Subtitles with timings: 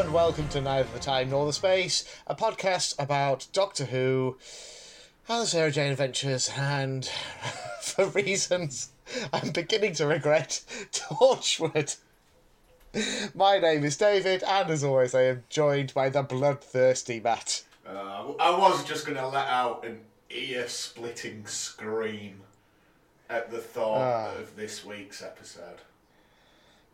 [0.00, 4.38] and welcome to Neither the Time Nor the Space, a podcast about Doctor Who
[5.28, 7.04] and the Sarah Jane Adventures, and
[7.82, 8.90] for reasons
[9.32, 10.62] I'm beginning to regret,
[10.92, 11.96] Torchwood.
[13.34, 17.64] My name is David, and as always, I am joined by the bloodthirsty Matt.
[17.86, 22.40] Uh, I was just going to let out an ear splitting scream
[23.28, 24.38] at the thought Ah.
[24.38, 25.80] of this week's episode.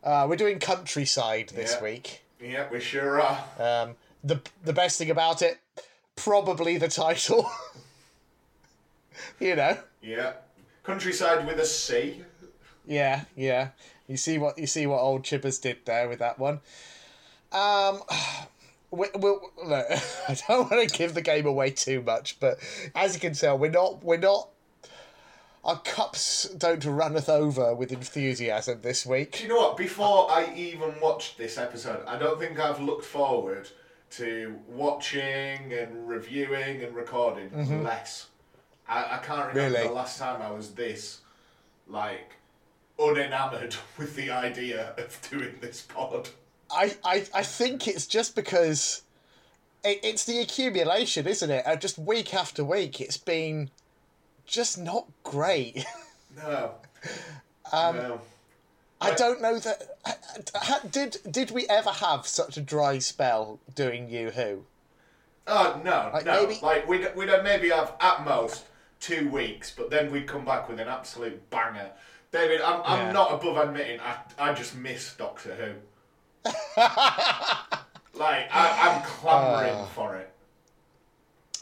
[0.03, 1.83] Uh, we're doing countryside this Yeah.
[1.83, 2.23] week.
[2.41, 3.43] Yeah, we sure are.
[3.59, 5.59] Um, the the best thing about it,
[6.15, 7.49] probably the title.
[9.39, 9.77] you know.
[10.01, 10.33] Yeah.
[10.83, 12.21] Countryside with a C.
[12.85, 13.69] Yeah, yeah.
[14.07, 16.61] You see what you see what old Chippers did there with that one.
[17.51, 18.01] Um,
[18.91, 19.29] we, we,
[19.65, 19.85] look,
[20.29, 22.57] I don't want to give the game away too much, but
[22.95, 24.49] as you can tell, we're not we're not.
[25.67, 29.33] Our cups don't runneth over with enthusiasm this week.
[29.33, 29.75] Do you know what?
[29.77, 33.69] Before I even watched this episode, I don't think I've looked forward
[34.11, 38.27] to watching and reviewing and recording less.
[38.87, 39.73] I, I can't remember Mm-hmm.
[39.73, 39.87] Really?
[39.89, 41.19] the last time I was this,
[41.85, 42.31] like,
[42.97, 46.29] unenamoured with the idea of doing this pod.
[46.71, 49.01] I, I, I think it's just because
[49.83, 51.67] it, it's the accumulation, isn't it?
[51.67, 53.69] Uh, just week after week, it's been
[54.47, 55.85] just not great.
[56.35, 56.75] No.
[57.73, 58.21] Um, no.
[59.01, 59.97] I don't know that.
[60.05, 60.17] ha-
[60.53, 64.63] ha- Did did we ever have such a dry spell doing You Who?
[65.47, 66.45] Oh no, Like, no.
[66.45, 68.65] maybe- Like we'd we'd maybe have at most
[68.99, 71.89] two weeks, but then we'd come back with an absolute banger.
[72.31, 73.11] David, I'm I'm Yeah.
[73.13, 75.71] not above admitting I I just miss Doctor Who.
[78.13, 79.85] like I, I'm clamouring Ah.
[79.95, 80.31] for it.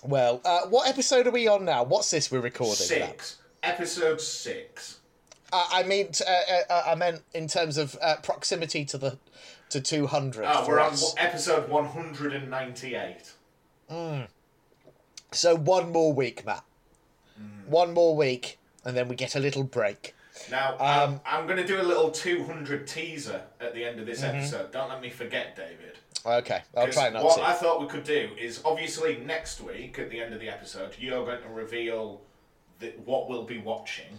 [0.07, 1.83] Well, uh, what episode are we on now?
[1.83, 2.75] What's this we're recording?
[2.75, 4.99] Six, episode six.
[5.51, 9.17] Uh, I mean, t- uh, uh, I meant in terms of uh, proximity to the
[9.69, 10.45] to two hundred.
[10.47, 13.31] Oh, we're on episode 198.
[15.31, 16.63] So one more week, Matt.
[17.67, 20.13] One more week, and then we get a little break.
[20.51, 24.05] Now Um, I'm, I'm going to do a little 200 teaser at the end of
[24.05, 24.37] this Mm-hmm.
[24.37, 24.71] episode.
[24.71, 25.97] Don't let me forget, David.
[26.25, 27.43] Okay, I'll try not what to.
[27.43, 30.95] I thought we could do is obviously next week at the end of the episode,
[30.99, 32.21] you're going to reveal
[32.79, 34.17] the, what we'll be watching.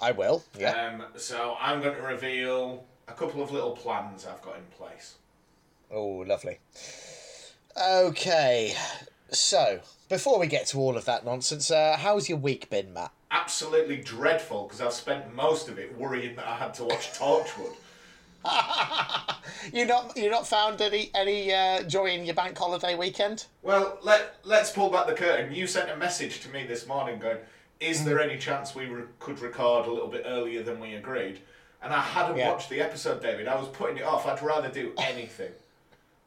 [0.00, 0.44] I will.
[0.58, 0.70] Yeah.
[0.72, 5.14] Um, so I'm going to reveal a couple of little plans I've got in place.
[5.90, 6.58] Oh, lovely.
[7.80, 8.74] Okay,
[9.30, 13.12] so before we get to all of that nonsense, uh, how's your week been, Matt?
[13.30, 17.74] Absolutely dreadful because I've spent most of it worrying that I had to watch Torchwood.
[19.72, 23.46] You not you not found any any uh, joy in your bank holiday weekend?
[23.62, 25.52] Well, let let's pull back the curtain.
[25.52, 27.38] You sent a message to me this morning going,
[27.80, 31.40] "Is there any chance we re- could record a little bit earlier than we agreed?"
[31.82, 32.50] And I hadn't Yeah.
[32.50, 33.48] watched the episode, David.
[33.48, 34.26] I was putting it off.
[34.26, 35.52] I'd rather do anything.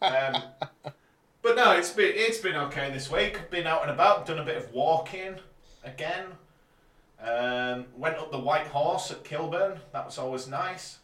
[0.02, 0.44] Um,
[1.42, 3.50] but no, it's been it's been okay this week.
[3.50, 5.36] Been out and about, done a bit of walking
[5.84, 6.26] again.
[7.22, 9.80] Um, went up the White Horse at Kilburn.
[9.94, 10.98] That was always nice.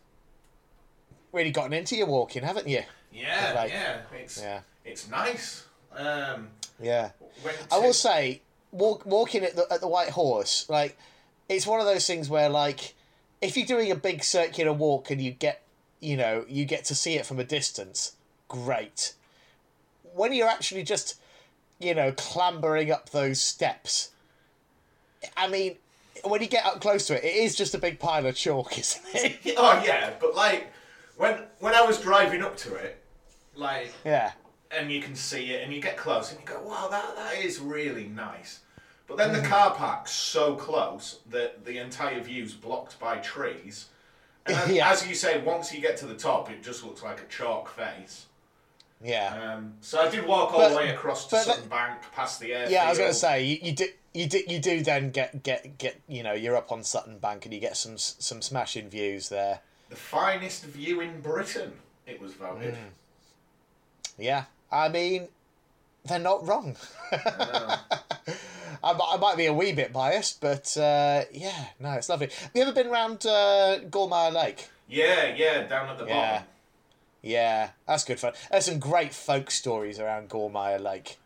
[1.35, 2.83] Really gotten into your walking, haven't you?
[3.11, 4.61] Yeah, Like- yeah, it's Yeah.
[4.85, 5.63] it's nice.
[5.91, 7.09] Um, Yeah.
[7.69, 8.41] I will say,
[8.71, 10.97] walk, walking at the at the White Horse, like
[11.49, 12.93] it's one of those things where, like,
[13.41, 15.61] if you're doing a big circular walk and you get,
[15.99, 18.13] you know, you get to see it from a distance,
[18.47, 19.13] great.
[20.13, 21.15] When you're actually just,
[21.79, 24.11] you know, clambering up those steps,
[25.35, 25.75] I mean,
[26.23, 28.77] when you get up close to it, it is just a big pile of chalk,
[28.79, 29.55] isn't it?
[29.57, 30.71] Oh yeah, but like
[31.17, 33.01] when when I was driving up to it,
[33.55, 34.31] like yeah.
[34.71, 37.37] and you can see it and you get close and you go, wow, that that
[37.43, 38.59] is really nice.
[39.07, 43.85] But then the car park's so close that the entire view's blocked by trees.
[44.47, 44.89] And as, Yeah.
[44.91, 47.69] as you say, once you get to the top, it just looks like a chalk
[47.69, 48.25] face.
[49.03, 49.53] Yeah.
[49.55, 52.39] Um, so I did walk all But- the way across to but Sutton Bank, past
[52.39, 52.71] the airfield.
[52.71, 55.43] Yeah, I was going to say you, you do you do you do then get
[55.43, 58.41] get get you know you're up on Sutton Bank and you get some s- some
[58.41, 59.59] smashing views there.
[59.89, 61.73] The finest view in Britain.
[62.07, 62.73] It was voted.
[62.75, 62.77] Mm.
[64.17, 65.27] Yeah, I mean
[66.05, 66.75] they're not wrong.
[67.11, 67.79] I,
[68.83, 72.27] I might be a wee bit biased, but uh, yeah, no, it's lovely.
[72.27, 74.69] Have you ever been round uh, Gormire Lake?
[74.87, 76.31] yeah, yeah, down at the Yeah.
[76.31, 76.47] bottom.
[77.23, 78.33] Yeah, that's good fun.
[78.51, 81.17] There's some great folk stories around Gormire Lake.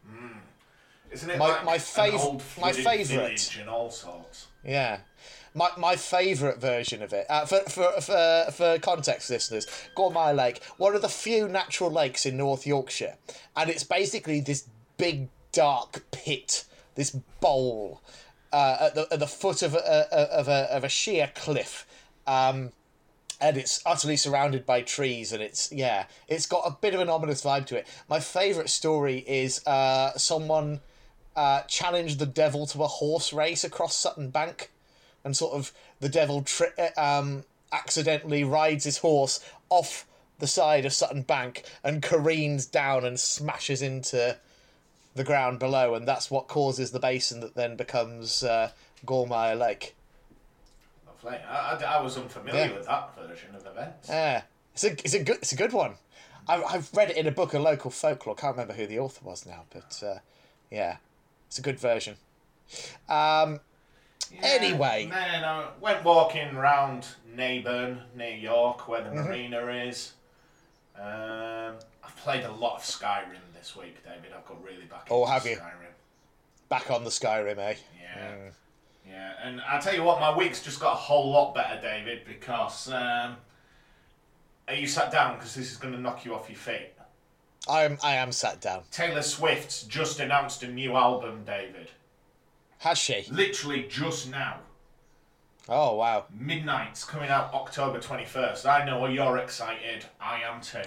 [1.12, 3.58] Isn't it My- like my an fav- old my favourite.
[3.60, 4.48] and all sorts?
[4.64, 5.00] Yeah.
[5.54, 9.66] My, my favourite version of it, uh, for, for, for, for context listeners,
[9.96, 13.16] Gormire Lake, one of the few natural lakes in North Yorkshire.
[13.56, 14.68] And it's basically this
[14.98, 16.66] big, dark pit,
[16.96, 18.02] this bowl
[18.54, 21.86] uh, at, the, at the foot of a, of, a, of a sheer cliff.
[22.28, 22.72] Um,
[23.42, 27.10] and it's utterly surrounded by trees and it's yeah it's got a bit of an
[27.10, 30.82] ominous vibe to it my favorite story is uh, someone
[31.36, 34.72] uh, challenged the devil to a horse race across sutton bank
[35.24, 39.40] and sort of the devil tri- um, accidentally rides his horse
[39.70, 40.06] off
[40.40, 44.38] the side of sutton bank and careens down and smashes into
[45.16, 48.72] the ground below and that's what causes the basin that then becomes uh,
[49.06, 49.96] gormire lake
[51.24, 51.38] Lovely.
[51.40, 52.74] I, I, I was unfamiliar Yeah.
[52.78, 54.08] with that version of events.
[54.08, 54.44] Yeah,
[54.74, 55.96] it's a it's a good it's a good one.
[56.48, 58.36] I, I've read it in a book of local folklore.
[58.38, 60.20] I can't remember who the author was now, but uh,
[60.72, 60.98] yeah,
[61.48, 62.16] it's a good version.
[63.10, 63.60] Um,
[64.32, 64.40] Yeah.
[64.44, 65.08] Anyway.
[65.10, 69.16] Then I went walking round Naburn, near York, where Mm-hmm.
[69.16, 70.14] the marina is.
[70.98, 74.32] Um, I've played a lot of Skyrim this week, David.
[74.36, 75.58] I've got really back Oh, into have you?
[76.68, 77.76] Back on the Skyrim, eh?
[78.02, 78.36] Yeah.
[79.08, 82.22] Yeah, and I'll tell you what, my week's just got a whole lot better, David,
[82.28, 83.38] because um,
[84.68, 85.36] are you sat down?
[85.38, 86.92] Because this is going to knock you off your feet.
[87.68, 88.84] I'm I am sat down.
[88.92, 91.90] Taylor Swift's just announced a new album, David.
[92.80, 93.26] Has she?
[93.30, 94.60] Literally just now.
[95.68, 96.26] Oh wow.
[96.32, 98.66] Midnights coming out October 21st.
[98.66, 100.06] I know you're excited.
[100.20, 100.82] I am too.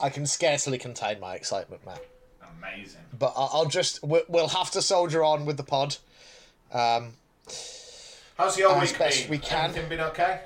[0.00, 2.02] I can scarcely contain my excitement, Matt.
[2.58, 3.02] Amazing.
[3.16, 5.96] But I- I'll just we- we'll have to soldier on with the pod.
[6.72, 7.14] Um,
[8.38, 9.30] How's your week best been?
[9.30, 9.70] we can.
[9.70, 10.40] Everything been okay?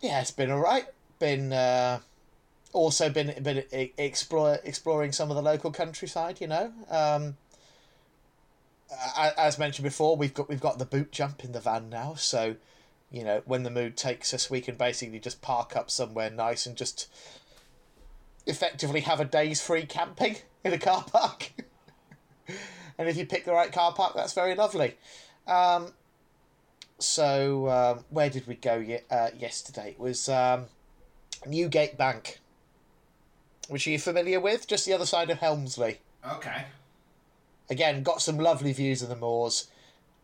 [0.00, 0.86] yeah, it's been all right.
[1.18, 2.00] Been uh,
[2.72, 3.64] also been been
[3.98, 6.40] explore, exploring some of the local countryside.
[6.40, 7.36] You know, um,
[8.90, 12.14] as mentioned before, we've got we've got the boot jump in the van now.
[12.14, 12.56] So,
[13.10, 16.66] you know, when the mood takes us, we can basically just park up somewhere nice
[16.66, 17.08] and just
[18.46, 21.52] effectively have a day's free camping in a car park.
[22.98, 24.96] and if you pick the right car park, that's very lovely.
[25.46, 25.92] Um,
[26.98, 29.90] so um, where did we go uh, yesterday?
[29.90, 30.66] It was um,
[31.46, 32.40] Newgate Bank,
[33.68, 34.66] which are you familiar with?
[34.66, 35.98] Just the other side of Helmsley.
[36.28, 36.64] Okay.
[37.70, 39.68] Again, got some lovely views of the moors,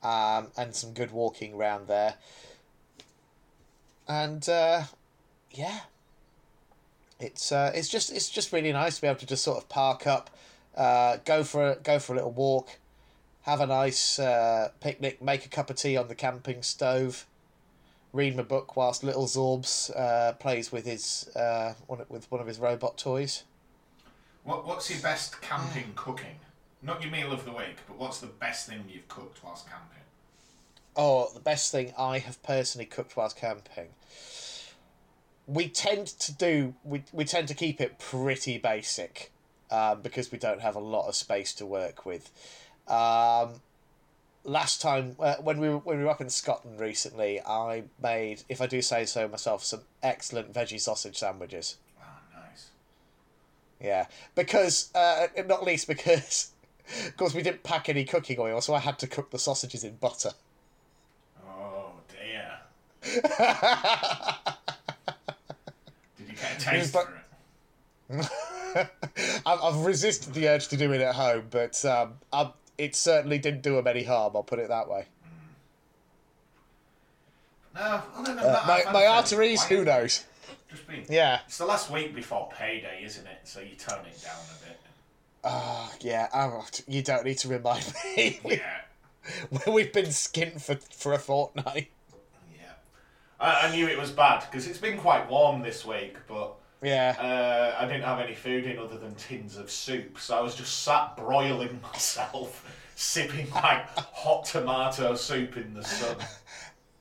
[0.03, 2.15] um, and some good walking around there.
[4.07, 4.85] And uh,
[5.51, 5.81] yeah,
[7.21, 9.69] it's uh, it's just it's just really nice to be able to just sort of
[9.69, 10.31] park up,
[10.77, 12.79] uh, go for a, go for a little walk,
[13.43, 17.27] have a nice uh, picnic, make a cup of tea on the camping stove,
[18.13, 22.47] read my book whilst little Zorbs uh, plays with his uh, one with one of
[22.47, 23.45] his robot toys.
[24.45, 26.37] What, what's your best camping cooking?
[26.85, 30.03] Not your meal of the week, but what's the best thing you've cooked whilst camping?
[30.97, 33.89] Oh, the best thing I have personally cooked whilst camping.
[35.47, 39.33] We tend to do we we tend to keep it pretty basic,
[39.71, 42.31] um, because we don't have a lot of space to work with.
[42.87, 43.61] Um,
[44.45, 48.43] last time uh, when we were when we were up in Scotland recently, I made,
[48.49, 51.79] if I do say so myself, some excellent veggie sausage sandwiches.
[52.01, 52.69] Ah, nice.
[53.81, 56.53] Yeah, because uh, not least because,
[57.07, 59.85] of course, we didn't pack any cooking oil, so I had to cook the sausages
[59.85, 60.31] in butter.
[61.47, 62.59] Oh dear.
[66.19, 67.15] Did you get a taste but- for
[68.19, 68.27] it?
[69.47, 72.15] I've, I've resisted the urge to do it at home, but um,
[72.77, 74.33] it certainly didn't do him any harm.
[74.35, 75.07] I'll put it that way.
[77.75, 80.25] No, other than Uh, that, my my arteries, who knows?
[80.71, 81.05] Just been.
[81.09, 81.41] Yeah.
[81.47, 83.39] It's the last week before payday, isn't it?
[83.45, 84.81] So you tone it down a bit.
[85.45, 86.29] Ah, yeah.
[86.35, 88.41] oh, you don't need to remind me.
[88.45, 88.81] We- Yeah.
[89.73, 91.91] We've been skint for for a fortnight.
[92.55, 92.73] Yeah.
[93.41, 97.15] I, I knew it was bad because it's been quite warm this week, but Yeah.
[97.19, 100.55] uh, I didn't have any food in other than tins of soup, so I was
[100.55, 106.17] just sat broiling myself, sipping like hot tomato soup in the sun.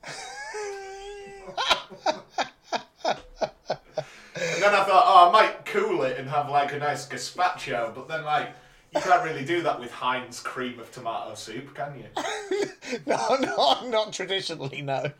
[3.04, 7.94] and then I thought, oh, I might cool it and have like a nice gazpacho,
[7.94, 8.54] but then like.
[8.94, 12.68] You can't really do that with Heinz cream of tomato soup, can you?
[13.06, 14.82] no, no, not traditionally.
[14.82, 15.10] No.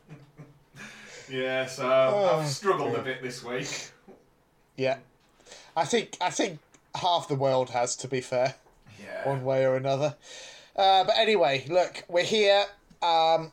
[1.29, 3.91] Yeah, so Oh, I've struggled a bit this week.
[4.77, 4.99] Yeah.
[5.77, 6.61] I think I think
[6.95, 8.55] half the world has, to be fair.
[9.03, 9.29] Yeah.
[9.29, 10.15] one way or another.
[10.77, 12.67] Uh, but anyway, look, we're here.
[13.03, 13.51] Um,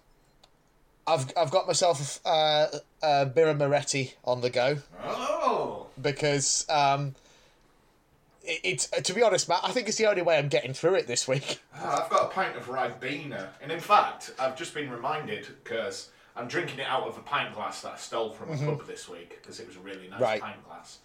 [1.08, 2.68] I've I've got myself uh,
[3.02, 5.88] uh, Birra Moretti on the go Oh.
[6.02, 7.16] because um,
[8.44, 9.62] it, it's to be honest, Matt.
[9.64, 11.62] I think it's the only way I'm getting through it this week.
[11.76, 16.10] Ah, I've got a pint of Ribena, and in fact, I've just been reminded because
[16.36, 19.10] I'm drinking it out of a pint glass that I stole from a pub this
[19.10, 20.24] week because it was a really nice Mm-hmm.
[20.24, 20.42] Right.
[20.42, 21.00] pint glass.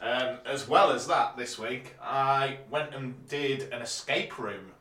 [0.00, 4.72] Um, as well as that, this week I went and did an escape room,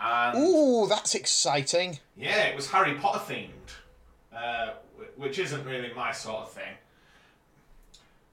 [0.00, 1.98] and Ooh, that's exciting.
[2.16, 3.50] yeah, it was Harry Potter themed.
[4.36, 4.74] Uh,
[5.16, 6.74] which isn't really my sort of thing.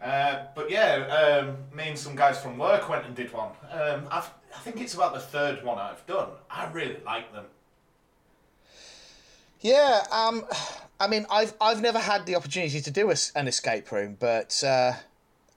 [0.01, 3.51] Uh, but yeah, um, me and some guys from work went and did one.
[3.71, 6.29] Um, I've, I think it's about the third one I've done.
[6.51, 7.45] I really like them.
[9.61, 10.43] Yeah, um,
[10.99, 14.61] I mean, I've I've never had the opportunity to do a, an escape room, but
[14.61, 14.91] uh,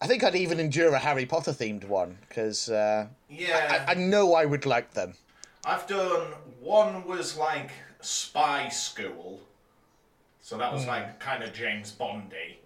[0.00, 3.94] I think I'd even endure a Harry Potter themed one because uh, Yeah, I, I
[3.94, 5.14] know I would like them.
[5.66, 6.28] I've done
[6.60, 9.40] one was like spy school,
[10.40, 12.60] so that was like kind of James Bondy.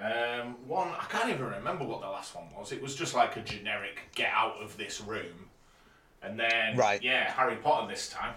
[0.00, 2.72] Um, one I can't even remember what the last one was.
[2.72, 5.50] It was just like a generic get out of this room,
[6.22, 7.02] and then Right.
[7.02, 8.34] yeah, Harry Potter this time.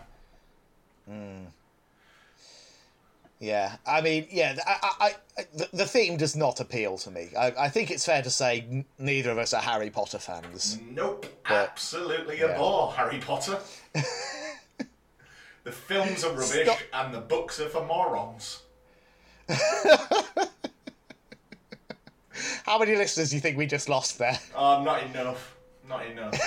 [3.41, 7.29] Yeah, I mean, yeah, I, I, I the, the theme does not appeal to me.
[7.37, 10.77] I, I think it's fair to say n- neither of us are Harry Potter fans.
[10.91, 12.49] Nope, But- absolutely yeah.
[12.51, 13.57] abhor Harry Potter.
[15.63, 16.77] the films are rubbish, Stop.
[16.93, 18.61] and the books are for morons.
[22.65, 24.37] How many listeners do you think we just lost there?
[24.55, 25.55] Oh, not enough.
[25.89, 26.33] Not enough.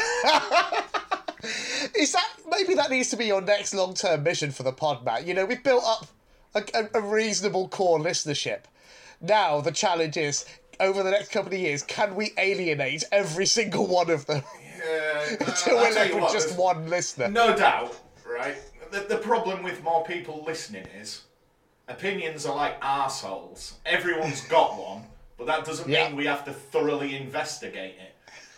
[1.96, 5.04] Is that maybe that needs to be your next long term mission for the pod,
[5.04, 5.26] Matt?
[5.26, 6.06] You know, we've built up
[6.54, 8.60] a, a, reasonable core listenership.
[9.20, 10.44] Now the challenge is
[10.80, 14.42] over the next couple of years, can we alienate every single one of them
[14.78, 17.28] Yeah, uh, until we're left with just one listener?
[17.28, 17.96] No doubt,
[18.26, 18.56] right?
[18.90, 21.22] The, the problem with more people listening is
[21.88, 23.74] opinions are like arseholes.
[23.86, 25.04] Everyone's got one,
[25.36, 26.08] but that doesn't Yeah.
[26.08, 28.14] mean we have to thoroughly investigate it.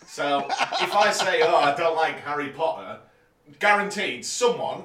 [0.07, 0.47] So
[0.81, 2.99] if I say, oh, I don't like Harry Potter,
[3.59, 4.83] guaranteed someone,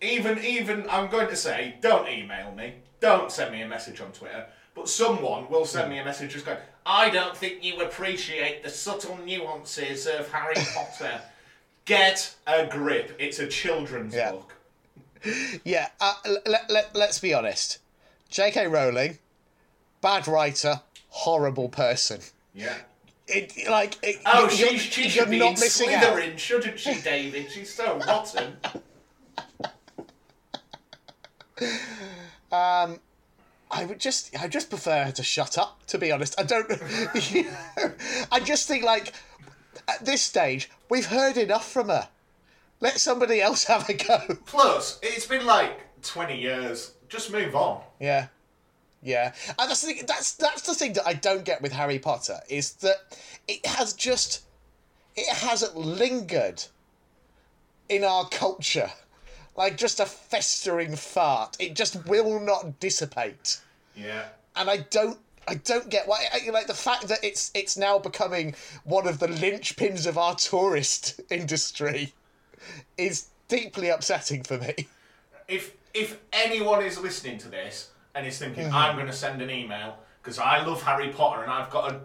[0.00, 4.12] even, even, I'm going to say, don't email me, don't send me a message on
[4.12, 8.62] Twitter, but someone will send me a message just going, I don't think you appreciate
[8.62, 11.20] the subtle nuances of Harry Potter.
[11.84, 13.16] Get a grip.
[13.18, 14.32] It's a children's Yeah.
[14.32, 14.52] book.
[15.64, 16.14] Yeah, uh,
[16.46, 17.78] let, let, let's be honest.
[18.28, 18.68] J.K.
[18.68, 19.18] Rowling,
[20.00, 22.20] bad writer, horrible person.
[22.54, 22.74] Yeah.
[23.26, 26.04] It, like, it, Oh, you're, she, she should be not in missing out.
[26.04, 27.50] Slytherin, shouldn't she, David?
[27.50, 28.56] She's so rotten.
[32.52, 33.00] Um,
[33.70, 35.84] I would just, I just prefer her to shut up.
[35.88, 36.68] To be honest, I don't.
[37.30, 37.92] you know,
[38.30, 39.12] I just think like
[39.88, 42.08] at this stage we've heard enough from her.
[42.80, 44.18] Let somebody else have a go.
[44.44, 46.92] Plus, it's been like 20 years.
[47.08, 47.82] Just move on.
[48.00, 48.28] Yeah,
[49.02, 49.32] yeah.
[49.58, 52.40] And that's the thing, that's that's the thing that I don't get with Harry Potter
[52.48, 53.16] is that
[53.48, 54.44] it has just
[55.14, 56.64] it hasn't lingered
[57.88, 58.90] in our culture
[59.56, 61.56] like just a festering fart.
[61.58, 63.60] It just will not dissipate.
[63.94, 64.24] Yeah.
[64.54, 68.54] and I don't I don't get why like the fact that it's it's now becoming
[68.84, 72.12] one of the linchpins of our tourist industry
[72.98, 74.88] is deeply upsetting for me.
[75.48, 78.74] If if anyone is listening to this and is thinking, Mm-hmm.
[78.74, 82.00] I'm going to send an email because I love Harry Potter and I've got to.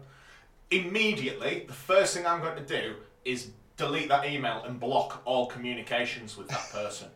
[0.69, 5.47] Immediately, the first thing I'm going to do is delete that email and block all
[5.47, 7.09] communications with that person.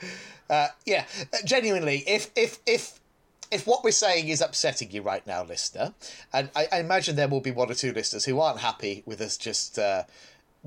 [0.48, 3.00] Uh, yeah, uh, genuinely, if if if
[3.50, 5.92] if what we're saying is upsetting you right now, listener,
[6.32, 9.20] and I, I imagine there will be one or two listeners who aren't happy with
[9.20, 10.04] us just uh,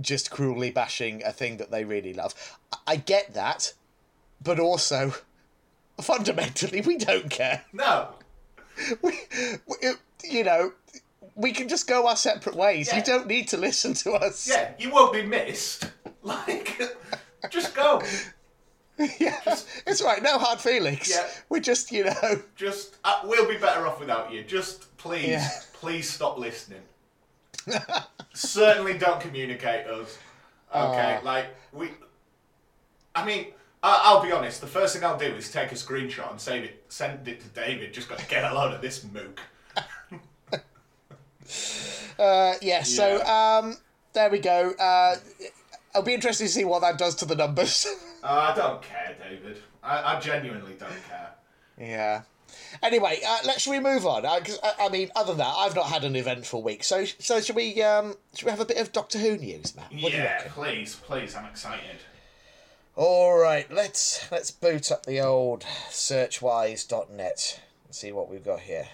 [0.01, 2.35] just cruelly bashing a thing that they really love.
[2.73, 3.73] I, I get that,
[4.43, 5.13] but also
[6.01, 7.63] fundamentally, we don't care.
[7.73, 8.09] No.
[9.01, 9.13] we,
[9.65, 9.75] we,
[10.23, 10.73] you know,
[11.35, 12.87] we can just go our separate ways.
[12.89, 12.97] Yeah.
[12.97, 14.47] You don't need to listen to us.
[14.49, 15.89] Yeah, you won't be missed.
[16.21, 16.81] Like,
[17.49, 18.01] just go.
[19.19, 19.39] yeah.
[19.87, 20.21] It's right.
[20.21, 21.09] No hard feelings.
[21.09, 21.25] Yeah.
[21.47, 24.43] We're just, you know, Just, uh, we'll be better off without you.
[24.43, 25.49] Just please, Yeah.
[25.73, 26.81] please stop listening.
[28.33, 30.17] Certainly don't communicate us.
[30.75, 31.25] Okay, Ah.
[31.25, 31.89] like we.
[33.15, 33.47] I mean,
[33.81, 34.61] I, I'll be honest.
[34.61, 37.47] The first thing I'll do is take a screenshot and save it, send it to
[37.47, 37.93] David.
[37.93, 39.39] Just got to get a load of this mook.
[42.19, 42.83] uh, yeah.
[42.83, 43.77] So, um,
[44.13, 44.71] there we go.
[44.79, 45.15] Uh,
[45.95, 47.87] I'll be interested to see what that does to the numbers.
[48.23, 49.57] Uh, I don't care, David.
[49.83, 51.29] I, I genuinely don't care.
[51.77, 52.21] yeah.
[52.81, 54.25] Anyway, uh, let's we move on?
[54.25, 56.83] Uh, 'cause, I, I mean, other than that, I've not had an eventful week.
[56.83, 57.81] So, so should we?
[57.83, 59.91] Um, should we have a bit of Doctor Who news, Matt?
[60.01, 61.35] What yeah, please, please.
[61.35, 61.97] I'm excited.
[62.95, 68.87] All right, let's let's boot up the old searchwise.net and see what we've got here.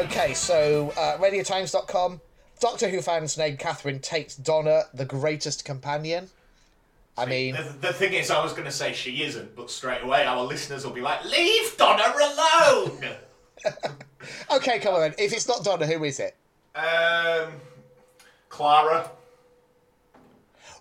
[0.00, 2.22] Okay, so uh, radiotimes.com.
[2.58, 6.30] Doctor Who fans named Catherine Tate Donna the greatest companion.
[7.18, 10.02] I mean, The, the thing is, I was going to say she isn't, but straight
[10.02, 12.98] away our listeners will be like, "Leave Donna alone."
[14.56, 15.14] okay, come on then.
[15.18, 16.34] If it's not Donna, who is it?
[16.74, 17.52] um,
[18.48, 19.10] Clara.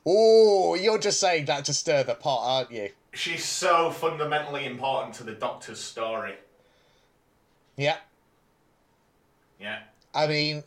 [0.06, 2.90] Oh, you're just saying that to stir the pot, aren't you?
[3.14, 6.36] She's so fundamentally important to the Doctor's story.
[7.76, 7.98] Yeah.
[9.60, 9.80] Yeah.
[10.14, 10.64] I mean,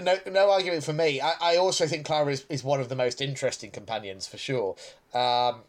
[0.00, 1.20] no, no argument for me.
[1.20, 4.76] I, I also think Clara is, is one of the most interesting companions for sure.
[5.14, 5.62] Um,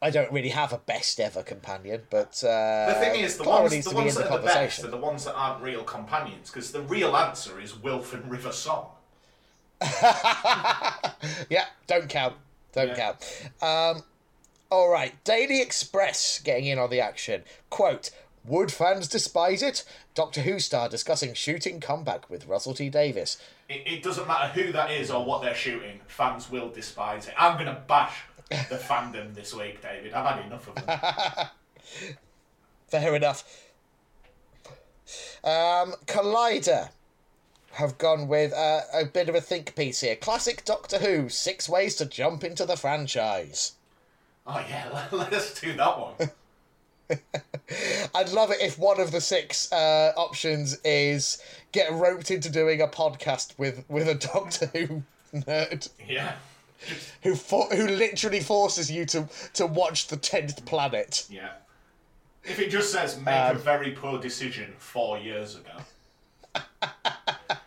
[0.00, 3.62] I don't really have a best ever companion, but uh, The thing is, the Clara
[3.62, 5.82] ones, the ones in the that are the best are the ones that aren't real
[5.84, 8.88] companions, because the real answer is Wilf and River Song.
[9.82, 12.34] yeah, don't count.
[12.72, 13.12] Don't Yeah.
[13.12, 13.50] count.
[13.62, 14.02] Um,
[14.70, 17.42] all right, Daily Express getting in on the action.
[17.70, 18.10] Quote.
[18.46, 19.84] Would fans despise it?
[20.14, 23.38] Doctor Who star discussing shooting comeback with Russell T Davies.
[23.68, 27.34] It, it doesn't matter who that is or what they're shooting, fans will despise it.
[27.36, 28.54] I'm going to bash the
[28.88, 30.12] fandom this week, David.
[30.12, 32.08] I've had enough of them.
[32.88, 33.44] Fair enough.
[35.42, 36.90] Um, Collider
[37.72, 40.16] have gone with uh, a bit of a think piece here.
[40.16, 43.72] Classic Doctor Who: Six Ways to Jump into the Franchise.
[44.46, 46.14] oh, yeah, let, let us do that one.
[48.16, 51.38] I'd love it if one of the six uh, options is
[51.72, 55.02] get roped into doing a podcast with with a Doctor Who
[55.34, 56.32] nerd Yeah.
[57.22, 61.26] who for, who literally forces you to to watch the tenth planet.
[61.30, 61.50] Yeah.
[62.44, 66.62] If it just says make Um, a very poor decision four years ago.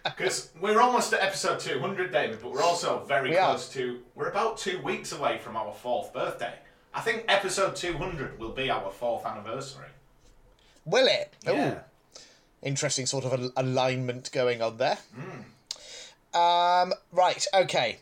[0.03, 3.51] Because we're almost at episode 200, David, but we're also very We are.
[3.51, 4.01] close to.
[4.15, 6.55] We're about two weeks away from our fourth birthday.
[6.93, 9.85] I think episode 200 will be our fourth anniversary.
[10.89, 11.33] Will it?
[11.47, 11.77] Ooh.
[12.61, 14.97] Interesting sort of al- alignment going on there.
[15.15, 16.37] Hmm.
[16.37, 17.99] Um, right, okay,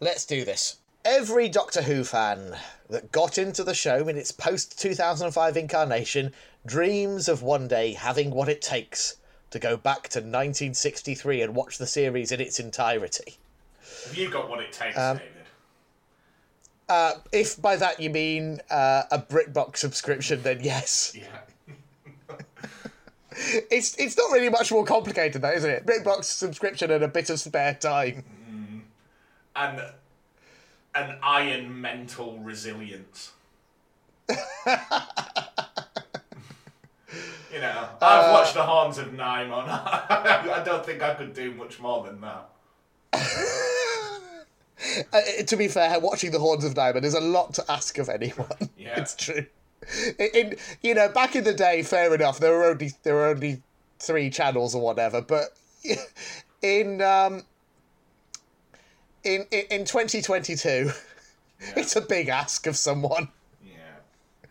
[0.00, 0.76] let's do this.
[1.04, 2.56] Every Doctor Who fan
[2.88, 6.32] that got into the show in its post 2005 incarnation
[6.64, 9.16] dreams of one day having what it takes
[9.50, 13.36] to go back to 1963 and watch the series in its entirety.
[14.06, 15.32] Have you got what it takes, Um, David?
[16.88, 21.12] Uh, if by that you mean uh, a BritBox subscription, then yes.
[21.16, 21.24] Yeah.
[23.70, 25.86] It's it's not really much more complicated, though, isn't it?
[25.86, 28.24] BritBox subscription and a bit of spare time.
[29.54, 29.80] And
[30.94, 33.32] an iron mental resilience.
[34.28, 34.36] you
[37.60, 39.64] know, I've Uh, watched The Horns of Nimon.
[39.68, 42.48] I don't think I could do much more than that.
[45.12, 48.08] Uh, to be fair, watching the Horns of Nimon is a lot to ask of
[48.08, 48.48] anyone.
[48.76, 48.94] Yeah.
[49.00, 49.46] It's true.
[50.18, 52.38] In, in you know, back in the day, fair enough.
[52.38, 53.62] There were only there were only
[53.98, 55.56] three channels or whatever, but
[56.62, 57.44] in um
[59.24, 60.90] in in, in twenty twenty two,
[61.76, 63.28] it's a big ask of someone.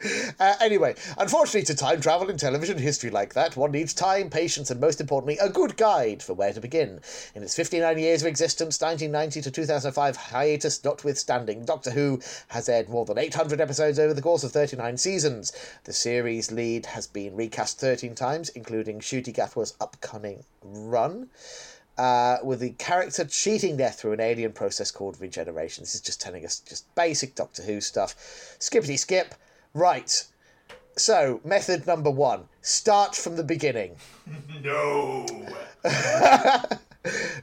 [0.40, 4.72] Uh, anyway, unfortunately, to time travel in television history like that, one needs time, patience,
[4.72, 7.00] and most importantly, a good guide for where to begin.
[7.36, 12.90] In its 59 years of existence, 1990 to 2005 hiatus notwithstanding, Doctor Who has aired
[12.90, 15.52] more than 800 episodes over the course of 39 seasons.
[15.84, 21.30] The series lead has been recast 13 times, including Ncuti Gatwa's upcoming run.
[21.98, 25.84] Uh, with the character cheating death through an alien process called regeneration.
[25.84, 28.16] This is just telling us just basic Doctor Who stuff.
[28.58, 29.36] Skippity skip.
[29.74, 30.26] Right.
[30.98, 33.96] So, method number one start from the beginning.
[34.64, 35.26] No.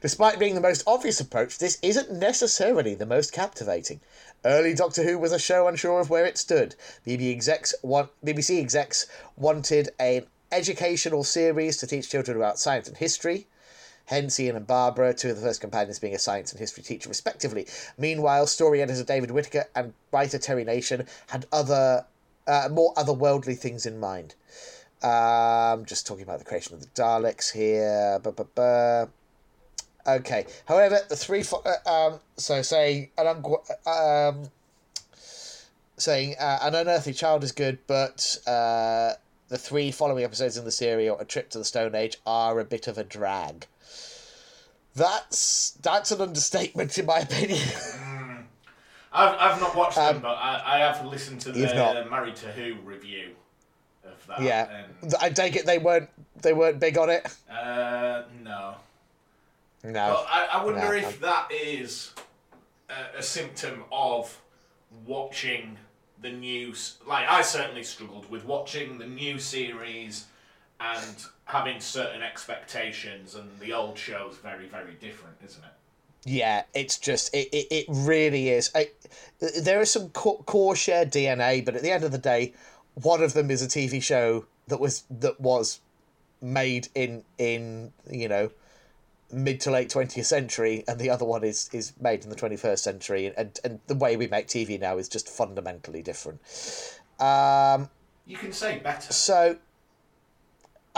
[0.01, 4.01] Despite being the most obvious approach, this isn't necessarily the most captivating.
[4.45, 6.77] Early Doctor Who was a show unsure of where it stood.
[7.05, 12.97] BBC execs, want, BBC execs wanted an educational series to teach children about science and
[12.97, 13.49] history.
[14.07, 17.09] Hence, Ian and Barbara, two of the first companions, being a science and history teacher,
[17.09, 17.67] respectively.
[17.99, 22.07] Meanwhile, story editor David Whitaker and writer Terry Nation had other,
[22.49, 24.35] uh, more otherworldly things in mind.
[25.03, 28.21] Um, just talking about the creation of the Daleks here.
[30.07, 30.47] Okay.
[30.67, 31.45] However, the three.
[31.53, 34.51] Uh, um, so saying an unqu- um,
[35.97, 39.13] saying uh, an unearthly child is good, but uh,
[39.49, 42.65] the three following episodes in the series, A Trip to the Stone Age, are a
[42.65, 43.67] bit of a drag.
[44.97, 47.61] That's that's an understatement, in my opinion.
[49.13, 51.57] I've, I've not watched them, but I, I have listened to Um,
[52.05, 52.11] the.
[52.11, 53.31] Married to Who review
[54.05, 54.41] of that.
[54.43, 56.09] yeah, And, I take it they weren't
[56.43, 57.27] they weren't big on it.
[57.51, 58.75] uh, no.
[59.85, 59.93] No.
[59.93, 62.13] But I, I wonder No, if that is
[62.91, 64.37] a, a symptom of
[65.07, 65.77] watching
[66.21, 66.97] the news.
[67.07, 70.27] Like, I certainly struggled with watching the new series
[70.81, 75.71] and having certain expectations, and the old show's very, very different, isn't it?
[76.25, 78.71] Yeah, it's just it, it, it really is.
[78.75, 78.91] I,
[79.63, 82.55] there is some core, core shared DNA, but at the end of the day,
[82.95, 85.81] one of them is a TV show that was that was
[86.41, 88.51] made in in you know
[89.31, 92.79] mid to late 20th century and the other one is is made in the 21st
[92.79, 96.41] century and and the way we make TV now is just fundamentally different
[97.21, 97.91] um
[98.25, 99.13] You can say better.
[99.13, 99.57] so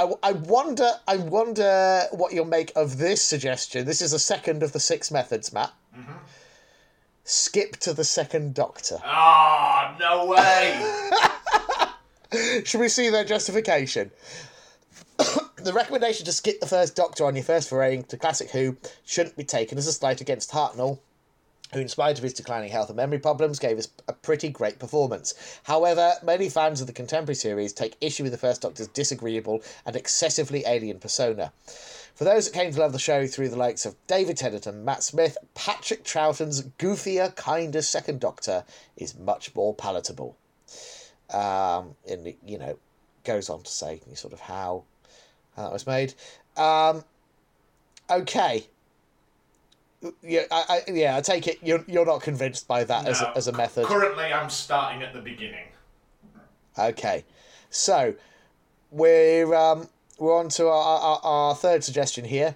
[0.00, 3.84] I, I wonder I wonder what you'll make of this suggestion.
[3.84, 5.74] This is the second of the six methods Matt.
[7.24, 8.96] Skip to the second doctor.
[9.04, 10.80] Ah, no way.
[12.64, 14.10] Should we see their justification?
[15.56, 19.36] the recommendation to skip the first Doctor on your first foray into Classic Who shouldn't
[19.36, 21.00] be taken as a slight against Hartnell,
[21.72, 24.78] who, in spite of his declining health and memory problems, gave us a pretty great
[24.78, 25.34] performance.
[25.64, 29.96] However, many fans of the contemporary series take issue with the first Doctor's disagreeable and
[29.96, 31.52] excessively alien persona.
[32.14, 34.84] For those that came to love the show through the likes of David Tennant and
[34.84, 38.64] Matt Smith, Patrick Troughton's goofier, kinder second Doctor
[38.96, 40.36] is much more palatable
[41.32, 42.76] um, and you know
[43.24, 44.82] goes on to say sort of how,
[45.56, 46.14] how that was made.
[46.56, 47.04] Um,
[48.08, 48.66] okay.
[50.22, 53.36] Yeah, I, I, yeah, I take it you're you're not convinced by that as a,
[53.36, 53.84] as a method.
[53.84, 55.66] Currently, I'm starting at the beginning.
[56.78, 57.24] Okay,
[57.68, 58.14] so
[58.90, 62.54] we're um, we're on to our, our, our third suggestion here.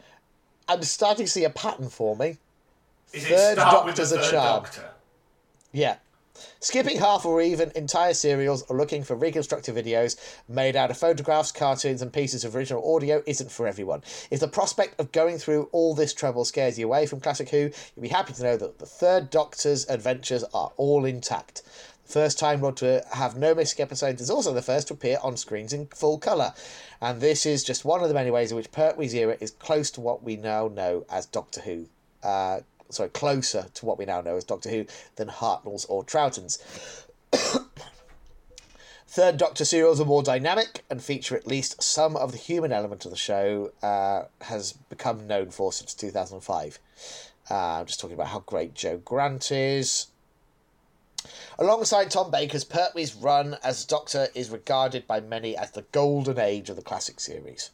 [0.69, 2.39] I'm starting to see a pattern forming.
[3.13, 4.63] Is Third it start with the Doctor's a charm.
[4.63, 4.91] Doctor?
[5.73, 5.97] Yeah.
[6.59, 10.17] Skipping half or even entire serials or looking for reconstructed videos
[10.49, 14.03] made out of photographs, cartoons, and pieces of original audio isn't for everyone.
[14.31, 17.71] If the prospect of going through all this trouble scares you away from Classic Who,
[17.95, 21.63] you'll be happy to know that the third Doctor's adventures are all intact.
[22.07, 25.19] The first Time Lord to have no missing episodes is also the first to appear
[25.23, 26.53] on screens in full colour.
[27.01, 29.91] And this is just one of the many ways in which Pertwee's era is close
[29.93, 31.87] to what we now know as Doctor Who.
[32.23, 32.61] Uh,
[32.95, 36.59] sorry, closer to what we now know as Doctor Who than Hartnell's or Troughton's.
[39.07, 43.05] Third Doctor serials are more dynamic and feature at least some of the human element
[43.05, 46.79] of the show uh, has become known for since 2005.
[47.51, 50.09] Uh, I'm just talking about how great Jo Grant is.
[51.59, 56.69] Alongside Tom Baker's Pertwee's run as Doctor is regarded by many as the golden age
[56.69, 57.71] of the classic series.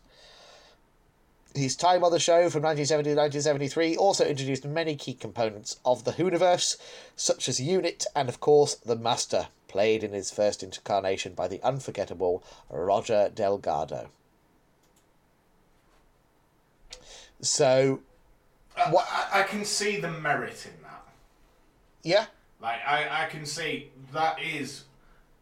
[1.55, 6.05] His time on the show from 1970 to 1973 also introduced many key components of
[6.05, 6.77] the Whoniverse,
[7.17, 11.61] such as Unit and, of course, the Master, played in his first incarnation by the
[11.63, 14.11] unforgettable Roger Delgado.
[17.41, 18.01] So,
[18.77, 21.03] I- What- I, I can see the merit in that.
[22.03, 22.27] yeah,
[22.61, 24.85] Like I, I can see that is.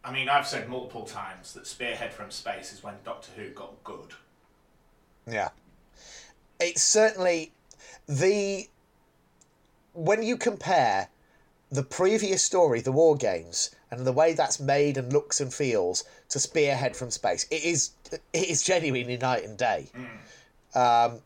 [0.03, 3.83] I mean, I've said multiple times that Spearhead from Space is when Doctor Who got
[3.83, 4.13] good.
[5.27, 5.49] Yeah.
[6.59, 7.53] It's certainly
[8.07, 8.67] the
[9.93, 11.09] when you compare
[11.71, 16.03] the previous story, the War Games, and the way that's made and looks and feels
[16.29, 19.89] to Spearhead from Space, it is it is genuinely night and day.
[20.75, 21.19] Um,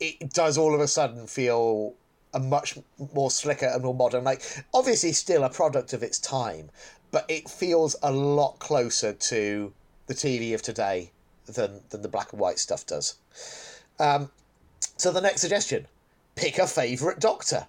[0.00, 1.94] it does all of a sudden feel
[2.34, 2.78] a much
[3.14, 4.24] more slicker and more modern.
[4.24, 6.70] Like obviously still a product of its time,
[7.10, 9.72] but it feels a lot closer to
[10.06, 11.12] the TV of today
[11.46, 13.16] than than the black and white stuff does.
[13.98, 14.30] Um,
[14.96, 15.86] so the next suggestion:
[16.34, 17.66] pick a favourite Doctor.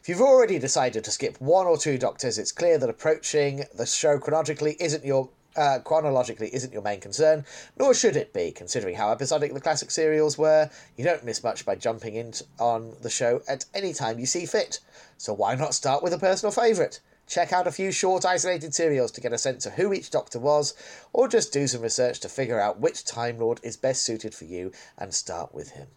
[0.00, 3.86] If you've already decided to skip one or two Doctors, it's clear that approaching the
[3.86, 7.44] show chronologically isn't your uh, chronologically isn't your main concern,
[7.76, 10.70] nor should it be, considering how episodic the classic serials were.
[10.96, 14.46] You don't miss much by jumping in on the show at any time you see
[14.46, 14.78] fit.
[15.18, 17.00] So why not start with a personal favourite?
[17.26, 20.38] Check out a few short isolated serials to get a sense of who each Doctor
[20.38, 20.74] was,
[21.12, 24.44] or just do some research to figure out which Time Lord is best suited for
[24.44, 25.88] you and start with him.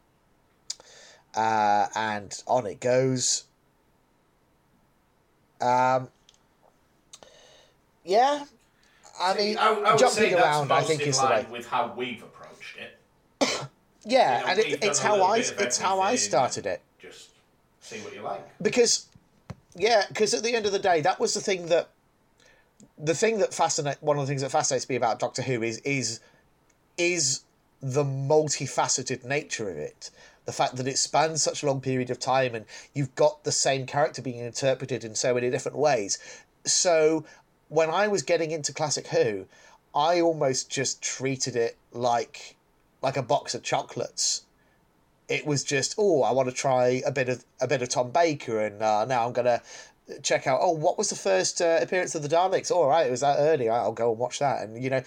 [1.40, 3.46] Uh, and on it goes.
[5.62, 6.10] Um,
[8.04, 8.44] yeah,
[9.22, 11.46] I mean, I, I jumping around, I think in is the way.
[11.50, 13.68] with how we've approached it.
[14.06, 17.30] Yeah, You know, and it, it's how I it's how I started it Just
[17.82, 18.42] see what you like.
[18.62, 19.08] because
[19.76, 21.90] yeah, because at the end of the day, that was the thing that
[22.98, 25.78] the thing that fascinate one of the things that fascinates me about Doctor Who is
[25.80, 26.20] is
[26.98, 27.42] is
[27.82, 30.10] the multifaceted nature of it.
[30.50, 33.52] The fact that it spans such a long period of time and you've got the
[33.52, 36.18] same character being interpreted in so many different ways.
[36.66, 37.24] So
[37.68, 39.46] when I was getting into classic Who,
[39.94, 42.56] I almost just treated it like
[43.04, 44.42] like a box of chocolates.
[45.28, 48.10] It was just, oh, I want to try a bit of a bit of Tom
[48.10, 49.62] Baker, and uh, now I'm gonna
[50.24, 50.62] check out.
[50.64, 52.72] Oh, what was the first uh, appearance of the Daleks?
[52.72, 53.70] All right, it was that early.
[53.70, 54.64] I'll go and watch that.
[54.64, 55.04] And you know,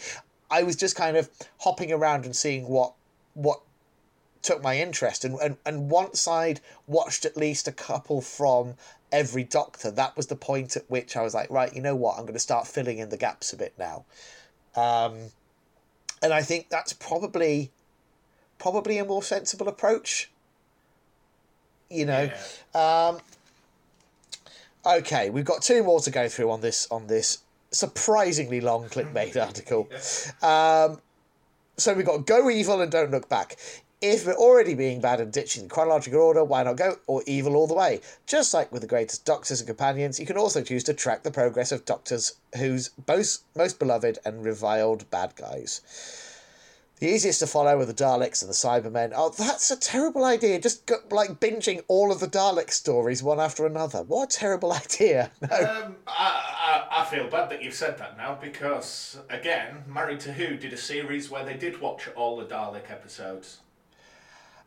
[0.52, 1.28] I was just kind of
[1.59, 2.92] hopping around and seeing what
[3.35, 3.61] what
[4.42, 5.24] took my interest.
[5.24, 8.74] And, and, and once I'd watched at least a couple from
[9.11, 12.16] every Doctor, that was the point at which I was like, right, you know what,
[12.16, 14.05] I'm going to start filling in the gaps a bit now.
[14.74, 15.14] Um,
[16.22, 17.70] and I think that's probably
[18.59, 20.31] probably a more sensible approach.
[21.90, 22.31] You know,
[22.74, 23.09] Yeah.
[23.09, 23.18] um,
[24.87, 27.38] okay, we've got two more to go through on this on this
[27.70, 29.88] surprisingly long clickbait article.
[30.42, 31.00] Um,
[31.76, 33.57] so we've got go evil and don't look back.
[34.03, 37.55] If we're already being bad and ditching the chronological order, why not go or evil
[37.55, 38.01] all the way?
[38.27, 41.31] Just like with the greatest doctors and companions, you can also choose to track the
[41.31, 45.83] progress of Doctors Who's most most beloved and reviled bad guys.
[46.99, 49.12] The easiest to follow are the Daleks and the Cybermen.
[49.15, 50.61] Oh, that's a terrible idea.
[50.61, 54.03] Just go, like binging all of the Dalek stories one after another.
[54.03, 55.31] What a terrible idea.
[55.41, 55.57] No.
[55.57, 60.33] Um, I, I, I feel bad that you've said that now because, again, Married to
[60.33, 63.59] Who did a series where they did watch all the Dalek episodes.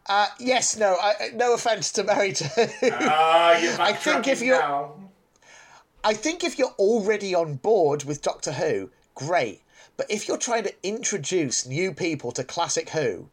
[0.07, 4.93] Uh, yes, no, I, no offence to to Ah, you're I think if you're- now.
[6.03, 9.63] I think if you're already on board with Doctor Who, great.
[9.97, 13.29] But if you're trying to introduce new people to classic Who,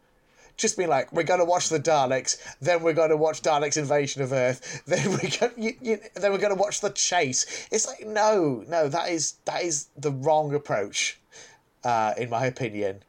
[0.56, 3.76] just be like, we're going to watch the Daleks, then we're going to watch Daleks
[3.76, 7.68] Invasion of Earth, then we're going, you, you, then we're going to watch the Chase.
[7.70, 11.20] It's like no, no, that is that is the wrong approach,
[11.85, 13.02] uh, in my opinion.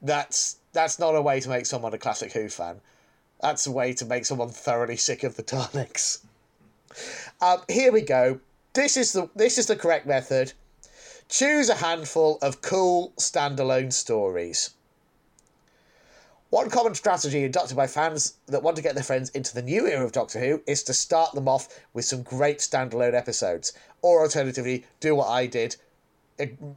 [0.00, 2.80] That's that's not a way to make someone a classic Who fan.
[3.42, 6.20] That's a way to make someone thoroughly sick of the Daleks.
[7.40, 8.38] Um, here we go.
[8.72, 10.52] This is the this is the correct method.
[11.28, 14.70] Choose a handful of cool standalone stories.
[16.50, 19.86] One common strategy adopted by fans that want to get their friends into the new
[19.86, 24.22] era of Doctor Who is to start them off with some great standalone episodes, or
[24.22, 25.76] alternatively, do what I did,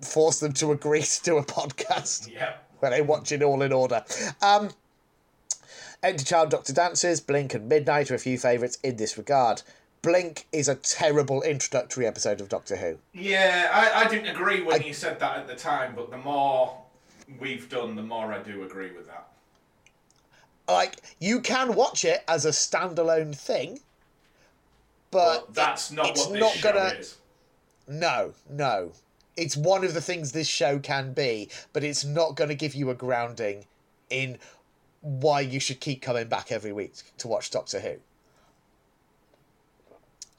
[0.02, 2.54] force them to agree to do a podcast Yeah.
[2.80, 4.06] where they watch it all in order.
[4.42, 4.70] Um,
[6.06, 9.64] Empty Child Doctor Dances, Blink, and Midnight are a few favourites in this regard.
[10.04, 13.00] Blink is a terrible introductory episode of Doctor Who.
[13.12, 16.78] Yeah, I, I didn't agree when you said that at the time, but the more
[17.40, 19.28] we've done, the more I do agree with that.
[20.68, 23.80] Like, you can watch it as a standalone thing,
[25.10, 27.16] but But that's not it's what this not show gonna- is.
[27.88, 28.92] no, no.
[29.36, 32.76] It's one of the things this show can be, but it's not going to give
[32.76, 33.66] you a grounding
[34.12, 34.38] in
[35.06, 37.98] why you should keep coming back every week to watch Doctor Who.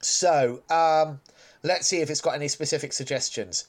[0.01, 1.21] So, um,
[1.63, 3.67] let's see if it's got any specific suggestions.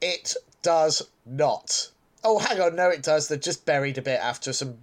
[0.00, 1.90] It does not.
[2.22, 3.26] Oh, hang on, no, it does.
[3.26, 4.78] They're just buried a bit after some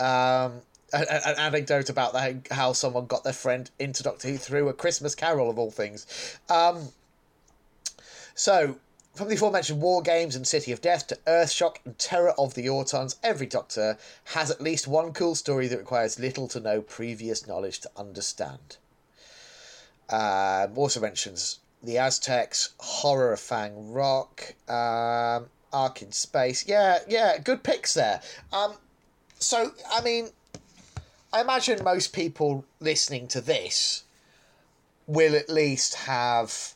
[0.00, 0.60] um,
[0.92, 4.72] an, an anecdote about that, how someone got their friend into Doctor Who through a
[4.72, 6.36] Christmas Carol of all things.
[6.48, 6.88] Um,
[8.34, 8.78] so,
[9.16, 12.66] from the aforementioned War Games and City of Death to Earthshock and Terror of the
[12.66, 17.46] Autons, every Doctor has at least one cool story that requires little to no previous
[17.46, 18.76] knowledge to understand.
[20.10, 26.68] Um, also mentions the Aztecs, Horror of Fang Rock, um, Ark in Space.
[26.68, 28.20] Yeah, yeah, good picks there.
[28.52, 28.74] Um,
[29.38, 30.28] so, I mean,
[31.32, 34.04] I imagine most people listening to this
[35.06, 36.74] will at least have.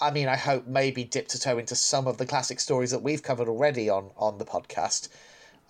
[0.00, 3.02] I mean, I hope maybe dip to toe into some of the classic stories that
[3.02, 5.08] we've covered already on, on the podcast.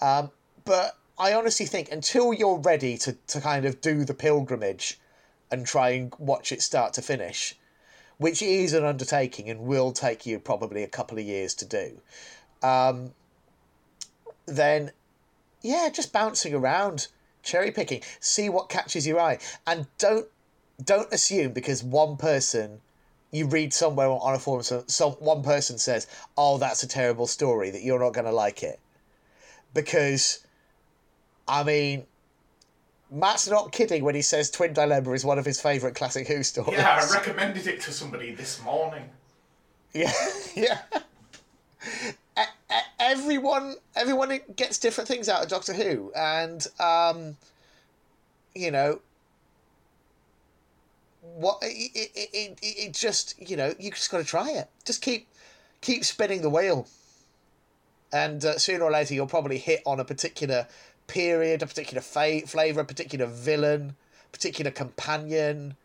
[0.00, 0.30] Um,
[0.64, 4.98] but I honestly think until you're ready to, to kind of do the pilgrimage
[5.50, 7.56] and try and watch it start to finish,
[8.18, 12.00] which is an undertaking and will take you probably a couple of years to do,
[12.62, 13.12] um,
[14.46, 14.92] then
[15.62, 17.08] yeah, just bouncing around,
[17.42, 20.26] cherry picking, see what catches your eye, and don't
[20.82, 22.80] don't assume because one person
[23.30, 27.26] you read somewhere on a forum so, some one person says, "Oh, that's a terrible
[27.26, 28.80] story," that you're not going to like it,
[29.74, 30.40] because,
[31.46, 32.06] I mean.
[33.10, 36.42] Matt's not kidding when he says Twin Dilemma is one of his favourite classic Who
[36.42, 36.76] stories.
[36.78, 39.04] Yeah, I recommended it to somebody this morning.
[39.94, 40.12] Yeah,
[40.54, 40.80] yeah.
[43.00, 47.38] Everyone, everyone gets different things out of Doctor Who, and um,
[48.54, 49.00] you know,
[51.36, 54.68] what it, it, it, it, just you know you just got to try it.
[54.84, 55.26] Just keep
[55.80, 56.86] keep spinning the wheel,
[58.12, 60.66] and uh, sooner or later you'll probably hit on a particular
[61.06, 63.96] period, a particular fa- flavor, a particular villain,
[64.32, 65.76] particular companion.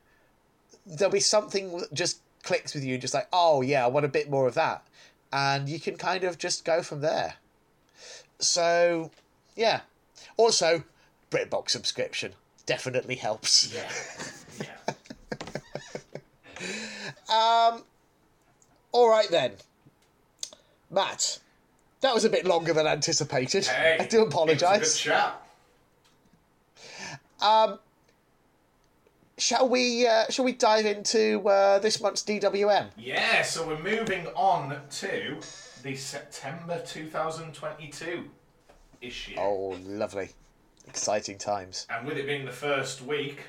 [0.86, 4.10] There'll be something that just clicks with you, just like, oh yeah, I want a
[4.10, 4.86] bit more of that,
[5.32, 7.36] and you can kind of just go from there.
[8.40, 9.12] So,
[9.56, 9.82] yeah.
[10.38, 10.84] Also,
[11.32, 12.34] BritBox subscription
[12.66, 13.74] definitely helps.
[13.74, 14.68] Yeah.
[14.88, 14.93] yeah.
[17.34, 17.84] Um,
[18.92, 19.54] all right then,
[20.92, 21.40] Matt.
[22.02, 23.66] That was a bit longer than anticipated.
[23.66, 24.94] Hey, I do It was a apologise.
[25.04, 25.42] good chat.
[27.42, 27.80] Um,
[29.38, 30.06] shall we?
[30.06, 32.90] Uh, shall we dive into uh, this month's DWM?
[32.98, 35.38] Yeah, so we're moving on to
[35.82, 38.30] the September 2022
[39.02, 39.36] issue.
[39.40, 40.30] Oh, lovely,
[40.88, 41.88] exciting times.
[41.90, 43.40] And with it being the first week,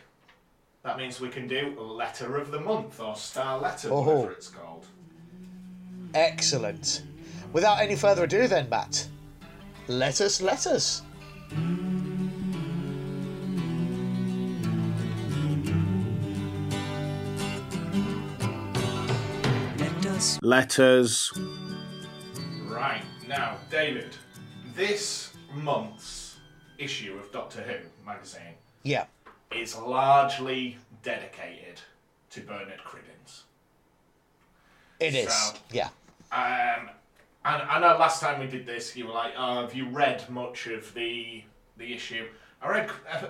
[0.85, 4.03] that means we can do letter of the month or star letter, Oh.
[4.03, 4.87] whatever it's called.
[6.15, 7.03] Excellent.
[7.53, 9.09] Without any further ado, then, Matt,
[9.89, 11.03] let us let us.
[19.79, 21.33] Let us Letters.
[22.67, 24.17] Right, now, David,
[24.75, 26.37] this month's
[26.79, 29.07] issue of Doctor Who magazine Yeah.
[29.55, 31.81] Is largely dedicated
[32.31, 33.43] to Bernard Cribbins.
[34.99, 35.33] It is.
[35.33, 35.89] So- Yeah.
[36.33, 36.91] Um,
[37.45, 40.29] and I know last time we did this, you were like, "Oh, have you read
[40.29, 41.45] much of the
[41.77, 42.29] the issue?"
[42.61, 42.89] I read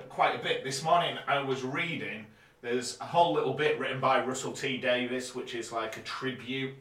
[0.08, 1.18] quite a bit this morning.
[1.26, 2.26] I was reading.
[2.62, 6.74] There's a whole little bit written by Russell T Davies, which is like a tribute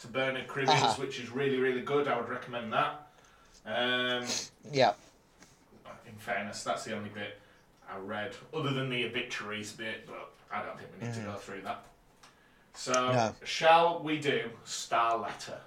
[0.00, 0.94] to Bernard Cribbins, Uh-huh.
[1.00, 2.08] which is really, really good.
[2.08, 3.06] I would recommend that.
[3.66, 4.26] Um,
[4.72, 4.94] Yeah.
[6.06, 7.39] in fairness, that's the only bit
[7.92, 11.34] I read, other than the obituaries bit, but I don't think we need to go
[11.34, 11.84] through that.
[12.74, 13.14] So, Mm.
[13.14, 13.34] No.
[13.44, 15.60] shall we do Star Letter?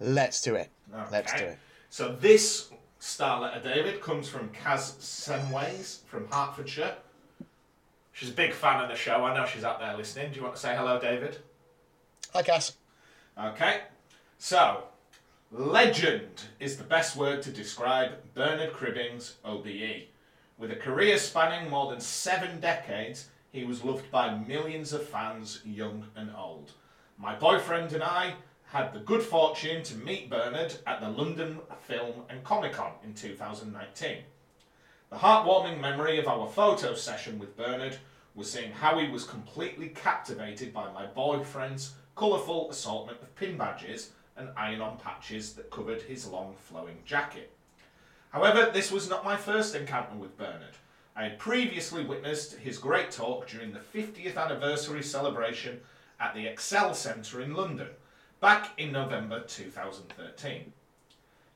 [0.00, 0.70] Let's do it.
[1.10, 1.58] Let's do it.
[1.90, 6.96] So this star letter, David, comes from Kaz Semways from Hertfordshire.
[8.12, 9.24] She's a big fan of the show.
[9.24, 10.30] I know she's out there listening.
[10.32, 11.38] Do you want to say hello, David?
[12.32, 12.76] Hi, Cass.
[13.38, 13.82] Okay.
[14.38, 14.84] So,
[15.50, 20.08] legend is the best word to describe Bernard Cribbins, OBE.
[20.62, 25.60] With a career spanning more than seven decades, he was loved by millions of fans,
[25.64, 26.70] young and old.
[27.18, 32.22] My boyfriend and I had the good fortune to meet Bernard at the London Film
[32.28, 34.18] and Comic Con in 2019.
[35.10, 37.98] The heartwarming memory of our photo session with Bernard
[38.36, 44.12] was seeing how he was completely captivated by my boyfriend's colourful assortment of pin badges
[44.36, 47.50] and iron on patches that covered his long flowing jacket.
[48.32, 50.76] However, this was not my first encounter with Bernard.
[51.14, 55.80] I had previously witnessed his great talk during the 50th anniversary celebration
[56.18, 57.88] at the Excel Centre in London,
[58.40, 60.72] back in November 2013.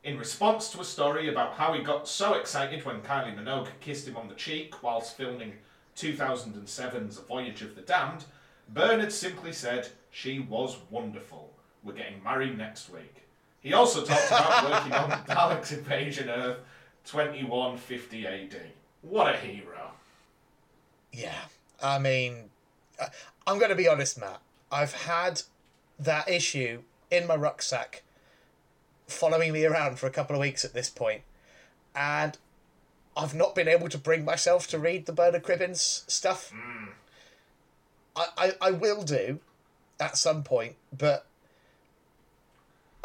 [0.04, 4.06] In response to a story about how he got so excited when Kylie Minogue kissed
[4.06, 5.54] him on the cheek whilst filming
[5.96, 8.26] 2007's Voyage of the Damned,
[8.68, 11.54] Bernard simply said, She was wonderful.
[11.82, 13.25] We're getting married next week.
[13.66, 16.59] He also talked about working on the Dalek's Invasion Earth
[17.05, 18.61] 2150 AD.
[19.02, 19.90] What a hero.
[21.12, 21.35] Yeah.
[21.83, 22.50] I mean,
[23.44, 24.40] I'm going to be honest, Matt.
[24.70, 25.42] I've had
[25.98, 28.05] that issue in my rucksack
[29.09, 31.22] following me around for a couple of weeks at this point,
[31.92, 32.38] and
[33.16, 36.52] I've not been able to bring myself to read the Bernard Cribbins stuff.
[36.55, 36.90] Hmm.
[38.14, 39.40] I, I, I will do
[39.98, 41.26] at some point, but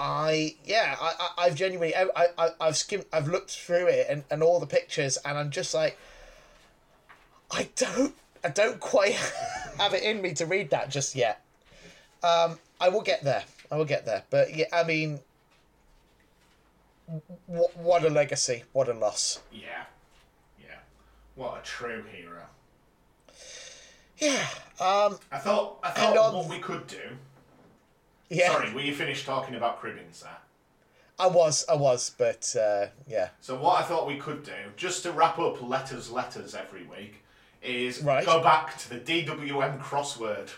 [0.04, 4.24] I yeah I, I I've genuinely I, I I've skimmed I've looked through it and,
[4.32, 5.96] and all the pictures and I'm just like
[7.52, 9.14] I don't I don't quite
[9.78, 11.44] have it in me to read that just yet.
[12.24, 13.44] Um, I will get there.
[13.72, 14.24] I will get there.
[14.32, 15.20] But yeah, I mean,
[17.48, 18.64] w- what a legacy!
[18.74, 19.40] What a loss!
[19.52, 19.84] Yeah.
[20.60, 20.78] Yeah.
[21.36, 22.42] What a true hero.
[24.18, 24.48] Yeah.
[24.80, 25.20] Um.
[25.32, 27.18] I thought I thought on- what we could do.
[28.32, 28.48] Yeah.
[28.48, 30.30] Sorry, were you finished talking about Cribbins, sir?
[31.20, 31.66] I was.
[31.70, 32.16] I was.
[32.18, 33.30] But uh, yeah.
[33.42, 37.24] So what I thought we could do, just to wrap up letters, letters every week,
[37.62, 38.26] is Right.
[38.26, 40.50] go back to the DWM crossword.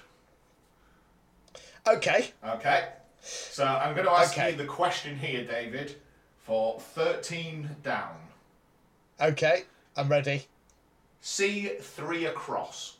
[1.88, 2.32] Okay.
[2.48, 2.90] Okay.
[3.22, 4.52] So I'm going to ask Okay.
[4.52, 5.96] you the question here, David,
[6.44, 8.16] for 13 down.
[9.20, 9.64] Okay.
[9.98, 10.46] I'm ready.
[11.22, 12.98] See three across.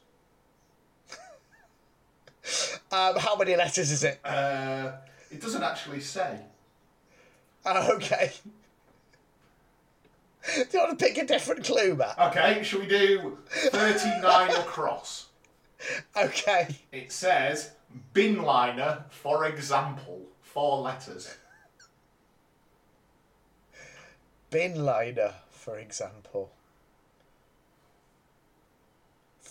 [2.92, 3.16] Um.
[3.18, 4.20] How many letters is it?
[4.24, 4.92] Uh,
[5.32, 6.40] it doesn't actually say.
[7.66, 8.34] Oh, okay.
[10.56, 12.20] Do you want to pick a different clue, Matt?
[12.20, 15.28] Okay, shall we do 39 across?
[16.18, 16.76] Okay.
[16.92, 17.72] It says
[18.14, 21.36] bin liner, for example, four letters.
[24.50, 26.52] Bin liner, for example.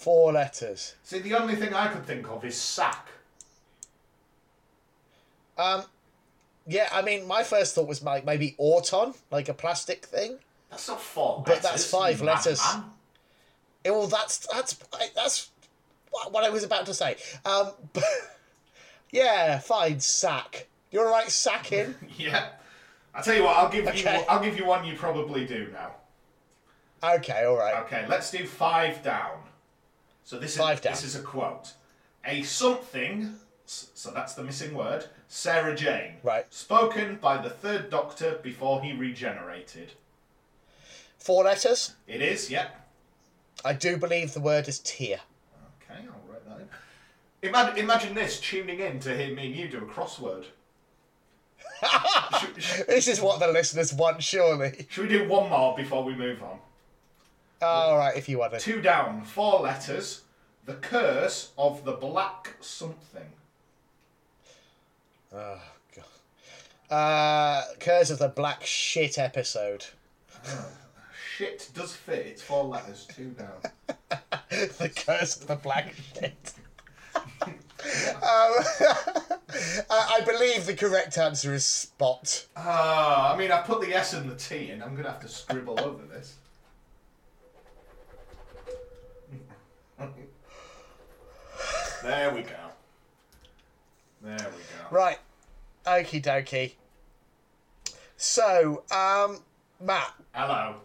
[0.02, 0.96] Four letters.
[1.04, 3.06] See, the only thing I could think of is sack.
[5.56, 5.84] Um,
[6.66, 10.38] yeah, I mean, my first thought was like maybe auton, like a plastic thing.
[10.70, 11.62] That's not four But letters.
[11.62, 12.60] that's five you letters.
[13.84, 14.74] Eh, Well, that's that's
[15.14, 15.50] that's
[16.10, 17.14] what I was about to say.
[17.44, 18.02] Um, but,
[19.12, 20.66] yeah, fine, sack.
[20.90, 21.94] You're right, sacking.
[22.18, 22.48] Yeah.
[23.14, 24.24] I tell you what, I'll give you Okay.
[24.28, 25.92] I'll give you one you probably do now.
[27.16, 27.76] Okay, all right.
[27.84, 29.38] Okay, let's do five down.
[30.24, 30.92] So this Five is down.
[30.94, 31.72] this is a quote.
[32.24, 33.34] A something,
[33.66, 35.06] so that's the missing word.
[35.28, 36.14] Sarah Jane.
[36.22, 36.46] Right.
[36.52, 39.92] Spoken by the third Doctor before he regenerated.
[41.18, 41.94] Four letters.
[42.06, 42.68] It is, yeah.
[43.64, 45.20] I do believe the word is tear.
[45.82, 47.48] Okay, I'll write that in.
[47.48, 50.44] Imagine, imagine this tuning in to hear me and you do a crossword.
[52.40, 54.86] should, should- This is what the listeners want, surely.
[54.90, 56.58] should we do one more before we move on?
[57.62, 58.58] All right, if you want to.
[58.58, 60.22] Two down, four letters.
[60.64, 63.26] The curse of the black something.
[65.34, 65.60] Oh
[65.96, 66.04] god.
[66.94, 69.86] Uh, Curse of the Black Shit episode.
[71.36, 72.26] Shit does fit.
[72.26, 73.06] It's four letters.
[73.14, 73.72] Two down.
[74.50, 76.52] the Curse of the Black Shit.
[77.16, 77.54] um,
[79.90, 82.46] I I believe the correct answer is spot.
[82.56, 84.82] Ah, I mean, I put the S and the T in.
[84.82, 86.36] I'm gonna have to scribble over this.
[92.02, 92.56] There we go.
[94.22, 94.50] There we go.
[94.90, 95.18] Right.
[95.86, 96.72] Okie dokie.
[98.16, 99.40] So, um,
[99.80, 100.76] Matt, Hello.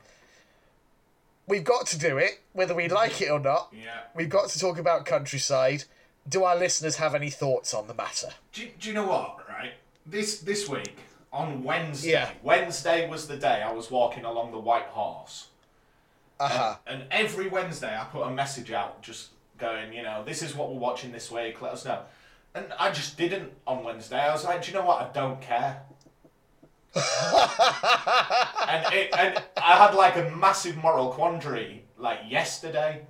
[1.47, 3.72] we've got to do it, whether we like it or not.
[3.72, 3.99] Yeah.
[4.15, 5.84] We've got to talk about countryside.
[6.28, 8.30] Do our listeners have any thoughts on the matter?
[8.53, 9.47] Do, do you know what?
[9.47, 9.74] Right.
[10.05, 10.97] This this week
[11.32, 12.11] on Wednesday.
[12.11, 12.32] Yeah.
[12.41, 15.47] Wednesday was the day I was walking along the White Horse.
[16.39, 16.76] Uh huh.
[16.86, 20.72] And every Wednesday, I put a message out just going, you know, this is what
[20.72, 22.01] we're watching this week, let us know.
[22.53, 24.20] And I just didn't on Wednesday.
[24.20, 25.01] I was like, do you know what?
[25.01, 25.84] I don't care.
[26.95, 33.01] and, it, and I had like a massive moral quandary like yesterday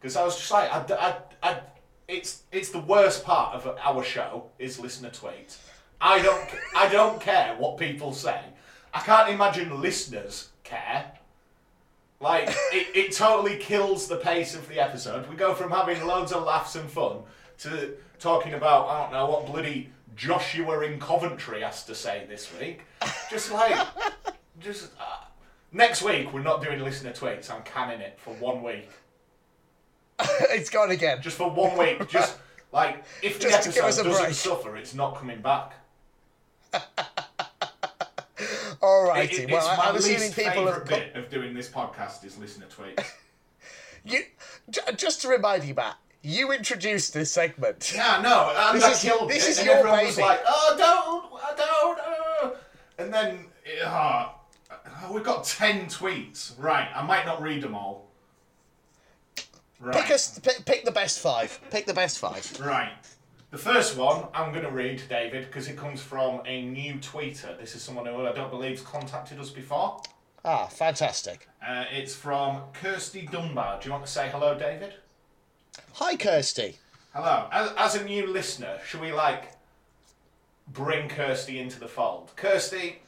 [0.00, 1.60] because I was just like, I, I, I,
[2.08, 5.58] it's it's the worst part of our show is listener tweets.
[6.00, 8.40] I don't I don't care what people say.
[8.92, 11.12] I can't imagine listeners care.
[12.22, 15.28] Like it, it totally kills the pace of the episode.
[15.28, 17.18] We go from having loads of laughs and fun
[17.58, 22.48] to talking about I don't know what bloody Joshua in Coventry has to say this
[22.60, 22.82] week.
[23.28, 23.76] Just like
[24.60, 25.24] just uh,
[25.72, 27.50] next week we're not doing listener tweets.
[27.50, 28.88] I'm canning it for one week.
[30.20, 31.20] it's gone again.
[31.22, 32.08] Just for one week.
[32.08, 32.38] Just
[32.70, 34.34] like if the Just episode doesn't break.
[34.34, 35.72] suffer, it's not coming back.
[38.82, 39.42] All righty.
[39.44, 40.84] it- well, my I'm assuming least people have.
[40.86, 43.04] bit of doing this podcast is listener tweets.
[44.04, 44.18] You,
[44.68, 47.92] j- just to remind you, Matt, you introduced this segment.
[47.94, 50.26] Yeah, no, and This I is- killed this it, is and your everyone was baby.
[50.26, 51.54] like, "Oh, don't, I
[52.42, 52.56] don't," uh,"
[52.98, 53.44] and then
[53.86, 54.28] uh,
[55.08, 56.52] we've got ten tweets.
[56.58, 58.08] Right, I might not read them all.
[59.78, 60.36] Right, Pick us.
[60.40, 61.60] Pick, pick the best five.
[61.70, 62.58] Pick the best five.
[62.60, 62.90] right.
[63.52, 67.58] The first one I'm going to read, David, because it comes from a new tweeter.
[67.58, 70.00] This is someone who I don't believe has contacted us before.
[70.42, 71.46] Ah, fantastic.
[71.64, 73.78] Uh, it's from Kirsty Dunbar.
[73.78, 74.94] Do you want to say hello, David?
[75.92, 76.78] Hi, Kirsty.
[77.12, 77.46] Hello.
[77.52, 79.52] As, as a new listener, should we like
[80.68, 82.32] bring Kirsty into the fold?
[82.36, 83.02] Kirsty,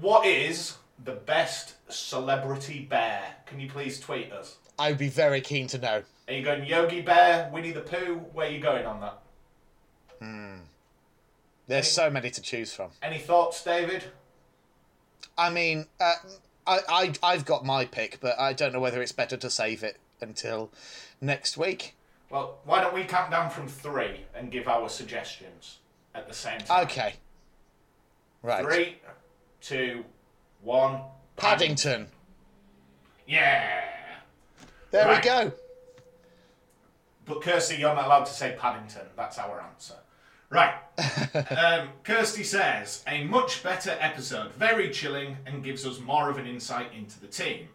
[0.00, 3.24] what is the best celebrity bear?
[3.46, 4.58] Can you please tweet us?
[4.78, 6.04] I'd be very keen to know.
[6.26, 8.16] Are you going Yogi Bear, Winnie the Pooh?
[8.32, 9.20] Where are you going on that?
[11.66, 12.90] There's so many to choose from.
[13.02, 14.04] Any thoughts, David?
[15.36, 16.12] I mean, uh,
[16.66, 19.82] I, I, I've got my pick, but I don't know whether it's better to save
[19.82, 20.70] it until
[21.20, 21.94] next week.
[22.30, 25.78] Well, why don't we count down from three and give our suggestions
[26.14, 26.84] at the same time?
[26.84, 27.14] Okay.
[28.42, 28.64] Right.
[28.64, 28.96] Three,
[29.62, 30.04] two,
[30.62, 31.00] one.
[31.36, 32.08] Paddington.
[33.26, 33.84] Yeah.
[34.90, 35.22] There Right.
[35.24, 35.52] we go.
[37.24, 39.06] But Kirsty, you're not allowed to say Paddington.
[39.16, 39.94] That's our answer.
[40.50, 40.74] Right.
[41.56, 46.46] um, Kirsty says, a much better episode, very chilling, and gives us more of an
[46.46, 47.68] insight into the team.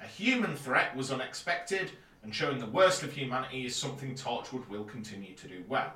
[0.00, 1.92] A human threat was unexpected,
[2.22, 5.92] and showing the worst of humanity is something Torchwood will continue to do well.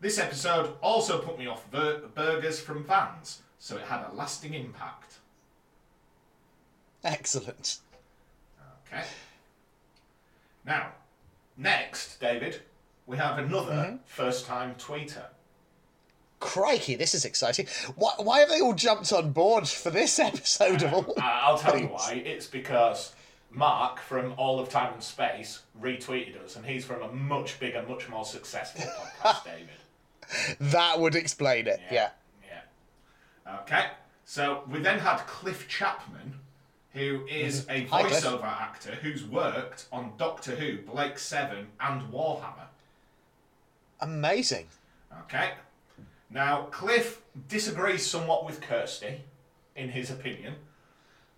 [0.00, 4.54] This episode also put me off bur- burgers from Vans, so it had a lasting
[4.54, 5.18] impact.
[7.02, 7.78] Excellent.
[8.86, 9.04] Okay.
[10.64, 10.92] Now,
[11.60, 12.60] next, David,
[13.06, 15.24] we have another first time tweeter.
[16.40, 17.66] Crikey, this is exciting.
[17.96, 21.14] Why, why have they all jumped on board for this episode of all?
[21.16, 22.22] Uh, I'll tell you why.
[22.24, 23.14] It's because
[23.50, 27.84] Mark from All of Time and Space retweeted us, and he's from a much bigger,
[27.86, 28.84] much more successful
[29.20, 30.56] podcast, David.
[30.72, 31.80] That would explain it.
[31.90, 32.10] Yeah.
[32.48, 33.58] Yeah.
[33.62, 33.86] Okay.
[34.24, 36.39] So we then had Cliff Chapman,
[36.92, 37.88] who is a Mm-hmm.
[37.88, 42.66] Hi, voiceover actor who's worked on Doctor Who, Blake Seven, and Warhammer.
[44.00, 44.66] Amazing.
[45.22, 45.52] Okay.
[46.30, 49.22] Now, Cliff disagrees somewhat with Kirsty,
[49.76, 50.54] in his opinion.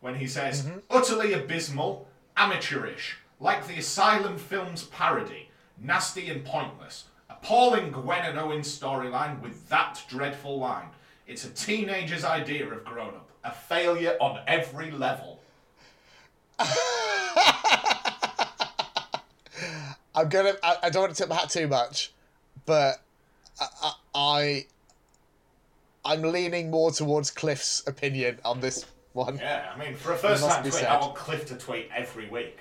[0.00, 5.48] when he says, utterly abysmal, amateurish, like the Asylum films parody,
[5.78, 7.04] nasty and pointless.
[7.30, 10.88] Appalling Gwen and Owen storyline with that dreadful line.
[11.26, 13.30] It's a teenager's idea of grown up.
[13.44, 15.31] A failure on every level.
[20.14, 20.54] I'm gonna.
[20.62, 22.12] I, I don't want to tip my hat too much,
[22.66, 23.02] but
[23.60, 24.66] I, I
[26.04, 29.38] I'm leaning more towards Cliff's opinion on this one.
[29.38, 30.86] Yeah, I mean, for a first time tweet, said.
[30.86, 32.58] I want Cliff to tweet every week.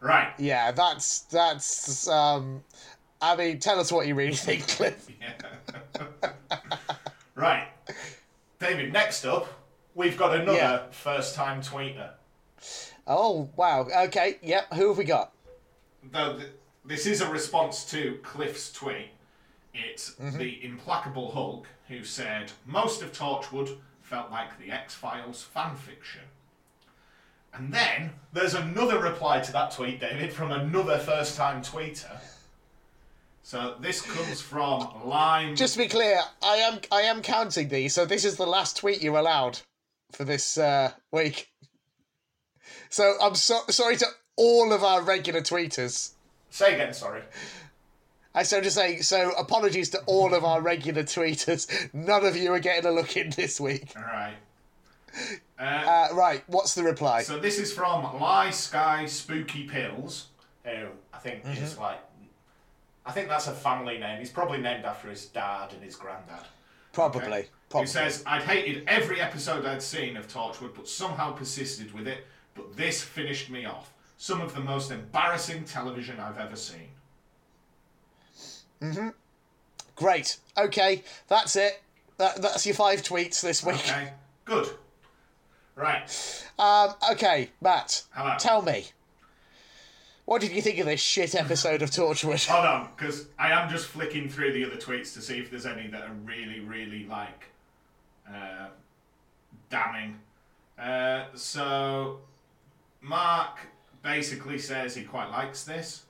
[0.00, 0.32] Right.
[0.38, 2.08] Yeah, that's that's.
[2.08, 2.62] Um,
[3.20, 5.08] I mean, tell us what you really think, Cliff.
[7.34, 7.68] Right.
[8.58, 9.46] David, next up,
[9.94, 10.82] we've got another Yeah.
[10.90, 12.10] first time tweeter.
[13.08, 13.88] Oh wow.
[14.04, 14.36] Okay.
[14.42, 14.74] Yep.
[14.74, 15.32] Who have we got?
[16.12, 16.50] Though th-
[16.84, 19.08] this is a response to Cliff's tweet.
[19.74, 20.38] It's Mm-hmm.
[20.38, 26.20] the implacable Hulk who said most of Torchwood felt like the X Files fan fiction.
[27.54, 32.18] And then there's another reply to that tweet, David, from another first time tweeter.
[33.42, 35.56] So this comes from Lime.
[35.56, 38.76] Just to be clear, I am I am counting these, so this is the last
[38.76, 39.60] tweet you're allowed
[40.12, 41.48] for this uh, week.
[42.90, 46.12] So I'm so, sorry to all of our regular tweeters.
[46.50, 47.22] Say again, sorry.
[48.34, 51.92] I so to say, so apologies to all of our regular tweeters.
[51.92, 53.92] None of you are getting a look in this week.
[53.96, 54.34] All right.
[55.58, 57.22] Uh, Uh, right, what's the reply?
[57.22, 60.28] So this is from Lie Sky Spooky Pills,
[60.64, 61.98] who I think is like,
[63.04, 64.20] I think that's a family name.
[64.20, 66.46] He's probably named after his dad and his granddad.
[66.92, 67.22] Probably.
[67.22, 67.48] Okay.
[67.70, 67.86] Probably.
[67.86, 72.26] Who says, I'd hated every episode I'd seen of Torchwood, but somehow persisted with it,
[72.58, 73.92] but this finished me off.
[74.18, 76.88] Some of the most embarrassing television I've ever seen.
[78.82, 79.14] Mhm.
[79.96, 80.38] Great.
[80.56, 81.82] Okay, that's it.
[82.18, 83.76] That, that's your five tweets this week.
[83.76, 84.12] Okay,
[84.44, 84.68] good.
[85.76, 86.44] Right.
[86.58, 88.02] Um, okay, Matt.
[88.10, 88.34] Hello.
[88.38, 88.86] Tell me.
[90.24, 92.46] What did you think of this shit episode of Torchwood?
[92.48, 95.64] Hold on, because I am just flicking through the other tweets to see if there's
[95.64, 97.44] any that are really, really like
[98.28, 98.66] uh,
[99.70, 100.18] damning.
[100.78, 102.18] Uh, so
[103.00, 103.58] Mark
[104.02, 106.04] basically says he quite likes this.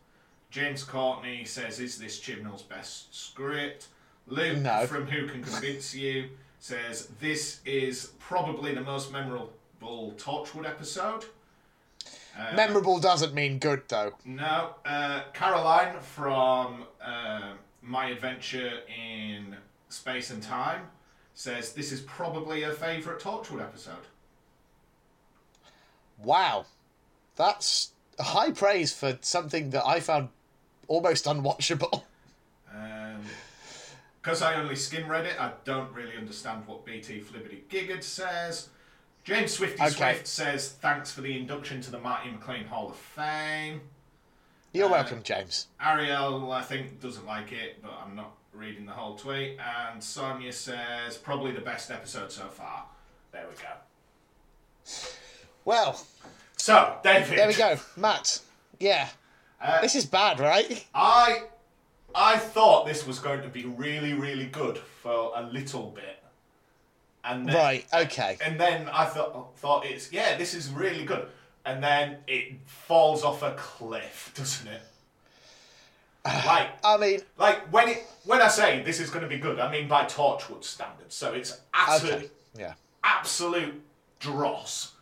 [0.50, 3.88] James Courtney says, "Is this Chibnall's best script?"
[4.26, 4.86] Luke No.
[4.86, 9.52] from Who Can Convince You says, "This is probably the most memorable
[10.16, 11.26] Torchwood episode."
[12.38, 14.14] Uh, Memorable doesn't mean good, though.
[14.24, 19.56] no, uh, Caroline from uh, My Adventure in
[19.88, 20.88] Space and Time
[21.34, 24.06] says this is probably her favourite Torchwood episode.
[26.18, 26.66] Wow.
[27.38, 30.28] That's high praise for something that I found
[30.88, 32.02] almost unwatchable.
[34.20, 38.68] Because I only skim read it, I don't really understand what BT Flibbity Giggard says.
[39.24, 39.90] James Swifty Okay.
[40.14, 43.80] Swift says thanks for the induction to the Marty McLean Hall of Fame.
[44.72, 45.68] You're Uh, welcome, James.
[45.80, 49.58] Ariel, I think, doesn't like it, but I'm not reading the whole tweet.
[49.60, 52.86] And Sonia says, probably the best episode so far.
[53.32, 54.98] There we go.
[55.64, 56.00] Well,
[56.58, 57.38] So, David.
[57.38, 57.76] there we go.
[57.96, 58.40] Matt.
[58.78, 59.08] Yeah.
[59.60, 60.86] Uh, This is bad, right?
[60.94, 61.42] I,
[62.14, 66.22] I thought this was going to be really, really good for a little bit.
[67.24, 68.38] And then, Right, okay.
[68.44, 71.26] And then I thought, thought it's, yeah, this is really good.
[71.64, 74.80] And then it falls off a cliff, doesn't it?
[76.46, 79.58] like, I mean, like when it when I say this is going to be good,
[79.58, 81.14] I mean by Torchwood standards.
[81.14, 82.30] So it's absolute okay.
[82.58, 82.74] Yeah.
[83.04, 83.80] absolute
[84.18, 84.92] dross.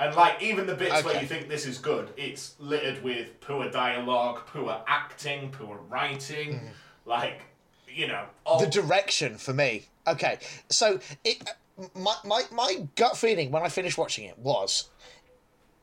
[0.00, 3.70] And like even the bits where you think this is good, it's littered with poor
[3.70, 6.70] dialogue, poor acting, poor writing,
[7.04, 7.42] like
[7.86, 9.88] you know, all, the direction for me.
[10.06, 10.38] Okay,
[10.70, 11.46] so it
[11.94, 14.88] my, my my gut feeling when I finished watching it was,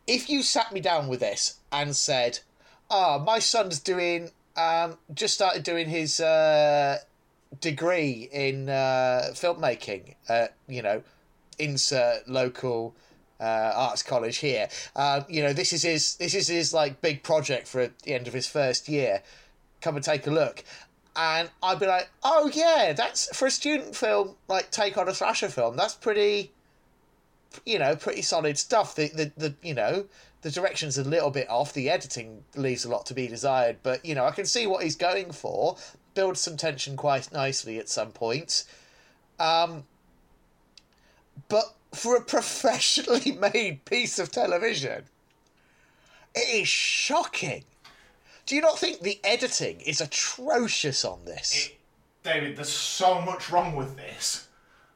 [0.08, 2.40] if you sat me down with this and said,
[2.90, 6.98] "Ah, my son's doing um just started doing his uh,
[7.62, 11.04] degree in uh, filmmaking, uh, you know,
[11.60, 12.96] insert local."
[13.40, 14.68] Uh, arts college here.
[14.96, 18.28] Um, you know, this is his this is his like big project for the end
[18.28, 19.22] of his first year.
[19.80, 20.64] Come and take a look
[21.18, 25.14] and I'd be like, "Oh yeah, that's for a student film, like take on a
[25.14, 25.76] thrasher film.
[25.76, 26.52] That's pretty,
[27.66, 28.96] you know, pretty solid stuff.
[28.96, 30.06] The the, the you know
[30.44, 31.74] the direction's a little bit off.
[31.74, 34.84] The editing leaves a lot to be desired, but you know I can see what
[34.84, 35.78] he's going for.
[36.14, 38.66] Builds some tension quite nicely at some points.
[39.40, 39.86] Um,
[41.50, 45.04] but for a professionally made piece of television,
[46.36, 47.64] it is shocking.
[48.46, 51.70] Do you not think the editing is atrocious on this?
[52.24, 54.48] David, there's so much wrong with this.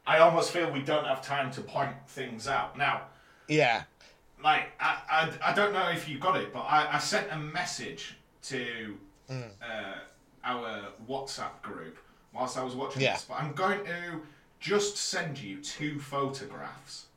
[0.07, 3.01] I almost feel we don't have time to point things out now.
[3.47, 3.83] Yeah.
[4.43, 4.97] like I,
[5.41, 8.97] I, I don't know if you got it, but I, I sent a message to
[9.27, 9.41] Hmm.
[9.61, 9.93] uh,
[10.43, 11.97] our WhatsApp group
[12.33, 13.13] whilst I was watching Yeah.
[13.13, 13.25] this.
[13.29, 14.21] But I'm going to
[14.61, 17.07] just send you two photographs.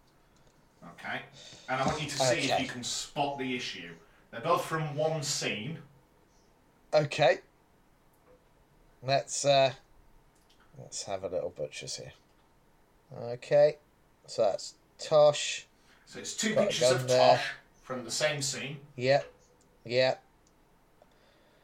[0.99, 1.23] Okay,
[1.69, 3.91] and I want you to see if you can spot the issue.
[4.31, 5.79] They're both from one scene.
[6.93, 7.39] Okay.
[9.03, 9.73] Let's uh
[10.79, 12.13] let's have a little butchers here.
[13.17, 13.77] Okay.
[14.27, 15.67] So that's Tosh.
[16.07, 17.37] So it's two Got pictures of there.
[17.37, 17.47] Tosh
[17.83, 18.79] from the same scene.
[18.97, 19.31] Yep.
[19.85, 20.23] Yep.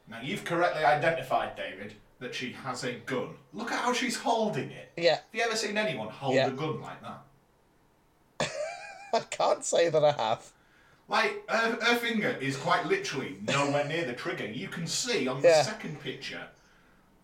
[0.09, 3.30] Now you've correctly identified, David, that she has a gun.
[3.52, 4.92] Look at how she's holding it.
[4.96, 5.16] Yeah.
[5.16, 6.46] Have you ever seen anyone hold Yeah.
[6.48, 8.50] a gun like that?
[9.14, 10.46] I can't say that I have.
[11.08, 14.46] Like her, her finger is quite literally nowhere near the trigger.
[14.46, 15.62] You can see on the Yeah.
[15.62, 16.42] second picture.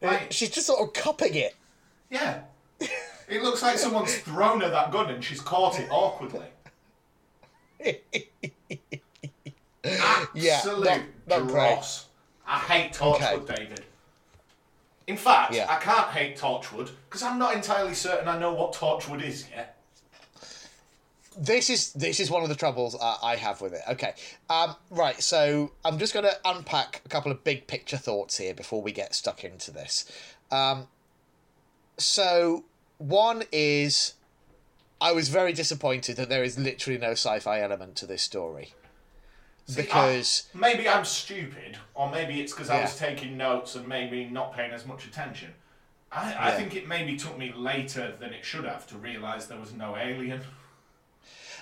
[0.02, 1.54] Like, She's just sort of cupping it.
[2.10, 2.40] yeah,
[3.28, 6.46] it looks like someone's thrown her that gun and she's caught it awkwardly.
[10.34, 11.52] Yeah, Absolute not- not great.
[11.52, 12.06] dross.
[12.46, 13.84] I hate Torchwood, David.
[15.06, 15.66] In fact, Yeah.
[15.68, 19.76] I can't hate Torchwood because I'm not entirely certain I know what Torchwood is yet.
[21.38, 23.82] this is this is one of the troubles I, I have with it.
[23.88, 24.14] Okay,
[24.50, 25.22] um, right.
[25.22, 28.90] So I'm just going to unpack a couple of big picture thoughts here before we
[28.92, 30.10] get stuck into this.
[30.50, 30.88] Um,
[31.98, 32.64] so
[32.98, 34.14] one is,
[35.00, 38.72] I was very disappointed that there is literally no sci-fi element to this story.
[39.68, 43.86] See, Because- I- maybe I'm stupid, or maybe it's because I was taking notes and
[43.88, 45.54] maybe not paying as much attention.
[46.12, 46.56] I, I Yeah.
[46.56, 49.96] think it maybe took me later than it should have to realise there was no
[49.96, 50.44] alien.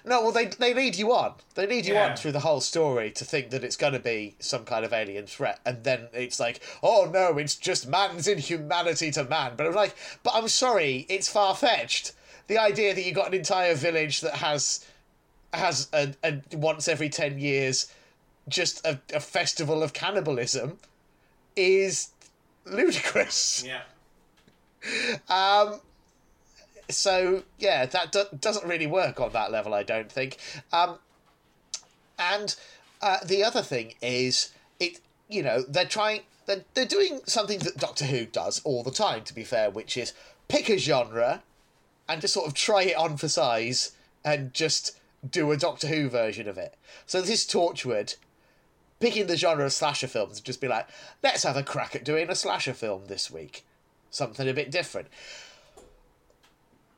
[0.05, 1.37] No, well, they they lead you on.
[1.55, 2.11] They lead you Yeah.
[2.11, 4.93] on through the whole story to think that it's going to be some kind of
[4.93, 9.55] alien threat, and then it's like, oh no, it's just man's inhumanity to man.
[9.57, 12.13] But I'm like, but I'm sorry, it's far fetched.
[12.49, 14.85] The idea that you got an entire village that has
[15.57, 17.93] has a, a once every ten years
[18.49, 20.79] just a, a festival of cannibalism
[21.57, 22.11] is
[22.65, 23.65] ludicrous.
[23.67, 23.83] Yeah.
[25.31, 25.81] Um,
[26.91, 30.37] so yeah, that do- doesn't really work on that level, I don't think.
[30.75, 30.99] Um,
[32.19, 32.55] and
[33.01, 37.79] uh, the other thing is, it you know they're trying they're, they're doing something that
[37.79, 39.23] Doctor Who does all the time.
[39.25, 40.13] To be fair, which is
[40.49, 41.43] pick a genre
[42.07, 43.93] and just sort of try it on for size
[44.23, 44.99] and just
[45.29, 46.75] do a Doctor Who version of it.
[47.07, 48.17] So this is Torchwood
[49.01, 50.87] picking the genre of slasher films and just be like,
[51.23, 53.65] let's have a crack at doing a slasher film this week.
[54.11, 55.09] Something a bit different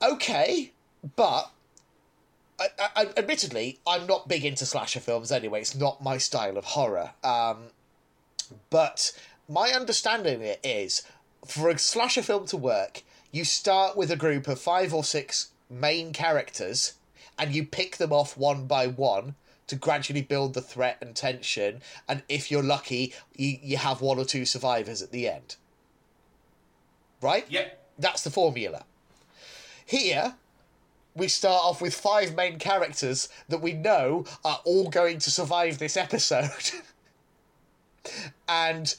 [0.03, 0.73] okay,
[1.17, 1.51] but
[2.59, 5.61] I, I, admittedly, I'm not big into slasher films anyway.
[5.61, 7.13] It's not my style of horror.
[7.23, 7.69] Um,
[8.71, 9.13] but
[9.49, 11.03] my understanding of it is,
[11.47, 15.51] for a slasher film to work, you start with a group of five or six
[15.69, 16.95] main characters,
[17.39, 19.35] and you pick them off one by one
[19.67, 21.81] to gradually build the threat and tension.
[22.09, 25.57] And if you're lucky, you, you have one or two survivors at the end.
[27.21, 27.47] Right?
[27.49, 27.83] Yep.
[27.99, 28.85] That's the formula.
[29.85, 30.35] Here,
[31.15, 35.79] we start off with five main characters that we know are all going to survive
[35.79, 36.51] this episode.
[38.49, 38.95] and,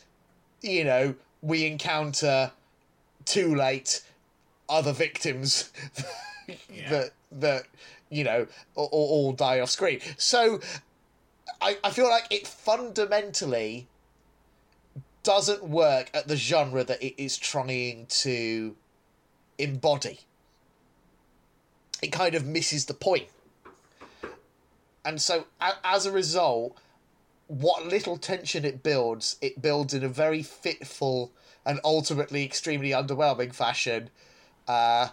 [0.61, 2.51] you know, we encounter
[3.25, 4.01] too late
[4.67, 5.71] other victims
[6.73, 6.89] yeah.
[6.89, 7.63] that, that,
[8.09, 9.99] you know, all, all die off screen.
[10.17, 10.59] So
[11.61, 13.87] I, I feel like it fundamentally
[15.23, 18.75] doesn't work at the genre that it is trying to
[19.57, 20.19] embody.
[22.01, 23.27] It kind of misses the point.
[25.03, 25.45] And so,
[25.83, 26.77] as a result,
[27.47, 31.31] what little tension it builds, it builds in a very fitful
[31.65, 34.09] and ultimately extremely underwhelming fashion.
[34.67, 35.09] Uh,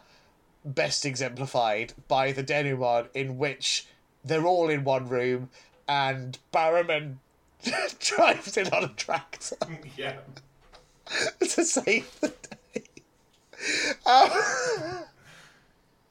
[0.64, 3.86] best exemplified by the denouement, in which
[4.24, 5.50] they're all in one room
[5.86, 7.16] and Barrowman
[7.98, 9.56] drives in on a tractor
[9.96, 10.16] yeah.
[11.40, 12.82] to save the day.
[14.06, 14.30] Um,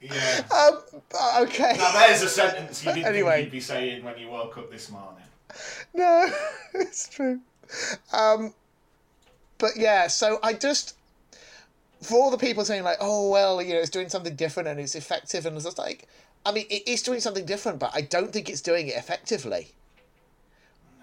[0.02, 0.44] Yeah.
[0.52, 0.82] um,
[1.44, 1.76] okay.
[1.78, 3.36] Now there's a sentence you didn't Anyway.
[3.36, 5.24] think you'd be saying when you woke up this morning.
[5.94, 6.30] No,
[6.74, 7.40] it's true.
[8.12, 8.54] Um,
[9.58, 10.96] but yeah, so I just
[12.04, 14.80] for all the people saying like, oh well, you know, it's doing something different and
[14.80, 16.08] it's effective, and it's just like,
[16.46, 19.72] I mean, it is doing something different, but I don't think it's doing it effectively.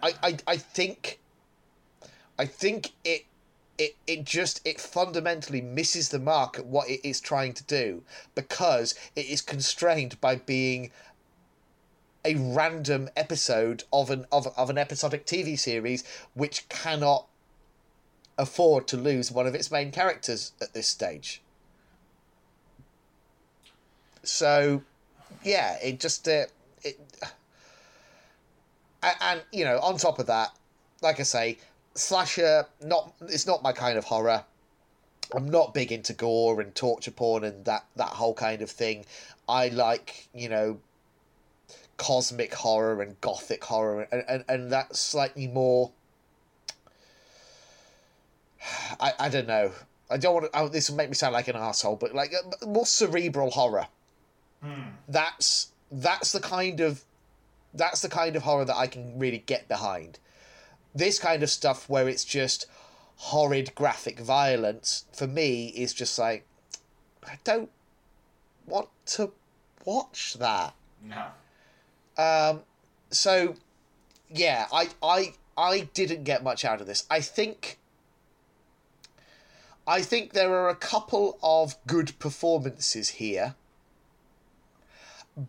[0.03, 1.19] I, I, I think,
[2.39, 3.27] I think it,
[3.79, 8.03] it, it just it fundamentally misses the mark at what it is trying to do
[8.35, 10.91] because it is constrained by being
[12.23, 17.27] a random episode of an of, of an episodic TV series which cannot
[18.41, 21.43] afford to lose one of its main characters at this stage.
[24.23, 24.83] So,
[25.43, 26.47] yeah, it just uh,
[26.83, 26.99] it
[29.03, 30.51] and, you know, on top of that,
[31.01, 31.59] like I say,
[31.95, 34.45] slasher not it's not my kind of horror.
[35.35, 39.05] I'm not big into gore and torture porn and that that whole kind of thing.
[39.49, 40.81] I like you know
[41.97, 45.93] cosmic horror and gothic horror and and, and that's slightly more.
[49.01, 49.73] I, I don't know.
[50.11, 50.59] I don't want to.
[50.59, 53.87] Oh, this will make me sound like an asshole, but like uh, more cerebral horror.
[55.09, 57.05] That's that's the kind of
[57.73, 60.19] that's the kind of horror that I can really get behind.
[60.95, 62.67] This kind of stuff where it's just
[63.17, 66.47] horrid graphic violence for me is just like
[67.27, 67.71] I don't
[68.67, 69.33] want to
[69.85, 70.75] watch that.
[71.03, 71.27] No.
[72.23, 72.63] Um,
[73.11, 73.55] so
[74.29, 77.07] yeah, I I I didn't get much out of this.
[77.11, 77.79] I think
[79.91, 83.57] I think there are a couple of good performances here,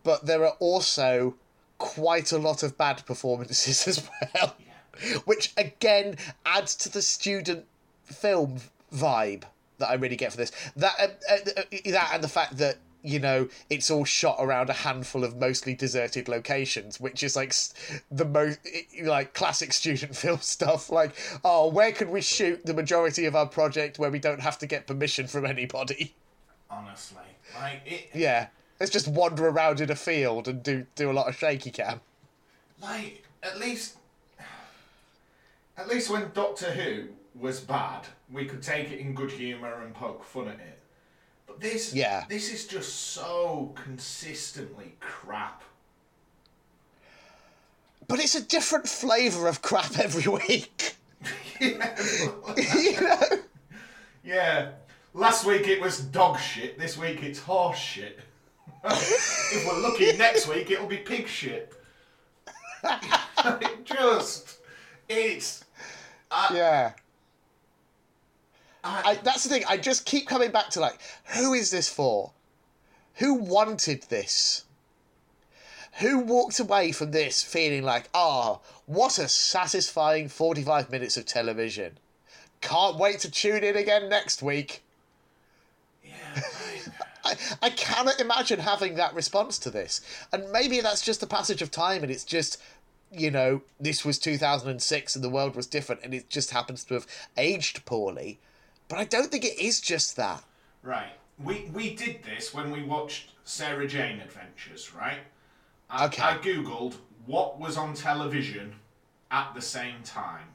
[0.02, 1.36] but there are also
[1.78, 4.56] quite a lot of bad performances as well,
[5.26, 7.66] which again adds to the student
[8.02, 8.56] film
[8.92, 9.44] vibe
[9.78, 10.50] that I really get for this.
[10.74, 14.70] That uh, uh, uh, that and the fact that you know it's all shot around
[14.70, 17.54] a handful of mostly deserted locations, which is like
[18.10, 18.58] the most
[19.02, 20.90] like classic student film stuff.
[20.90, 24.58] Like, oh, where could we shoot the majority of our project where we don't have
[24.58, 26.14] to get permission from anybody?
[26.70, 27.22] Honestly,
[27.54, 28.10] like it.
[28.14, 28.48] Yeah,
[28.80, 32.00] let's just wander around in a field and do do a lot of shaky cam.
[32.80, 33.96] Like at least,
[35.76, 39.94] at least when Doctor Who was bad, we could take it in good humour and
[39.94, 40.78] poke fun at it.
[41.52, 42.24] But this, Yeah.
[42.28, 45.62] this is just so consistently crap.
[48.08, 50.96] But it's a different flavour of crap every week.
[51.60, 53.20] you know?
[54.24, 54.70] Yeah.
[55.14, 56.78] Last week it was dog shit.
[56.78, 58.18] This week it's horse shit.
[58.84, 61.74] if we're lucky, next week it'll be pig shit.
[62.82, 64.58] it just,
[65.08, 65.64] it's.
[66.30, 66.92] Uh, yeah.
[68.84, 69.64] I, I, that's the thing.
[69.68, 70.98] I just keep coming back to like,
[71.36, 72.32] who is this for?
[73.16, 74.64] Who wanted this?
[76.00, 81.98] Who walked away from this feeling like, ah, what a satisfying 45 minutes of television.
[82.60, 84.82] Can't wait to tune in again next week.
[86.04, 86.82] yeah, I-
[87.24, 90.00] I, I cannot imagine having that response to this.
[90.32, 92.60] And maybe that's just the passage of time and it's just,
[93.12, 96.94] you know, this was 2006 and the world was different and it just happens to
[96.94, 97.06] have
[97.36, 98.40] aged poorly.
[98.92, 100.44] But I don't think it is just that.
[100.82, 101.14] Right.
[101.42, 105.20] We we did this when we watched Sarah Jane Adventures, right?
[105.88, 106.20] I, Okay.
[106.22, 108.74] I googled what was on television
[109.30, 110.46] at the same time.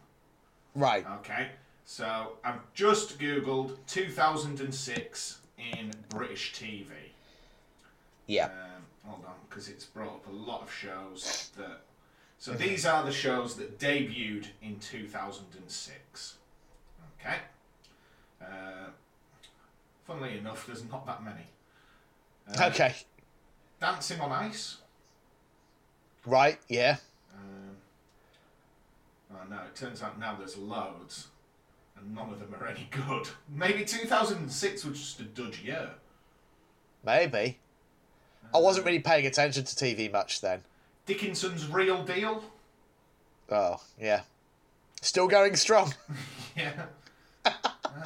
[0.75, 1.03] Right.
[1.17, 1.47] Okay.
[1.83, 6.85] So I've just googled 2006 in British TV.
[8.27, 8.45] Yeah.
[8.45, 11.81] Um, hold on, because it's brought up a lot of shows that.
[12.37, 16.35] So these are the shows that debuted in 2006.
[17.19, 17.37] Okay.
[18.41, 18.89] Uh,
[20.05, 21.41] funnily enough, there's not that many.
[22.49, 22.95] Uh, Okay.
[23.79, 24.77] Dancing on Ice.
[26.25, 26.57] Right.
[26.67, 26.97] Yeah.
[27.33, 27.77] Um,
[29.31, 31.27] oh no, it turns out now there's loads,
[31.95, 33.29] and none of them are any good.
[33.53, 35.91] Maybe 2006 was just a dud year.
[37.05, 37.59] Maybe.
[38.53, 40.63] I wasn't really paying attention to TV much then.
[41.05, 42.43] Dickinson's Real Deal.
[43.49, 44.21] Oh, yeah.
[45.01, 45.93] Still going strong.
[46.57, 46.85] Yeah.
[47.45, 47.53] um,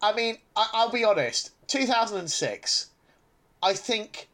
[0.00, 1.52] I mean, I, I'll be honest.
[1.68, 2.90] 2006,
[3.62, 4.28] I think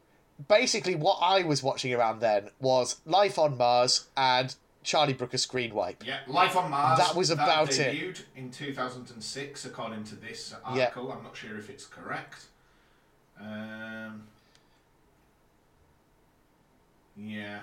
[0.47, 5.73] basically what I was watching around then was Life on Mars and Charlie Brooker Screen
[5.73, 6.05] Wipe.
[6.05, 6.99] yeah, Life on Mars.
[6.99, 7.95] That was about it.
[7.95, 11.11] debuted in 2006, according to this article.
[11.11, 12.45] I'm not sure if it's correct.
[13.41, 14.23] Um,
[17.17, 17.59] yeah.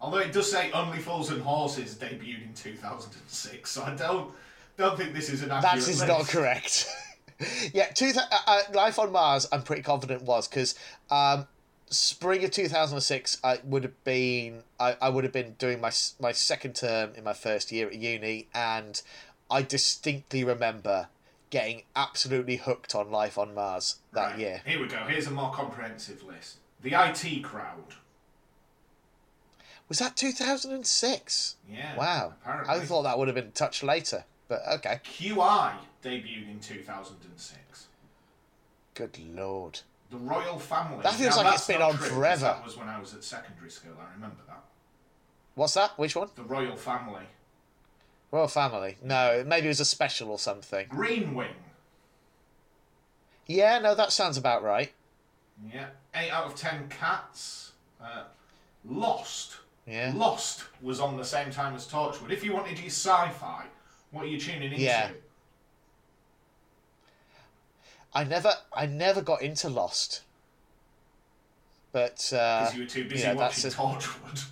[0.00, 4.32] Although it does say Only Fools and Horses debuted in 2006, so I don't
[4.76, 6.06] don't think this is an accurate That is list.
[6.08, 6.86] not correct.
[7.72, 10.74] yeah, two th- uh, uh, Life on Mars, I'm pretty confident was because
[11.10, 11.46] um,
[11.88, 16.32] spring of 2006, I would have been I, I would have been doing my my
[16.32, 19.00] second term in my first year at uni, and
[19.50, 21.08] I distinctly remember
[21.50, 24.62] getting absolutely hooked on Life on Mars that Right, year.
[24.66, 24.98] Here we go.
[25.06, 26.56] Here's a more comprehensive list.
[26.82, 27.94] The IT crowd.
[29.88, 31.56] Was that 2006?
[31.70, 31.96] Yeah.
[31.96, 32.34] Wow.
[32.42, 32.74] Apparently.
[32.74, 35.00] I thought that would have been touched later, but okay.
[35.04, 35.72] QI
[36.02, 37.86] debuted in 2006.
[38.94, 39.80] Good lord.
[40.10, 41.02] The Royal Family.
[41.02, 42.42] That feels Now, like it's been on true, forever.
[42.42, 43.92] That was when I was at secondary school.
[44.00, 44.62] I remember that.
[45.54, 45.98] What's that?
[45.98, 46.28] Which one?
[46.36, 47.24] The Royal Family.
[48.30, 48.96] Royal Family.
[49.02, 50.86] No, maybe it was a special or something.
[50.88, 51.54] Green Wing.
[53.46, 54.92] Yeah, no, that sounds about right.
[55.72, 55.86] Yeah.
[56.14, 57.72] Eight out of ten cats.
[58.00, 58.24] Uh,
[58.84, 59.56] Lost.
[59.86, 60.12] Yeah.
[60.14, 62.30] Lost was on the same time as Torchwood.
[62.30, 63.66] If you wanted your sci-fi,
[64.14, 64.82] what are you tuning into?
[64.82, 65.10] Yeah.
[68.14, 70.22] I never, I never got into Lost.
[71.92, 74.44] But uh, you were too busy yeah, that's watching Torchwood.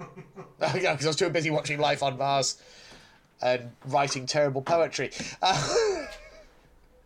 [0.60, 2.60] Oh, yeah, because I was too busy watching Life on Mars
[3.42, 5.10] and writing terrible poetry.
[5.42, 5.54] Uh,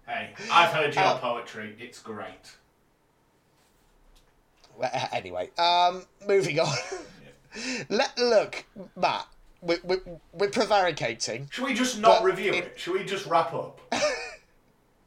[0.07, 1.77] hey, I've heard your Uh, poetry.
[1.79, 2.57] It's great.
[4.77, 6.75] well, anyway, um, moving on.
[7.91, 8.65] Let look,
[8.97, 9.27] Matt.
[9.63, 10.01] We're, we're,
[10.33, 11.49] we're prevaricating.
[11.51, 12.81] Should we just not review it- it?
[12.81, 13.81] Should we just wrap up?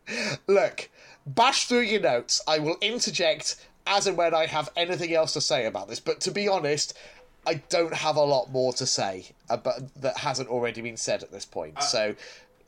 [0.47, 0.89] Look,
[1.25, 2.41] bash through your notes.
[2.47, 5.99] I will interject as and when I have anything else to say about this.
[5.99, 6.97] But to be honest,
[7.45, 11.31] I don't have a lot more to say about that hasn't already been said at
[11.31, 11.77] this point.
[11.77, 12.15] Uh, so,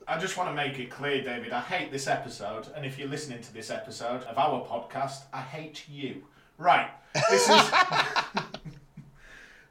[0.07, 1.51] I just want to make it clear, David.
[1.51, 5.41] I hate this episode, and if you're listening to this episode of our podcast, I
[5.41, 6.23] hate you.
[6.57, 6.89] Right.
[7.29, 7.71] This is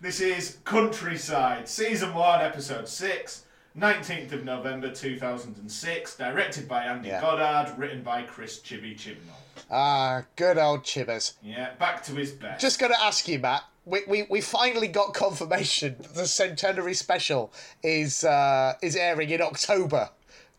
[0.07, 3.45] this is Countryside, season one, episode six.
[3.77, 7.21] 19th of November 2006, directed by Andy Yeah.
[7.21, 9.35] Goddard, written by Chris Chibi Chibnall.
[9.69, 11.33] ah, good old Chibbers.
[11.43, 12.61] Yeah, back to his best.
[12.61, 13.65] Just going to ask you, Matt.
[13.85, 17.53] We, we, we finally got confirmation that the centenary special
[17.83, 20.11] is uh, is airing in October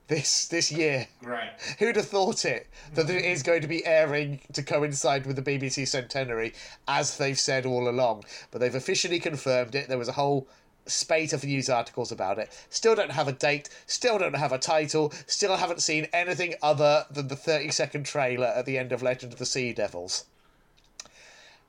[0.08, 1.08] this this year.
[1.22, 1.50] Right.
[1.80, 5.42] Who'd have thought it that it is going to be airing to coincide with the
[5.42, 6.54] BBC centenary,
[6.88, 8.24] as they've said all along?
[8.52, 9.88] But they've officially confirmed it.
[9.88, 10.48] There was a whole
[10.86, 12.50] spate of news articles about it.
[12.70, 13.70] Still don't have a date.
[13.86, 15.14] Still don't have a title.
[15.26, 19.34] Still haven't seen anything other than the thirty second trailer at the end of Legend
[19.34, 20.26] of the Sea Devils.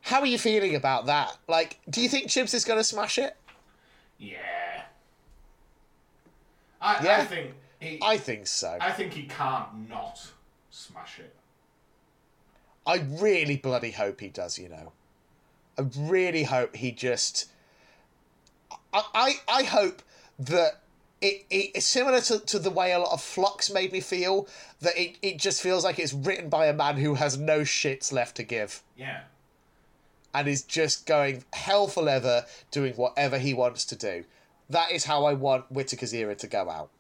[0.03, 1.37] How are you feeling about that?
[1.49, 3.37] Like, do you think Chibs is going to smash it?
[4.19, 4.37] Yeah.
[6.81, 7.51] I, I think
[7.81, 8.77] he, I think so.
[8.81, 10.27] I think he can't not
[10.71, 11.35] smash it.
[12.87, 14.93] I really bloody hope he does, you know.
[15.79, 17.51] I really hope he just.
[18.93, 20.03] I, I, I hope
[20.39, 20.81] that
[21.21, 24.49] it, it, it's similar to, to the way a lot of Flux made me feel,
[24.81, 28.13] that it, it just feels like it's written by a man who has no shits
[28.13, 29.21] left to give Yeah.
[30.33, 34.25] and is just going hell for leather doing whatever he wants to do.
[34.71, 36.91] That is how I want Whittaker's era to go out.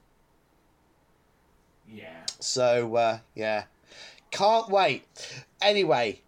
[1.92, 2.24] Yeah.
[2.40, 3.64] So uh, yeah,
[4.30, 5.04] can't wait.
[5.60, 6.20] Anyway,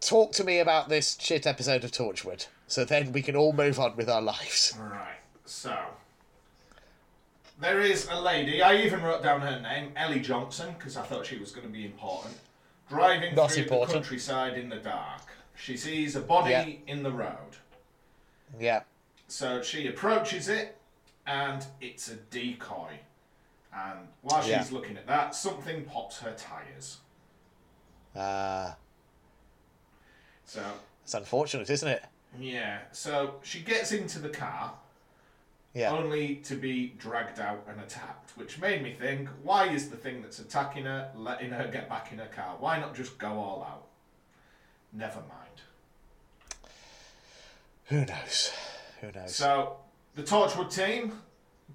[0.00, 3.78] talk to me about this shit episode of Torchwood, so then we can all move
[3.78, 4.76] on with our lives.
[4.80, 5.16] Right.
[5.44, 5.76] So
[7.60, 8.62] there is a lady.
[8.62, 11.72] I even wrote down her name, Ellie Johnson, because I thought she was going to
[11.72, 12.34] be important.
[12.88, 13.88] Driving Not through important.
[13.88, 15.22] the countryside in the dark,
[15.54, 16.66] she sees a body Yeah.
[16.92, 17.56] in the road.
[18.58, 18.82] Yeah,
[19.28, 20.76] So she approaches it,
[21.24, 22.98] and it's a decoy.
[23.72, 24.66] And while she's Yeah.
[24.70, 26.98] looking at that, something pops her tires.
[28.16, 28.74] uh,
[30.44, 30.64] So
[31.04, 32.04] it's unfortunate, isn't it?
[32.38, 32.80] yeah.
[32.92, 34.74] So she gets into the car.
[35.72, 39.96] Yeah, only to be dragged out and attacked, which made me think, why is the
[39.96, 42.56] thing that's attacking her letting her get back in her car?
[42.58, 43.86] Why not just go all out?
[44.92, 45.60] Never mind.
[47.84, 48.52] who knows?
[49.00, 49.34] Who knows?
[49.34, 49.76] So,
[50.16, 51.20] the Torchwood team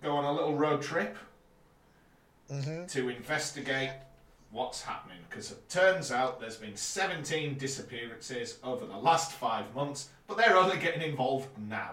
[0.01, 1.17] go on a little road trip
[2.51, 2.85] Mm-hmm.
[2.85, 3.89] to investigate
[4.51, 10.09] what's happening, because it turns out there's been 17 disappearances over the last five months,
[10.27, 11.91] but they're only getting involved now.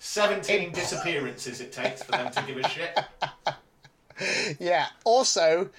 [0.00, 2.98] 17 disappearances it takes for them to give a shit.
[4.60, 4.86] yeah.
[5.04, 5.70] Also,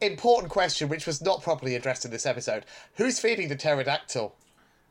[0.00, 2.64] important question which was not properly addressed in this episode:
[2.96, 4.34] Who's feeding the pterodactyl?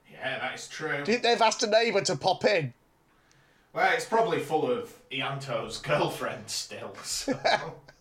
[0.10, 1.04] Yeah, that is true.
[1.04, 2.74] Think they've asked a neighbour to pop in?
[3.74, 6.96] Well, it's probably full of Ianto's girlfriend still.
[7.04, 7.38] So.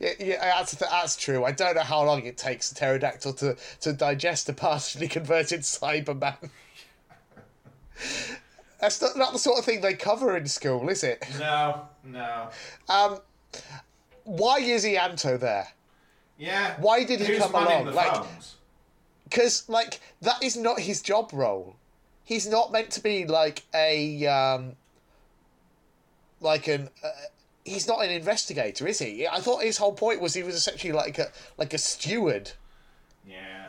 [0.00, 1.44] Yeah, yeah that's, that's true.
[1.44, 5.60] I don't know how long it takes a pterodactyl to, to digest a partially converted
[5.60, 6.50] Cyberman.
[8.80, 11.24] That's not, not the sort of thing they cover in school, is it?
[11.38, 12.48] no, no.
[12.88, 13.20] Um,
[14.24, 15.68] why is Ianto there?
[16.38, 16.74] Yeah.
[16.80, 17.86] Why did he come along?
[17.86, 18.24] The Like-
[19.24, 21.76] Because, like, that is not his job role.
[22.24, 24.76] He's not meant to be like a um,
[26.40, 26.88] like an.
[27.04, 27.08] Uh,
[27.64, 29.26] he's not an investigator, is he?
[29.26, 32.52] I thought his whole point was he was essentially like a like a steward.
[33.26, 33.66] Yeah.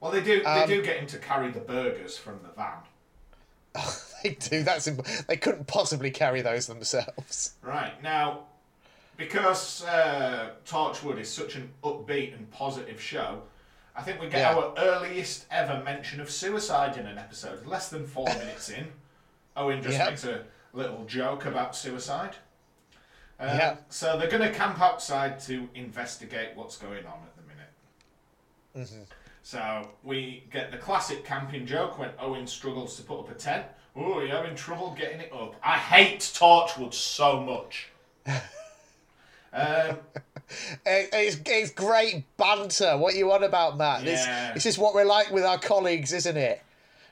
[0.00, 0.42] Well, they do.
[0.44, 2.78] Um, they do get him to carry the burgers from the van.
[4.22, 4.62] they do.
[4.62, 7.54] That's imp- they couldn't possibly carry those themselves.
[7.62, 8.40] Right now,
[9.16, 13.42] because uh, Torchwood is such an upbeat and positive show,
[13.96, 14.54] I think we get Yeah.
[14.54, 17.66] our earliest ever mention of suicide in an episode.
[17.66, 18.86] Less than four minutes in,
[19.56, 20.08] Owen just Yep.
[20.10, 22.36] makes a little joke about suicide.
[23.38, 23.76] Um, Yeah.
[23.88, 28.88] So they're going to camp outside to investigate what's going on at the minute.
[28.90, 29.02] Mm-hmm.
[29.42, 33.66] So we get the classic camping joke when Owen struggles to put up a tent.
[33.94, 35.54] Oh, you're having trouble getting it up.
[35.64, 37.88] I hate Torchwood so much.
[39.52, 39.98] um,
[40.84, 42.96] It- It's, it's great banter.
[42.98, 44.04] What you on about, Matt?
[44.04, 44.52] This, Yeah.
[44.54, 46.62] this is what we're like with our colleagues, isn't it?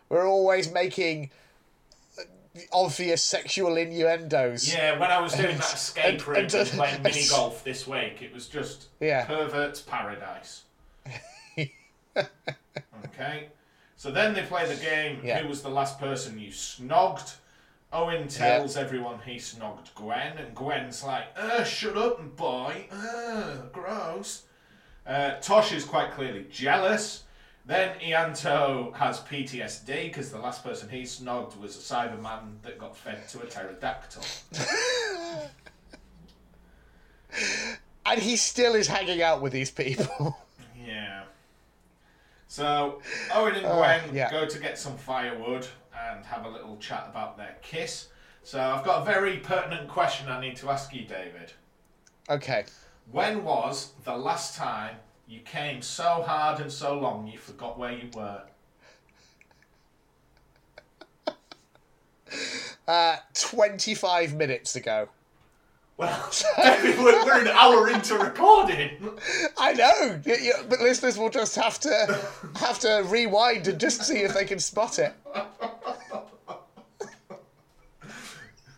[0.08, 1.30] We're always making
[2.72, 4.72] obvious sexual innuendos.
[4.72, 7.64] yeah, when I was doing that And- escape room and- and, playing and- mini golf
[7.64, 9.24] this week, it was just Yeah.
[9.24, 10.62] pervert's paradise.
[13.06, 13.48] okay.
[13.96, 15.20] So then they play the game.
[15.24, 15.40] Yeah.
[15.40, 17.36] Who was the last person you snogged?
[17.92, 22.86] Owen tells everyone he snogged Gwen, and Gwen's like, uh, shut up, boy.
[22.90, 24.42] Uh, gross.
[25.06, 27.22] Uh, Tosh is quite clearly jealous.
[27.66, 32.94] Then Ianto has PTSD because the last person he snogged was a Cyberman that got
[32.96, 34.22] fed to a pterodactyl.
[38.06, 40.36] And he still is hanging out with these people.
[40.86, 41.22] Yeah.
[42.46, 43.00] So
[43.32, 44.30] Owen and Gwen Uh, yeah.
[44.30, 45.66] go to get some firewood
[45.98, 48.08] and have a little chat about their kiss.
[48.42, 51.54] So I've got a very pertinent question I need to ask you, David.
[52.28, 52.66] okay.
[53.10, 54.96] When was the last time
[55.26, 58.42] you came so hard and so long you forgot where you were?
[62.86, 65.08] Uh, 25 minutes ago.
[65.96, 69.10] Well, we're, we're an hour into recording.
[69.56, 70.20] I know,
[70.68, 72.20] but listeners will just have to
[72.56, 75.14] have to rewind and just see if they can spot it.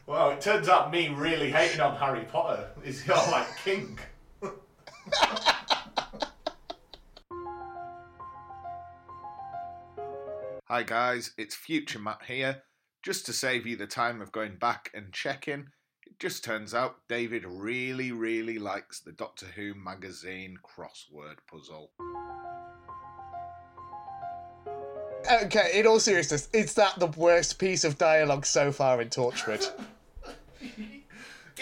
[0.07, 3.99] Well, it turns out me really hating on Harry Potter is your like king.
[10.69, 12.65] Hi guys, it's Future Matt here.
[13.01, 15.69] Just to save you the time of going back and checking,
[16.05, 21.93] it just turns out David really, really likes the Doctor Who magazine crossword puzzle.
[25.45, 29.71] Okay, in all seriousness, is that the worst piece of dialogue so far in Torchwood?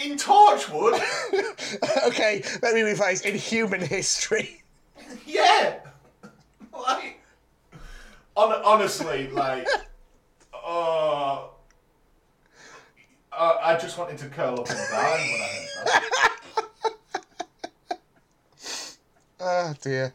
[0.02, 0.98] In Torchwood?
[2.06, 3.22] okay, let me rephrase.
[3.26, 4.62] In human history.
[5.26, 5.83] yeah!
[8.36, 9.66] Hon- honestly, like,
[10.54, 11.44] uh,
[13.32, 16.10] uh, I just wanted to curl up and die when I heard that.
[19.40, 20.12] Oh dear.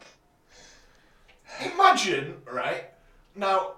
[1.74, 2.84] Imagine, right?
[3.36, 3.72] Now,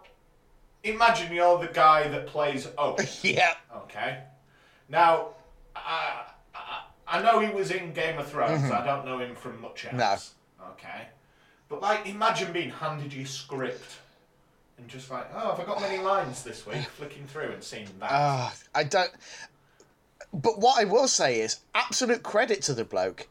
[0.84, 3.54] imagine you're the guy that plays Oak, Yeah.
[3.76, 4.22] okay?
[4.88, 5.28] Now,
[5.74, 8.70] I, I, I know he was in Game of Thrones.
[8.70, 10.34] I don't know him from much else.
[10.70, 11.08] Okay?
[11.68, 13.96] But, like, imagine being handed your script
[14.82, 16.76] and just like, oh, have I got many lines this week?
[16.96, 18.10] Flicking through and seeing that.
[18.10, 19.10] Ah, I don't.
[20.34, 23.28] But what I will say is, absolute credit to the bloke.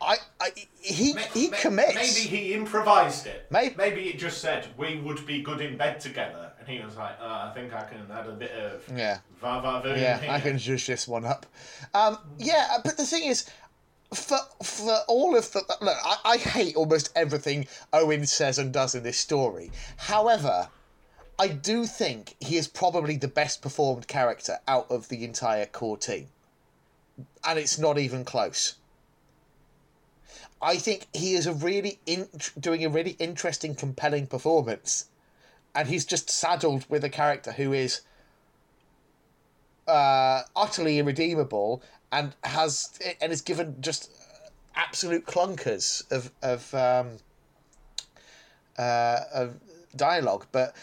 [0.00, 0.48] I, I
[0.80, 1.94] he he commits.
[1.94, 3.46] Maybe he improvised it.
[3.50, 6.96] May- Maybe it just said we would be good in bed together, and he was
[6.96, 9.18] like, oh, "I think I can add a bit of Yeah.
[9.40, 11.46] va va Yeah, here." I can zhuzh this one up.
[11.94, 13.48] Um, yeah, but the thing is,
[14.14, 18.94] for for all of the look, I, I hate almost everything Owen says and does
[18.94, 19.70] in this story.
[19.96, 20.68] However,
[21.38, 25.96] I do think he is probably the best performed character out of the entire core
[25.96, 26.28] team,
[27.44, 28.76] and it's not even close.
[30.62, 35.06] I think he is a really in, doing a really interesting, compelling performance,
[35.74, 38.00] and he's just saddled with a character who is
[39.86, 41.82] uh, utterly irredeemable
[42.14, 44.10] and has and is given just
[44.76, 47.18] absolute clunkers of of um,
[48.78, 49.56] uh, of
[49.96, 50.46] dialogue.
[50.52, 50.74] But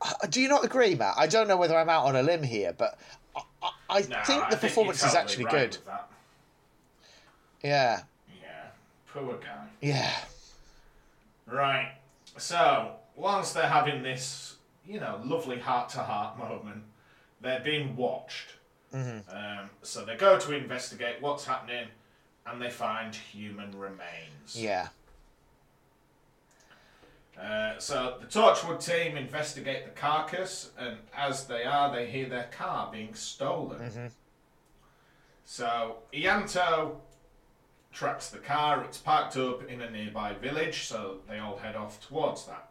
[0.00, 1.14] uh, do you not agree, Matt?
[1.18, 2.98] I don't know whether I'm out on a limb here, but
[3.36, 5.78] I, I, Nah, think I the performance is actually right good.
[7.62, 8.02] Yeah,
[8.42, 8.68] Yeah,
[9.06, 9.66] poor guy.
[9.80, 10.10] yeah,
[11.46, 11.92] Right.
[12.38, 16.84] So whilst they're having this, you know, lovely heart-to-heart moment,
[17.40, 18.55] they're being watched.
[18.94, 19.30] Mm-hmm.
[19.36, 21.88] Um, so they go to investigate what's happening,
[22.46, 24.54] and they find human remains.
[24.54, 24.88] yeah.
[27.40, 32.48] Uh, so the Torchwood team investigate the carcass, and as they are, they hear their
[32.50, 34.10] car being stolen.
[35.44, 36.96] So Ianto
[37.92, 38.82] tracks the car.
[38.84, 42.65] It's parked up in a nearby village, so they all head off towards that.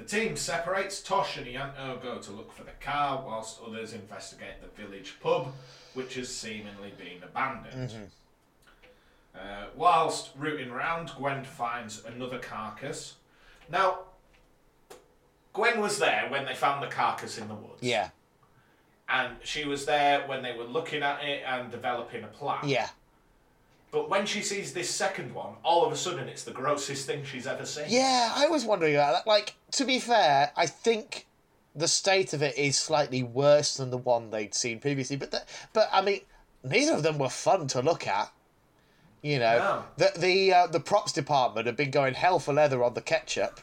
[0.00, 1.02] The team separates.
[1.02, 5.52] Tosh and Ianto go to look for the car, whilst others investigate the village pub,
[5.92, 7.92] which has seemingly been abandoned.
[9.34, 13.16] Uh, whilst rooting around, Gwen finds another carcass.
[13.68, 13.98] Now,
[15.52, 17.82] Gwen was there when they found the carcass in the woods.
[17.82, 18.08] Yeah,
[19.06, 22.60] And she was there when they were looking at it and developing a plan.
[22.66, 22.88] yeah,
[23.90, 27.24] But when she sees this second one, all of a sudden it's the grossest thing
[27.24, 27.86] she's ever seen.
[27.88, 29.26] Yeah, I was wondering about that.
[29.26, 31.26] Like, to be fair, I think
[31.74, 35.16] the state of it is slightly worse than the one they'd seen previously.
[35.16, 36.20] But the, but I mean,
[36.62, 38.32] neither of them were fun to look at.
[39.22, 39.84] You know, No.
[39.98, 43.60] the the uh, the props department have been going hell for leather on the ketchup.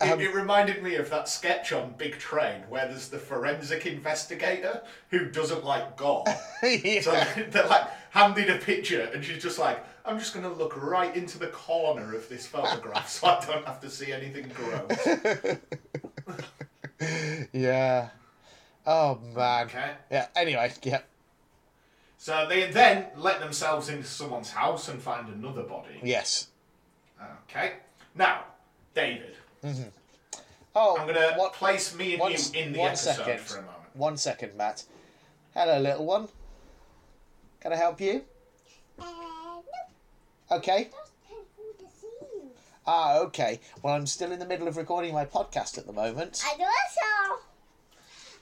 [0.00, 3.84] It, Um, it reminded me of that sketch on Big Train where there's the forensic
[3.86, 6.24] investigator who doesn't like gore.
[6.62, 7.00] Yeah.
[7.00, 7.12] So
[7.50, 11.14] they're like handing a picture, and she's just like, "I'm just going to look right
[11.16, 15.58] into the corner of this photograph, so I don't have to see anything gross."
[17.52, 18.10] yeah.
[18.86, 19.66] Oh man.
[19.66, 19.90] Okay.
[20.10, 20.26] Yeah.
[20.36, 21.00] Anyway, yeah.
[22.18, 26.00] So they then let themselves into someone's house and find another body.
[26.02, 26.48] Yes.
[27.48, 27.74] Okay.
[28.14, 28.44] Now,
[28.94, 29.36] David,
[30.74, 33.40] Oh, I'm gonna what- place me and one you in the one episode second.
[33.40, 33.76] for a moment.
[33.94, 34.84] One second, Matt.
[35.54, 36.28] Hello, little one.
[37.60, 38.24] Can I help you?
[38.98, 39.64] Uh, no,
[40.52, 40.90] Okay.
[40.92, 42.48] that's painful to see.
[42.86, 43.60] Ah, okay.
[43.82, 46.42] Well, I'm still in the middle of recording my podcast at the moment.
[46.46, 47.42] I And also,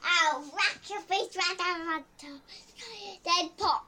[0.05, 2.41] I'll whack your face right out of the
[3.25, 3.87] Then pop.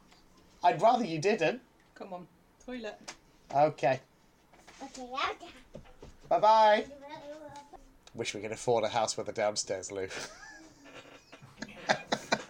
[0.64, 1.60] I'd rather you didn't.
[1.94, 2.26] Come on,
[2.64, 2.98] toilet.
[3.54, 4.00] Okay.
[4.82, 5.36] Okay, out
[6.28, 6.86] Bye bye.
[8.14, 10.08] Wish we could afford a house with a downstairs loo.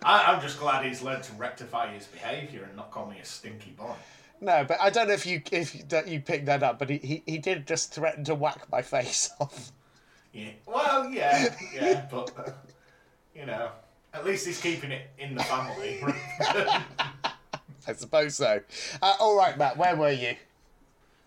[0.03, 3.25] I, I'm just glad he's learned to rectify his behaviour and not call me a
[3.25, 3.93] stinky boy.
[4.41, 6.99] no, but I don't know if you if that you picked that up, but he,
[6.99, 9.73] he, he did just threaten to whack my face off.
[10.33, 10.51] Yeah.
[10.67, 12.51] Well, yeah, yeah, but uh,
[13.35, 13.71] you know,
[14.15, 16.01] at least he's keeping it in the family.
[17.87, 18.61] I suppose so.
[19.03, 19.77] Uh, all right, Matt.
[19.77, 20.35] Where were you?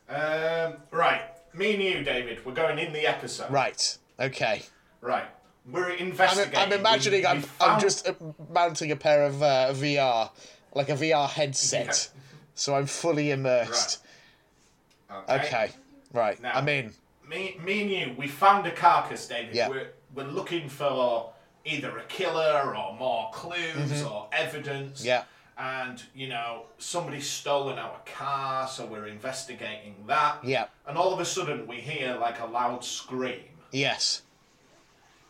[0.09, 1.21] um, right,
[1.53, 3.51] me and you, David, we're going in the episode.
[3.51, 3.97] Right.
[4.23, 4.63] Okay.
[5.01, 5.25] Right.
[5.69, 6.59] We're I'm, investigating.
[6.59, 8.09] I'm imagining We- we I'm, I'm just
[8.51, 10.29] mounting a pair of uh, VR,
[10.73, 12.21] like a VR headset, Yeah.
[12.55, 13.99] so I'm fully immersed.
[15.29, 15.69] Okay.
[16.11, 16.41] Right.
[16.41, 16.93] Now- I'm in.
[17.27, 19.55] Me, me and you, we found a carcass, David.
[19.55, 19.69] Yeah.
[19.69, 21.31] We're, we're looking for
[21.65, 24.99] either a killer or more clues or evidence.
[24.99, 25.07] Mm-hmm.
[25.07, 25.23] Yeah.
[25.57, 30.43] And, you know, somebody's stolen our car, so we're investigating that.
[30.43, 30.65] Yeah.
[30.87, 33.39] And all of a sudden, we hear like a loud scream.
[33.73, 34.21] Yes.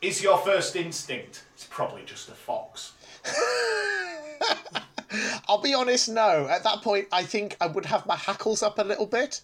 [0.02, 1.46] Is your first instinct?
[1.56, 2.92] It's probably just a fox.
[5.48, 6.10] I'll be honest.
[6.10, 6.48] No.
[6.50, 9.42] At that point, I think I would have my hackles up a little bit.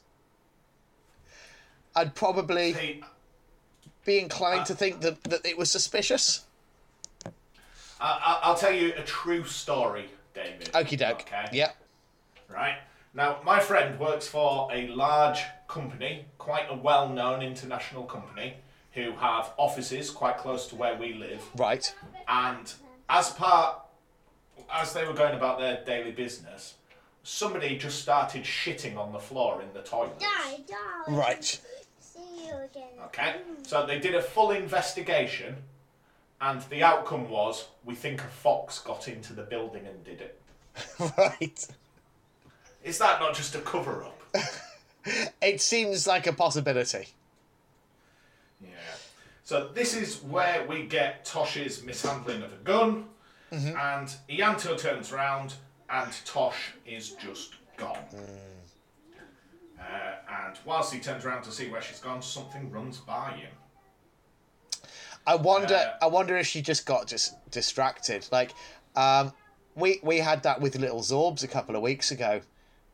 [1.96, 3.08] I'd probably See, uh,
[4.04, 6.46] be inclined to uh, think that, that it was suspicious.
[7.26, 7.30] Uh,
[8.02, 10.72] I, I, I'll tell you a true story, David.
[10.74, 11.22] Okie doke.
[11.22, 11.46] Okay.
[11.54, 11.72] Yeah.
[12.50, 12.76] Right.
[13.14, 15.40] Now, my friend works for a large
[15.70, 18.56] company, quite a well known international company,
[18.94, 21.44] who have offices quite close to where we live.
[21.56, 21.94] Right.
[22.28, 22.72] And
[23.10, 23.80] as part,
[24.72, 26.76] as they were going about their daily business,
[27.24, 30.20] somebody just started shitting on the floor in the toilet.
[30.20, 30.76] Die, die.
[31.14, 31.60] Right.
[32.00, 32.90] See you again.
[33.06, 33.36] Okay?
[33.64, 35.56] So they did a full investigation,
[36.42, 40.36] and the outcome was we think a fox got into the building and did it.
[41.18, 41.68] Right.
[42.84, 44.22] Is that not just a cover up?
[45.42, 47.08] It seems like a possibility.
[48.62, 48.70] Yeah.
[49.44, 53.06] So this is where we get Tosh's mishandling of a gun,
[53.52, 55.56] and Ianto turns round,
[55.90, 57.98] and Tosh is just gone.
[59.80, 59.84] Uh,
[60.46, 63.50] and whilst he turns around to see where she's gone, something runs by him.
[65.26, 65.76] I wonder.
[65.76, 68.28] Uh, I wonder if she just got just distracted.
[68.32, 68.52] Like,
[68.96, 69.34] um,
[69.76, 72.42] we we had that with little Zorbs a couple of weeks ago.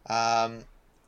[0.10, 0.60] Um,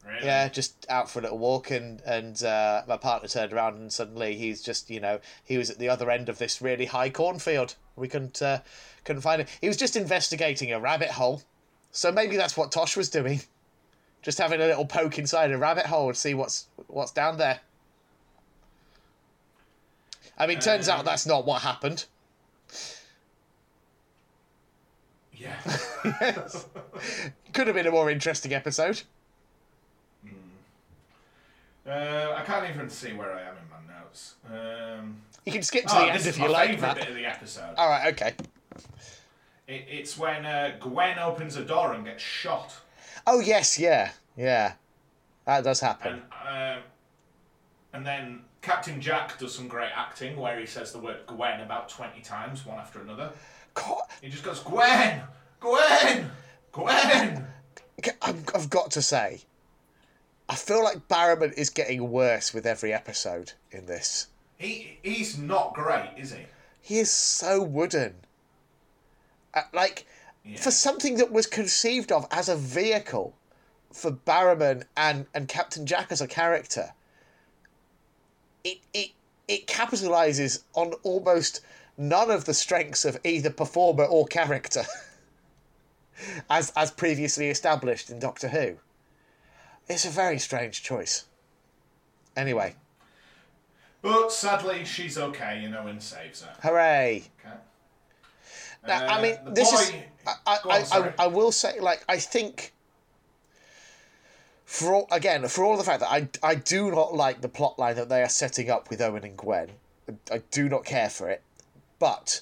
[0.08, 0.26] Really?
[0.26, 3.92] yeah, just out for a little walk, and and uh, my partner turned around, and
[3.92, 7.10] suddenly he's just you know he was at the other end of this really high
[7.10, 7.76] cornfield.
[7.96, 8.60] We couldn't uh,
[9.04, 9.48] couldn't find him.
[9.60, 11.44] He was just investigating a rabbit hole.
[11.92, 13.42] So maybe that's what Tosh was doing,
[14.22, 17.60] just having a little poke inside a rabbit hole and see what's what's down there.
[20.38, 22.06] I mean, turns out Um, that's not what happened.
[25.34, 25.56] Yeah.
[27.54, 29.02] Could have been a more interesting episode.
[31.88, 34.36] Uh, I can't even see where I am in my notes.
[34.50, 36.96] Um, You can skip to oh, the end this if is you my like favourite
[36.96, 36.98] that.
[37.02, 37.74] bit of the episode.
[37.78, 38.34] All right, okay.
[39.68, 42.74] It, it's when uh, Gwen opens a door and gets shot.
[43.26, 44.74] Oh yes, yeah, yeah.
[45.46, 46.22] That does happen.
[46.48, 46.84] And, um,
[47.94, 51.90] and then Captain Jack does some great acting where he says the word Gwen about
[51.90, 53.32] 20 times, one after another.
[53.74, 55.22] God, He just goes, Gwen!
[55.60, 56.30] Gwen!
[56.72, 57.48] Gwen!
[58.22, 59.42] I've got to say,
[60.50, 64.28] I feel like Barrowman is getting worse with every episode in this.
[64.58, 66.44] He, he's not great, is he?
[66.82, 68.16] He is so wooden.
[69.54, 70.06] Uh, like,
[70.46, 70.58] Yeah.
[70.60, 73.36] for something that was conceived of as a vehicle
[73.92, 76.94] for Barrowman and and Captain Jack as a character,
[78.64, 79.12] it it
[79.48, 81.62] it capitalizes on almost
[81.98, 84.86] none of the strengths of either performer or character,
[86.50, 88.78] as as previously established in Doctor Who.
[89.88, 91.26] It's a very strange choice.
[92.36, 92.76] Anyway,
[94.02, 96.54] But sadly, she's okay, you know, and saves her.
[96.62, 97.24] hooray!
[97.46, 97.56] Okay.
[98.88, 99.94] Now, I Uh, mean, the this is.
[100.26, 100.98] I, I, on, I.
[101.08, 102.74] I, I will say, like, I think.
[104.66, 107.80] For all, again, for all the fact that I, I do not like the plot
[107.80, 109.72] line that they are setting up with Owen and Gwen,
[110.30, 111.42] I do not care for it.
[112.00, 112.42] But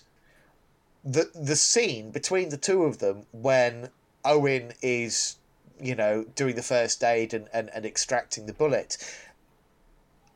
[1.03, 3.89] the the scene between the two of them when
[4.25, 5.35] Owen is,
[5.81, 8.97] you know, doing the first aid and, and, and extracting the bullet,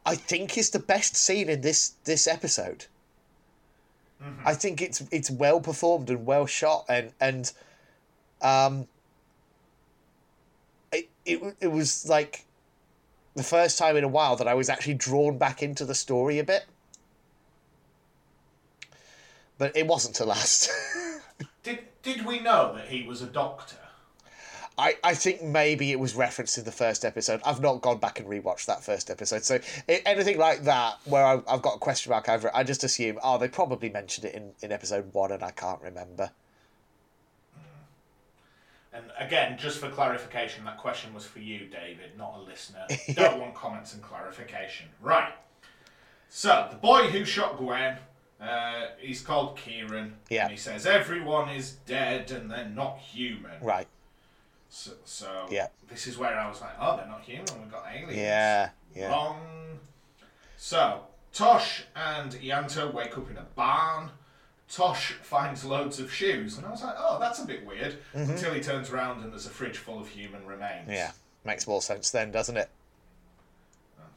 [0.05, 2.85] I think is the best scene in this this episode.
[4.43, 7.51] I think it's it's well performed and well shot and and
[8.41, 8.87] um
[10.91, 12.45] it, it it was like
[13.35, 16.39] the first time in a while that I was actually drawn back into the story
[16.39, 16.65] a bit.
[19.57, 20.69] But it wasn't to last.
[21.63, 23.75] Did did we know that he was a doctor?
[24.80, 27.41] I, I think maybe it was referenced in the first episode.
[27.45, 29.43] I've not gone back and rewatched that first episode.
[29.43, 32.64] So i anything like that, where I've, I've got a question mark over it, I
[32.64, 36.31] just assume, oh, they probably mentioned it in, in episode one and I can't remember.
[38.93, 42.88] And again, just for clarification, that question was for you, David, not a listener.
[43.14, 44.88] Don't want comments and clarification.
[45.01, 45.34] Right.
[46.30, 47.97] So, the boy who shot Gwen,
[48.39, 50.15] uh, he's called Kieran.
[50.30, 50.43] Yeah.
[50.43, 53.60] And he says, everyone is dead and they're not human.
[53.61, 53.88] Right.
[54.69, 55.67] So, so Yeah.
[55.89, 58.15] this is where I was like, oh, they're not human, we've got aliens.
[58.15, 58.69] Yeah.
[58.95, 59.09] Yeah.
[59.09, 59.79] Wrong.
[60.57, 61.01] So,
[61.33, 64.11] Tosh and Ianto wake up in a barn.
[64.71, 67.97] Tosh finds loads of shoes, and I was like, oh, that's a bit weird.
[68.13, 70.83] Until he turns around and there's a fridge full of human remains.
[70.83, 70.91] Mm-hmm.
[70.91, 71.11] Yeah.
[71.43, 72.69] Makes more sense then, doesn't it?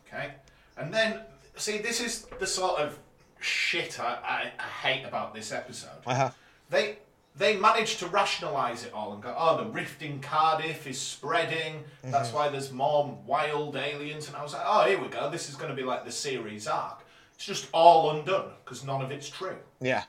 [0.07, 0.33] Okay.
[0.77, 1.21] And then,
[1.57, 2.99] see, this is the sort of
[3.41, 5.89] shit I, I, I hate about this episode.
[6.07, 6.31] Uh-huh.
[6.69, 6.99] They
[7.35, 11.83] they managed to rationalise it all and go, oh, the rift in Cardiff is spreading.
[12.03, 12.37] That's Mm-hmm.
[12.37, 14.29] why there's more wild aliens.
[14.29, 15.31] And I was like, oh, here we go.
[15.31, 17.01] This is going to be like the series arc.
[17.35, 19.57] It's just all undone because none of it's true.
[19.81, 20.05] Yeah.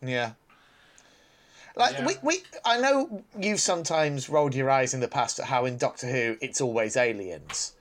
[0.00, 0.32] Yeah.
[1.76, 2.06] Like Yeah.
[2.06, 5.76] we, we I know you've sometimes rolled your eyes in the past at how in
[5.78, 7.72] Doctor Who it's always aliens.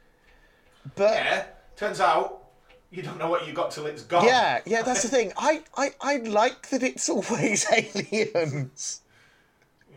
[0.95, 1.45] But Yeah.
[1.75, 2.43] Turns out
[2.91, 4.25] you don't know what you got till it's gone.
[4.25, 5.33] Yeah, yeah, that's the thing.
[5.37, 9.01] I, I, I like that it's always aliens.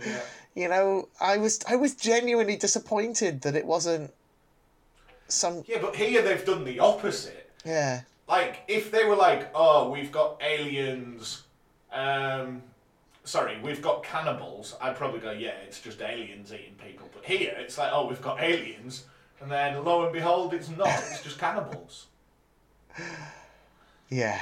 [0.05, 0.21] Yeah.
[0.55, 4.13] You know, I was I was genuinely disappointed that it wasn't
[5.29, 7.51] some Yeah, but here they've done the opposite.
[7.65, 8.01] yeah.
[8.29, 11.43] like if they were like oh we've got aliens
[11.93, 12.63] um
[13.25, 17.55] sorry we've got cannibals i'd probably go yeah it's just aliens eating people but here
[17.59, 19.05] it's like oh we've got aliens
[19.41, 22.07] and then lo and behold it's not it's just cannibals
[24.09, 24.41] Yeah.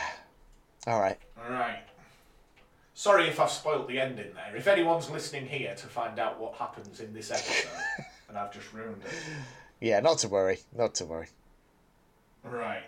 [0.87, 1.19] All right.
[1.37, 1.81] all right
[2.95, 6.53] sorry if i've spoilt the ending there if anyone's listening here to find out what
[6.55, 7.71] happens in this episode
[8.29, 9.13] and i've just ruined it
[9.81, 10.59] Yeah, not to worry.
[10.77, 11.29] Not to worry.
[12.43, 12.83] Right.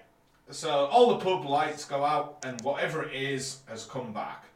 [0.51, 4.47] So all the pub lights go out, and whatever it is has come back.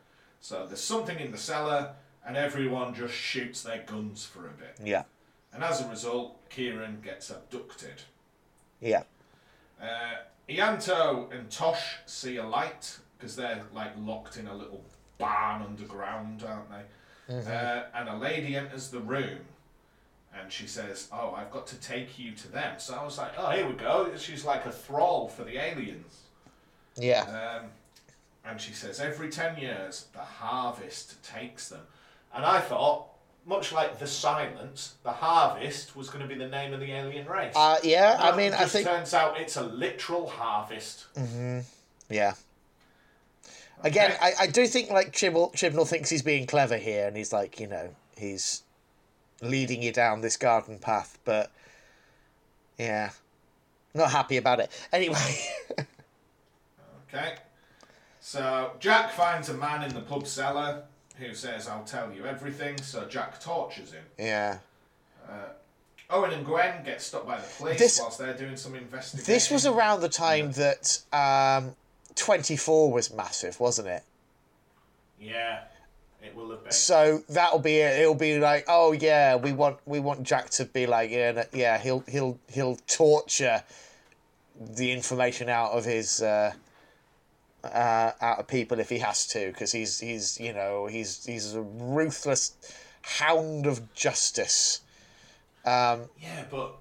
[0.41, 1.93] So there's something in the cellar,
[2.27, 4.75] and everyone just shoots their guns for a bit.
[4.85, 5.05] Yeah.
[5.53, 8.03] And as a result, Kieran gets abducted.
[8.81, 9.05] Yeah.
[9.81, 10.17] Uh,
[10.49, 14.85] Ianto and Tosh see a light because they're like locked in a little
[15.19, 17.35] barn underground, aren't they?
[17.35, 19.39] Uh, and a lady enters the room.
[20.39, 23.33] And she says, "Oh, I've got to take you to them." So I was like,
[23.39, 26.25] "Oh, here we go." She's like a thrall for the aliens.
[26.97, 27.61] Yeah.
[27.61, 27.71] Um,
[28.45, 31.81] and she says, every 10 years, the harvest takes them.
[32.35, 33.07] And I thought,
[33.47, 37.27] much like the silence, the harvest was going to be the name of the alien
[37.27, 37.53] race.
[37.55, 41.07] Uh, yeah, No, I mean it I think turns out it's a literal harvest.
[41.17, 41.61] Hmm.
[42.09, 42.35] Yeah.
[43.83, 44.21] Again, Okay.
[44.39, 47.61] I, I do think like Chibnall, Chibnall thinks he's being clever here, and he's like,
[47.61, 48.63] you know, he's
[49.43, 51.51] leading you down this garden path, but
[52.79, 53.11] yeah,
[53.93, 54.71] not happy about it.
[54.93, 55.37] Anyway,
[57.15, 57.35] Okay.
[58.21, 60.85] So Jack finds a man in the pub cellar
[61.17, 62.79] who says, I'll tell you everything.
[62.83, 64.05] So Jack tortures him.
[64.19, 64.59] yeah,
[66.11, 69.33] Owen and Gwen get stopped by the police This- whilst they're doing some investigation.
[69.33, 71.75] this was around the time that um,
[72.15, 74.03] Twenty Four was massive, wasn't it?
[75.19, 75.61] Yeah,
[76.23, 76.73] it will have been.
[76.73, 78.01] So that'll be it.
[78.01, 81.79] It'll be like, oh yeah, we want we want Jack to be like, yeah, yeah,
[81.79, 83.63] he'll he'll he'll torture
[84.61, 86.53] the information out of his uh,
[87.73, 91.55] uh, out of people if he has to, because he's he's you know he's he's
[91.55, 92.53] a ruthless
[93.03, 94.81] hound of justice.
[95.65, 96.77] Um, Yeah, but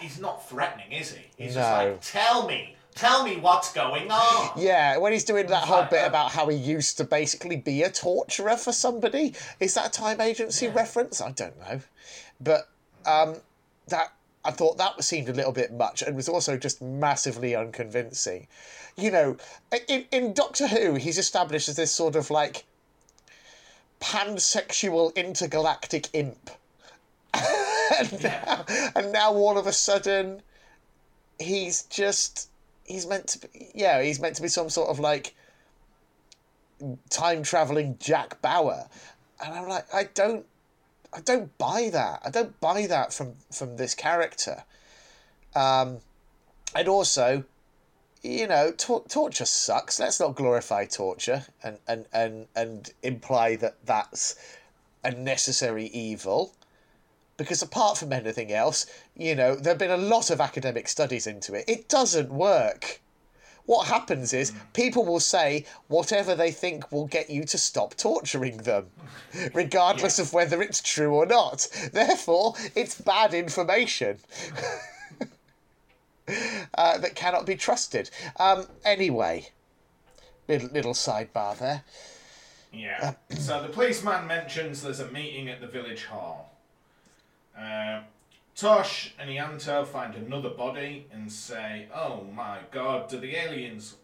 [0.00, 1.24] he's not threatening, is he?
[1.36, 1.60] He's No.
[1.60, 4.52] just like, tell me, tell me what's going on.
[4.56, 7.56] yeah, when he's doing that whole like, bit uh, about how he used to basically
[7.56, 9.34] be a torturer for somebody.
[9.60, 11.20] Is that a time agency reference?
[11.20, 11.80] I don't know.
[12.40, 12.68] But
[13.06, 13.36] um,
[13.88, 14.12] that
[14.44, 18.48] I thought that seemed a little bit much and was also just massively unconvincing.
[18.96, 19.36] You know,
[19.88, 22.64] in, in Doctor Who, he's established as this sort of like
[24.00, 26.50] pansexual intergalactic imp.
[27.34, 28.64] and, now,
[28.94, 30.42] and now all of a sudden
[31.38, 32.50] he's just
[32.84, 35.34] he's meant to be yeah he's meant to be some sort of like
[37.08, 38.86] time traveling jack bauer.
[39.42, 40.44] And i'm like i don't
[41.14, 42.22] i don't buy that.
[42.24, 44.64] I don't buy that from from this character.
[45.54, 45.98] Um
[46.74, 47.44] and also
[48.22, 53.76] you know tor- torture sucks let's not glorify torture and and and and imply that
[53.84, 54.36] that's
[55.04, 56.54] a necessary evil
[57.36, 58.86] because apart from anything else,
[59.16, 61.64] you know, there have been a lot of academic studies into it.
[61.66, 63.00] It doesn't work.
[63.64, 64.58] What happens is hmm.
[64.72, 68.86] people will say whatever they think will get you to stop torturing them,
[69.54, 71.68] regardless of whether it's true or not.
[71.92, 74.18] Therefore, it's bad information
[76.28, 78.10] uh, that cannot be trusted.
[78.38, 79.48] Um, anyway,
[80.48, 81.84] little, little sidebar there.
[82.72, 83.14] Yeah.
[83.30, 86.52] so the policeman mentions there's a meeting at the village hall.
[87.58, 88.00] Uh,
[88.54, 93.96] Tosh and Ianto find another body and say, "Oh my God, do the aliens?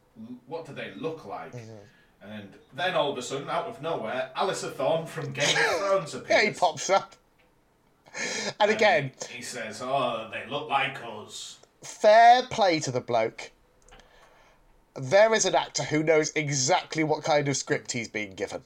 [0.47, 1.53] What do they look like?"
[2.21, 6.15] And then all of a sudden, out of nowhere, Alistair Thorne from Game of Thrones
[6.15, 6.31] appears.
[6.43, 7.15] Yeah, he pops up.
[8.59, 13.51] And again, He says, "Oh, they look like us." Fair play to the bloke.
[14.95, 18.63] There is an actor who knows exactly what kind of script he's being given.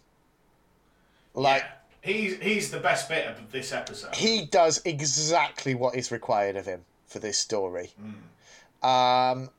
[1.34, 1.68] Like, yeah.
[2.02, 4.16] He's he's the best bit of this episode.
[4.16, 7.92] he does exactly what is required of him for this story.
[8.82, 9.50] Um,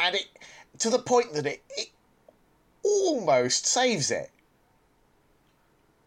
[0.00, 0.24] and it,
[0.78, 1.88] to the point that it, it
[2.82, 4.30] almost saves it.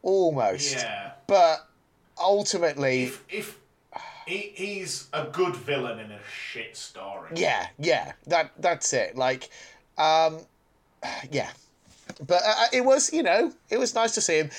[0.01, 0.73] Almost.
[0.75, 1.11] yeah.
[1.27, 1.67] But
[2.19, 3.59] ultimately, If if
[4.25, 6.19] he, he's a good villain in a
[6.51, 7.29] shit story.
[7.35, 9.15] Yeah, yeah, that that's it.
[9.15, 9.49] Like,
[9.97, 10.39] um,
[11.31, 11.49] yeah,
[12.25, 14.49] but uh, it was, you know, it was nice to see him.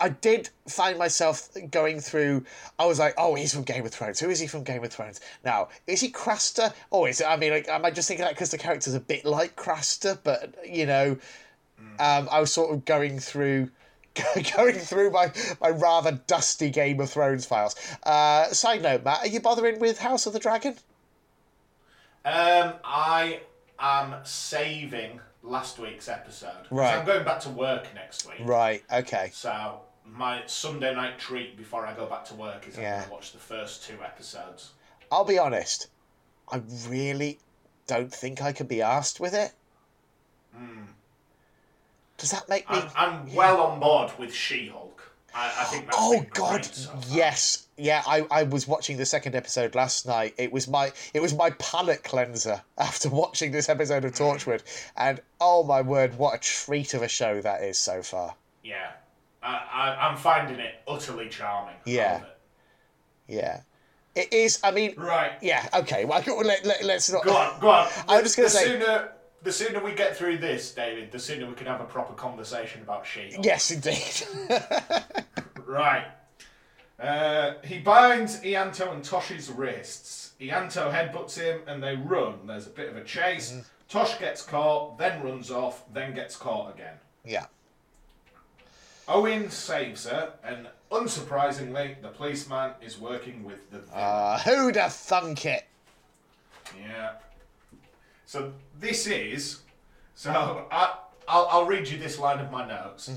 [0.00, 2.44] I did find myself going through.
[2.78, 4.20] I was like, "Oh, he's from Game of Thrones.
[4.20, 6.72] Who is he from Game of Thrones?" Now, is he Craster?
[6.92, 7.26] Oh, is it?
[7.26, 10.18] I mean, like, am I just thinking that because the character's a bit like Craster?
[10.22, 11.18] But you know,
[11.98, 13.70] um, I was sort of going through.
[14.56, 17.74] Going through my, my rather dusty Game of Thrones files.
[18.04, 20.74] Uh, side note, Matt, are you bothering with House of the Dragon?
[22.24, 23.40] Um, I
[23.78, 26.66] am saving last week's episode.
[26.70, 26.96] Right.
[26.96, 28.36] I'm going back to work next week.
[28.40, 28.82] Right.
[28.92, 29.30] Okay.
[29.32, 32.96] So my Sunday night treat before I go back to work is I'm Yeah.
[32.98, 34.70] going to watch the first two episodes.
[35.10, 35.88] I'll be honest.
[36.50, 37.40] I really
[37.86, 39.52] don't think I could be asked with it.
[42.18, 42.78] Does that make me?
[42.78, 44.90] I'm, I'm well on board with She-Hulk.
[45.36, 48.04] I, I think that's oh God, so yes, yeah.
[48.06, 50.32] I, I was watching the second episode last night.
[50.38, 54.62] It was my it was my palate cleanser after watching this episode of Torchwood,
[54.96, 58.36] and oh my word, what a treat of a show that is so far.
[58.62, 58.92] Yeah.
[59.42, 61.74] I, I, I'm finding it utterly charming.
[61.84, 62.18] Yeah.
[62.22, 62.24] it.
[63.26, 63.60] Yeah,
[64.14, 64.60] it is.
[64.62, 65.32] I mean, Right.
[65.42, 65.68] yeah.
[65.74, 67.24] Okay, well, let, let, let's not.
[67.24, 67.88] Go on, go on.
[68.08, 69.10] I'm just gonna say- Sooner,
[69.44, 72.82] the sooner we get through this, David, the sooner we can have a proper conversation
[72.82, 73.44] about She-Hulk.
[73.44, 74.60] Yes, indeed.
[75.66, 76.06] Right.
[77.00, 80.32] Uh, he binds Ianto and Tosh's wrists.
[80.40, 82.46] Ianto headbutts him and they run.
[82.46, 83.50] There's a bit of a chase.
[83.50, 83.60] Mm-hmm.
[83.88, 86.94] Tosh gets caught, then runs off, then gets caught again.
[87.24, 87.46] yeah.
[89.08, 93.92] Owen saves her, and unsurprisingly, the policeman is working with the villain.
[93.94, 95.66] Uh, who'd have thunk it?
[96.80, 97.12] Yeah.
[98.26, 99.60] So this is.
[100.14, 100.94] So I,
[101.28, 103.10] I'll, I'll read you this line of my notes.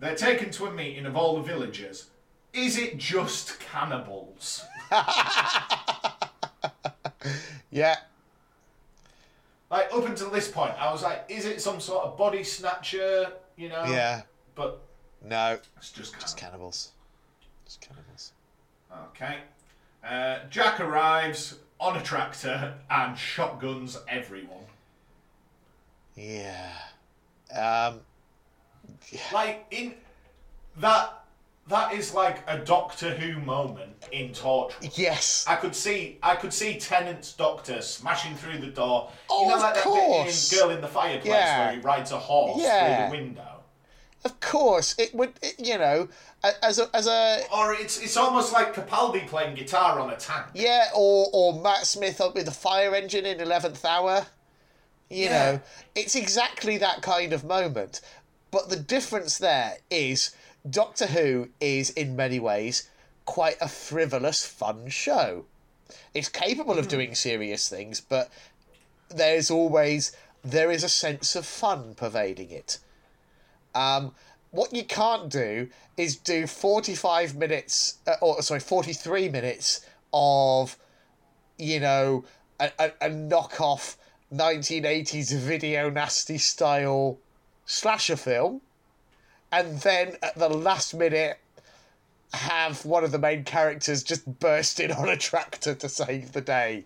[0.00, 2.10] They're taken to a meeting of all the villagers.
[2.52, 4.64] Is it just cannibals?
[7.70, 7.96] Yeah.
[9.70, 13.32] Like up until this point, I was like, is it some sort of body snatcher?
[13.56, 13.84] You know?
[13.86, 14.22] Yeah.
[14.54, 14.80] But
[15.24, 15.58] No.
[15.78, 16.90] it's just Just cannibals.
[16.90, 16.92] cannibals.
[17.64, 18.32] Just cannibals.
[19.14, 19.38] Okay.
[20.06, 24.64] Uh, Jack arrives on a tractor and shotguns everyone.
[26.16, 26.68] Yeah.
[27.54, 28.00] Um.
[29.32, 29.94] Like in
[30.78, 31.18] that.
[31.68, 34.98] That is like a Doctor Who moment in Torchwood.
[34.98, 35.44] Yes.
[35.48, 39.12] I could see, I could see Tennant's Doctor smashing through the door.
[39.30, 40.50] Oh, you know, of like that course.
[40.50, 41.66] bit in Girl in the Fireplace Yeah.
[41.66, 43.08] where he rides a horse Yeah.
[43.08, 43.51] through the window.
[44.24, 45.32] Of course, it would.
[45.42, 46.08] It, you know,
[46.62, 50.46] as a as a Or it's it's almost like Capaldi playing guitar on a tank.
[50.54, 54.26] yeah, or or Matt Smith up with the fire engine in Eleventh Hour.
[55.08, 55.30] You Yeah.
[55.52, 55.60] know,
[55.94, 58.00] it's exactly that kind of moment.
[58.50, 60.30] But the difference there is
[60.68, 62.88] Doctor Who is in many ways
[63.24, 65.46] quite a frivolous, fun show.
[66.14, 66.90] It's capable of hmm.
[66.90, 68.30] doing serious things, but
[69.08, 70.12] there's always
[70.44, 72.78] there is a sense of fun pervading it.
[73.74, 74.12] Um,
[74.50, 80.76] what you can't do is do 45 minutes, uh, or sorry, 43 minutes of,
[81.58, 82.24] you know,
[82.60, 83.96] a, a, a knockoff
[84.32, 87.18] 1980s video nasty style
[87.66, 88.60] slasher film,
[89.50, 91.38] and then at the last minute
[92.32, 96.40] have one of the main characters just burst in on a tractor to save the
[96.40, 96.84] day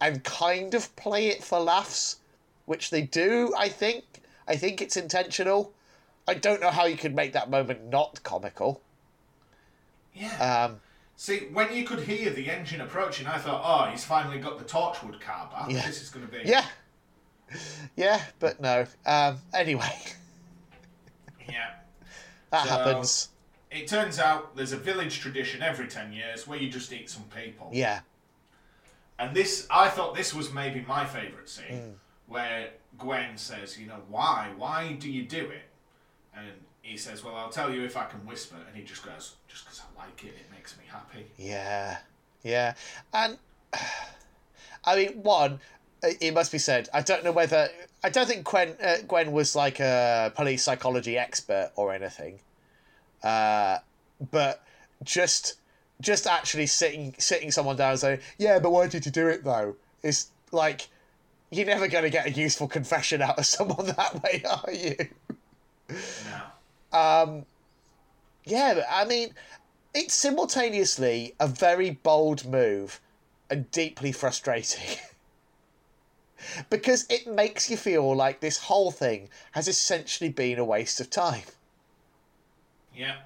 [0.00, 2.16] and kind of play it for laughs,
[2.66, 4.04] which they do, I think.
[4.48, 5.72] I think it's intentional.
[6.30, 8.80] I don't know how you could make that moment not comical.
[10.14, 10.66] Yeah.
[10.70, 10.80] Um,
[11.16, 14.64] See, when you could hear the engine approaching, I thought, oh, he's finally got the
[14.64, 15.70] Torchwood car back.
[15.70, 15.84] Yeah.
[15.86, 16.42] This is going to be.
[16.48, 16.64] yeah.
[17.96, 18.86] Yeah, but no.
[19.04, 19.90] Um, anyway,
[21.48, 21.72] Yeah.
[22.50, 23.28] that So- happens.
[23.72, 27.24] It turns out there's a village tradition every 10 years where you just eat some
[27.24, 27.70] people.
[27.72, 28.00] Yeah.
[29.18, 31.90] And this, I thought this was maybe my favourite scene, Hmm.
[32.32, 34.52] where Gwen says, you know, why?
[34.56, 35.62] Why do you do it?
[36.36, 36.46] And
[36.82, 38.56] he says, well, I'll tell you if I can whisper.
[38.66, 41.26] And he just goes, just because I like it, it makes me happy.
[41.36, 41.98] Yeah,
[42.42, 42.74] yeah,
[43.12, 43.38] and
[44.84, 45.60] I mean, one,
[46.02, 46.88] it must be said.
[46.92, 47.68] I don't know whether
[48.02, 52.40] I don't think Gwen uh, Gwen was like a police psychology expert or anything,
[53.22, 53.78] uh,
[54.30, 54.64] but
[55.04, 55.54] just
[56.00, 59.44] just actually sitting sitting someone down and saying, "Yeah, but why did you do it
[59.44, 60.88] though?" is like
[61.50, 64.96] you're never going to get a useful confession out of someone that way, are you?
[66.92, 67.46] Now, um,
[68.44, 69.34] Yeah, I mean,
[69.94, 73.00] it's simultaneously a very bold move
[73.50, 74.98] and deeply frustrating.
[76.70, 81.10] because it makes you feel like this whole thing has essentially been a waste of
[81.10, 81.42] time.
[82.94, 83.16] yeah.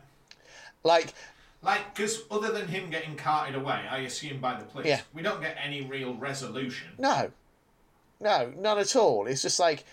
[0.83, 1.15] Like,
[1.63, 5.01] Like, because other than him getting carted away, I assume by the police, Yeah.
[5.15, 6.89] we don't get any real resolution.
[6.99, 7.31] no.
[8.21, 9.27] No, none at all.
[9.27, 9.85] It's just like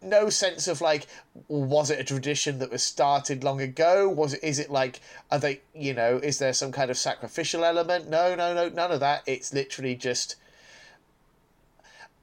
[0.00, 1.06] no sense of like
[1.48, 4.08] was it a tradition that was started long ago?
[4.08, 7.64] Was it is it like are they you know is there some kind of sacrificial
[7.64, 8.08] element?
[8.08, 9.22] No no no none of that.
[9.26, 10.36] It's literally just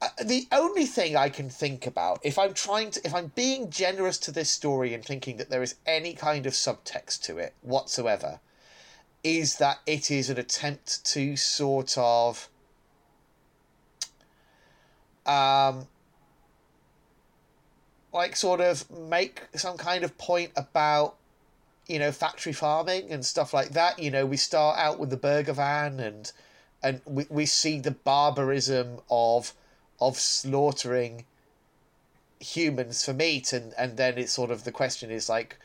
[0.02, 3.70] Uh, the only thing I can think about, if I'm trying to, if I'm being
[3.70, 7.54] generous to this story and thinking that there is any kind of subtext to it
[7.62, 8.40] whatsoever,
[9.22, 12.48] is that it is an attempt to sort of,
[15.24, 15.86] um,
[18.12, 21.16] like sort of make some kind of point about,
[21.86, 23.98] you know, factory farming and stuff like that.
[23.98, 26.30] You know, we start out with the burger van and,
[26.82, 29.54] and we, we see the barbarism of
[30.00, 31.24] of slaughtering
[32.40, 35.56] humans for meat and and then it's sort of the question is like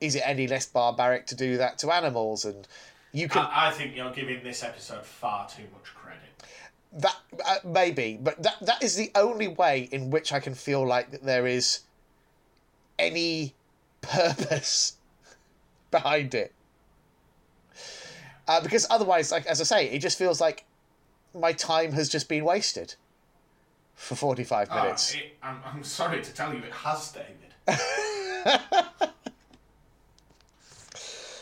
[0.00, 2.66] is it any less barbaric to do that to animals and
[3.12, 6.20] you can I, I think you're giving this episode far too much credit.
[6.92, 7.16] that
[7.46, 11.12] uh, maybe but that that is the only way in which i can feel like
[11.12, 11.80] that there is
[12.98, 13.54] any
[14.02, 14.96] purpose
[15.90, 16.52] behind it
[18.48, 20.64] uh, because otherwise like as i say it just feels like
[21.34, 22.94] my time has just been wasted
[23.94, 27.38] for 45 Ah, minutes it, I'm, I'm sorry to tell you, it has, David.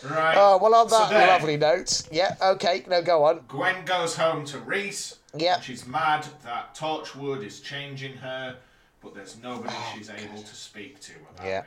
[0.05, 0.35] right.
[0.37, 2.03] Oh, well, on so that then, lovely note.
[2.11, 3.41] Yeah, okay, no, go on.
[3.49, 5.17] Gwen goes home to Rhys.
[5.37, 5.61] Yeah.
[5.61, 8.57] She's mad that Torchwood is changing her,
[9.03, 11.61] but there's nobody she's able to speak to about Oh, Yeah.
[11.61, 11.65] it.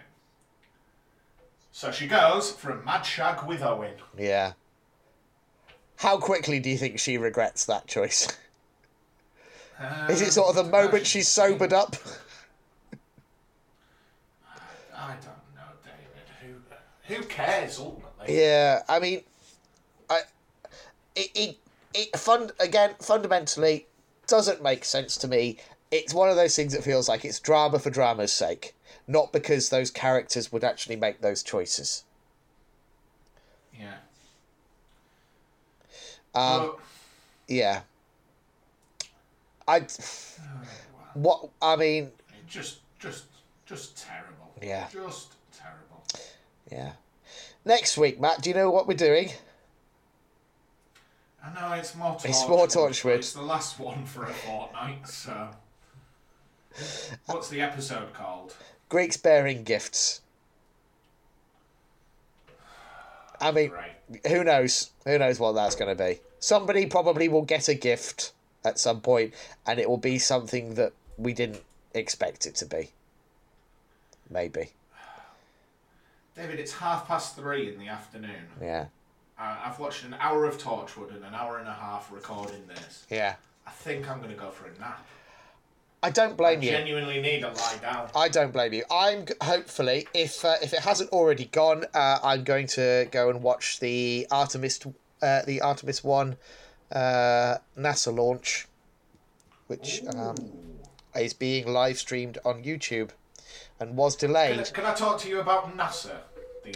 [1.72, 3.96] So she goes for a mad shag with Owen.
[4.18, 4.54] Yeah.
[5.98, 8.28] How quickly do you think she regrets that choice?
[10.10, 11.98] Is it sort of the Um, moment she's sobered up?
[14.96, 16.62] I don't know, David.
[17.08, 18.40] Who who cares ultimately?
[18.42, 19.22] Yeah, I mean,
[20.10, 20.22] I,
[21.16, 21.58] it, it,
[21.94, 23.86] it fun again fundamentally
[24.28, 25.58] doesn't make sense to me.
[25.92, 28.76] It's one of those things that feels like it's drama for drama's sake,
[29.08, 32.04] not because those characters would actually make those choices.
[33.78, 33.96] Yeah.
[36.34, 36.80] Um, But-
[37.48, 37.82] yeah.
[39.68, 39.86] I,
[41.14, 42.12] what I mean,
[42.48, 43.26] just, just,
[43.66, 44.54] just terrible.
[44.62, 44.88] Yeah.
[44.92, 46.04] Just terrible.
[46.72, 46.94] yeah.
[47.64, 49.32] Next week, Matt, do you know what we're doing?
[51.44, 52.26] I know it's more Torchwood.
[52.26, 53.16] It's more Torchwood.
[53.18, 55.50] It's the last one for a fortnight, so.
[57.26, 58.56] What's the episode called?
[58.90, 60.22] Greeks bearing gifts.
[63.42, 64.26] I mean, Great.
[64.28, 64.92] who knows?
[65.06, 66.20] Who knows what that's going to be?
[66.40, 68.32] Somebody probably will get a gift
[68.64, 69.34] at some point,
[69.66, 71.62] and it will be something that we didn't
[71.94, 72.92] expect it to be.
[74.30, 74.72] Maybe.
[76.36, 78.48] David, it's half past three in the afternoon.
[78.62, 78.86] Yeah.
[79.40, 83.06] Uh, I've watched an hour of Torchwood and an hour and a half recording this.
[83.10, 83.36] Yeah.
[83.68, 85.06] I think I'm going to go for a nap.
[86.06, 86.70] I don't blame you.
[86.70, 88.10] Genuinely need a lie down.
[88.16, 88.84] I don't blame you.
[88.92, 93.42] I'm hopefully, if uh, if it hasn't already gone, uh, I'm going to go and
[93.42, 94.80] watch the Artemis,
[95.24, 96.38] uh, the Artemis One,
[96.92, 98.68] uh, NASA launch,
[99.66, 100.36] which um,
[101.16, 103.10] is being live streamed on YouTube,
[103.80, 104.74] and was Can, delayed.
[104.76, 106.18] can I talk to you about NASA?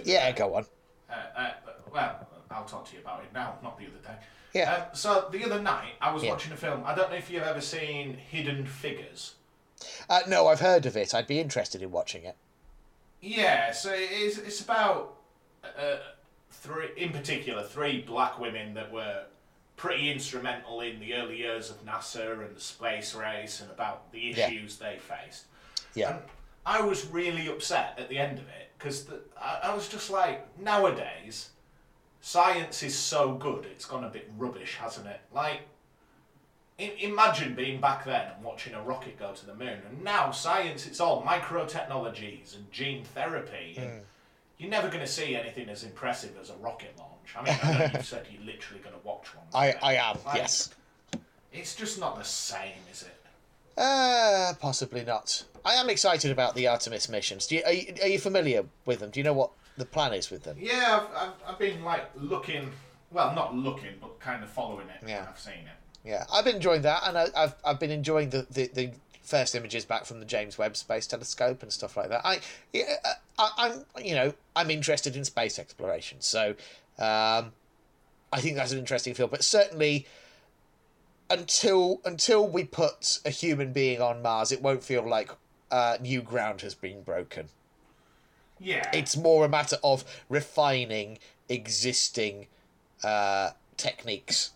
[0.05, 0.37] Yeah, day?
[0.39, 0.65] go on.
[1.07, 1.51] Uh, uh,
[1.93, 4.25] well, I'll talk to you about it now, not the other day.
[4.53, 4.73] Yeah.
[4.73, 6.31] Um, so the other night, I was Yeah.
[6.31, 6.83] watching a film.
[6.85, 9.35] I don't know if you've ever seen Hidden Figures.
[10.09, 11.13] Uh, no, I've heard of it.
[11.13, 12.35] I'd be interested in watching it.
[13.21, 15.15] Yeah, so it's it's about
[15.63, 15.97] uh,
[16.51, 19.23] three, in particular, three black women that were
[19.77, 24.19] pretty instrumental in the early years of NASA and the space race and about the
[24.19, 24.47] Yeah.
[24.47, 25.45] issues they faced.
[25.95, 26.11] Yeah.
[26.15, 26.19] And
[26.65, 29.07] I was really upset at the end of it because
[29.39, 31.49] I, I was just like, nowadays,
[32.21, 35.21] science is so good, it's gone a bit rubbish, hasn't it?
[35.33, 35.61] Like,
[36.79, 40.31] i- imagine being back then and watching a rocket go to the moon, and now
[40.31, 43.75] science, it's all microtechnologies and gene therapy.
[43.77, 44.01] And
[44.57, 47.35] You're never going to see anything as impressive as a rocket launch.
[47.37, 49.45] I mean, I know you said you're literally going to watch one.
[49.53, 49.73] I.
[49.81, 50.17] I am.
[50.25, 50.71] Like, Yes.
[51.53, 53.15] It's just not the same, is it?
[53.77, 55.43] Uh, possibly not.
[55.63, 57.47] I am excited about the Artemis missions.
[57.47, 59.09] Do you, are, you, are you familiar with them?
[59.11, 60.57] Do you know what the plan is with them?
[60.59, 62.71] Yeah, I've, I've, I've been like looking,
[63.11, 65.07] well, not looking, but kind of following it.
[65.07, 65.25] Yeah.
[65.27, 66.05] I've seen it.
[66.05, 68.91] Yeah, I've been enjoying that, and I, I've I've been enjoying the, the, the
[69.21, 72.21] first images back from the James Webb Space Telescope and stuff like that.
[72.25, 72.39] I,
[72.71, 72.95] yeah,
[73.37, 76.51] I I'm you know I'm interested in space exploration, so
[76.97, 77.51] um,
[78.31, 79.31] I think that's an interesting field.
[79.31, 80.07] But certainly,
[81.29, 85.31] until until we put a human being on Mars, it won't feel like
[85.69, 87.49] uh, new ground has been broken.
[88.59, 88.89] Yeah.
[88.93, 92.47] It's more a matter of refining existing
[93.03, 94.51] uh, techniques.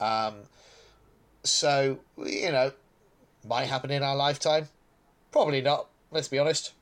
[0.00, 0.34] Um,
[1.44, 2.72] so you know,
[3.46, 4.68] might happen in our lifetime.
[5.32, 5.86] Probably not.
[6.10, 6.72] Let's be honest.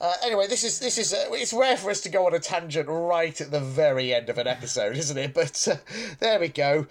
[0.00, 2.38] Uh, anyway, this is this is uh, it's rare for us to go on a
[2.38, 5.34] tangent right at the very end of an episode, isn't it?
[5.34, 5.76] But uh,
[6.20, 6.86] there we go.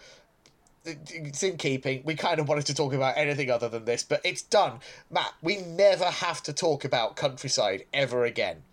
[1.09, 2.01] It's in keeping.
[2.03, 4.79] We kind of wanted to talk about anything other than this, but it's done.
[5.09, 8.63] Matt, we never have to talk about Countrycide ever again.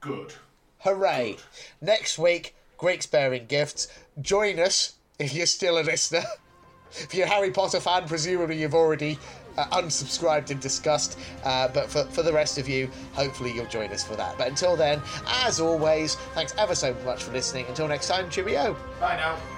[0.00, 0.34] Good.
[0.80, 1.36] Hooray!
[1.80, 3.88] Next week, Greeks bearing gifts.
[4.20, 6.24] Join us if you're still a listener.
[6.90, 9.18] If you're a Harry Potter fan, presumably you've already
[9.58, 11.18] uh, unsubscribed and discussed.
[11.44, 14.38] Uh, but for, for the rest of you, hopefully you'll join us for that.
[14.38, 15.02] But until then,
[15.44, 17.66] as always, thanks ever so much for listening.
[17.66, 18.74] Until next time, cheerio.
[19.00, 19.57] Bye now.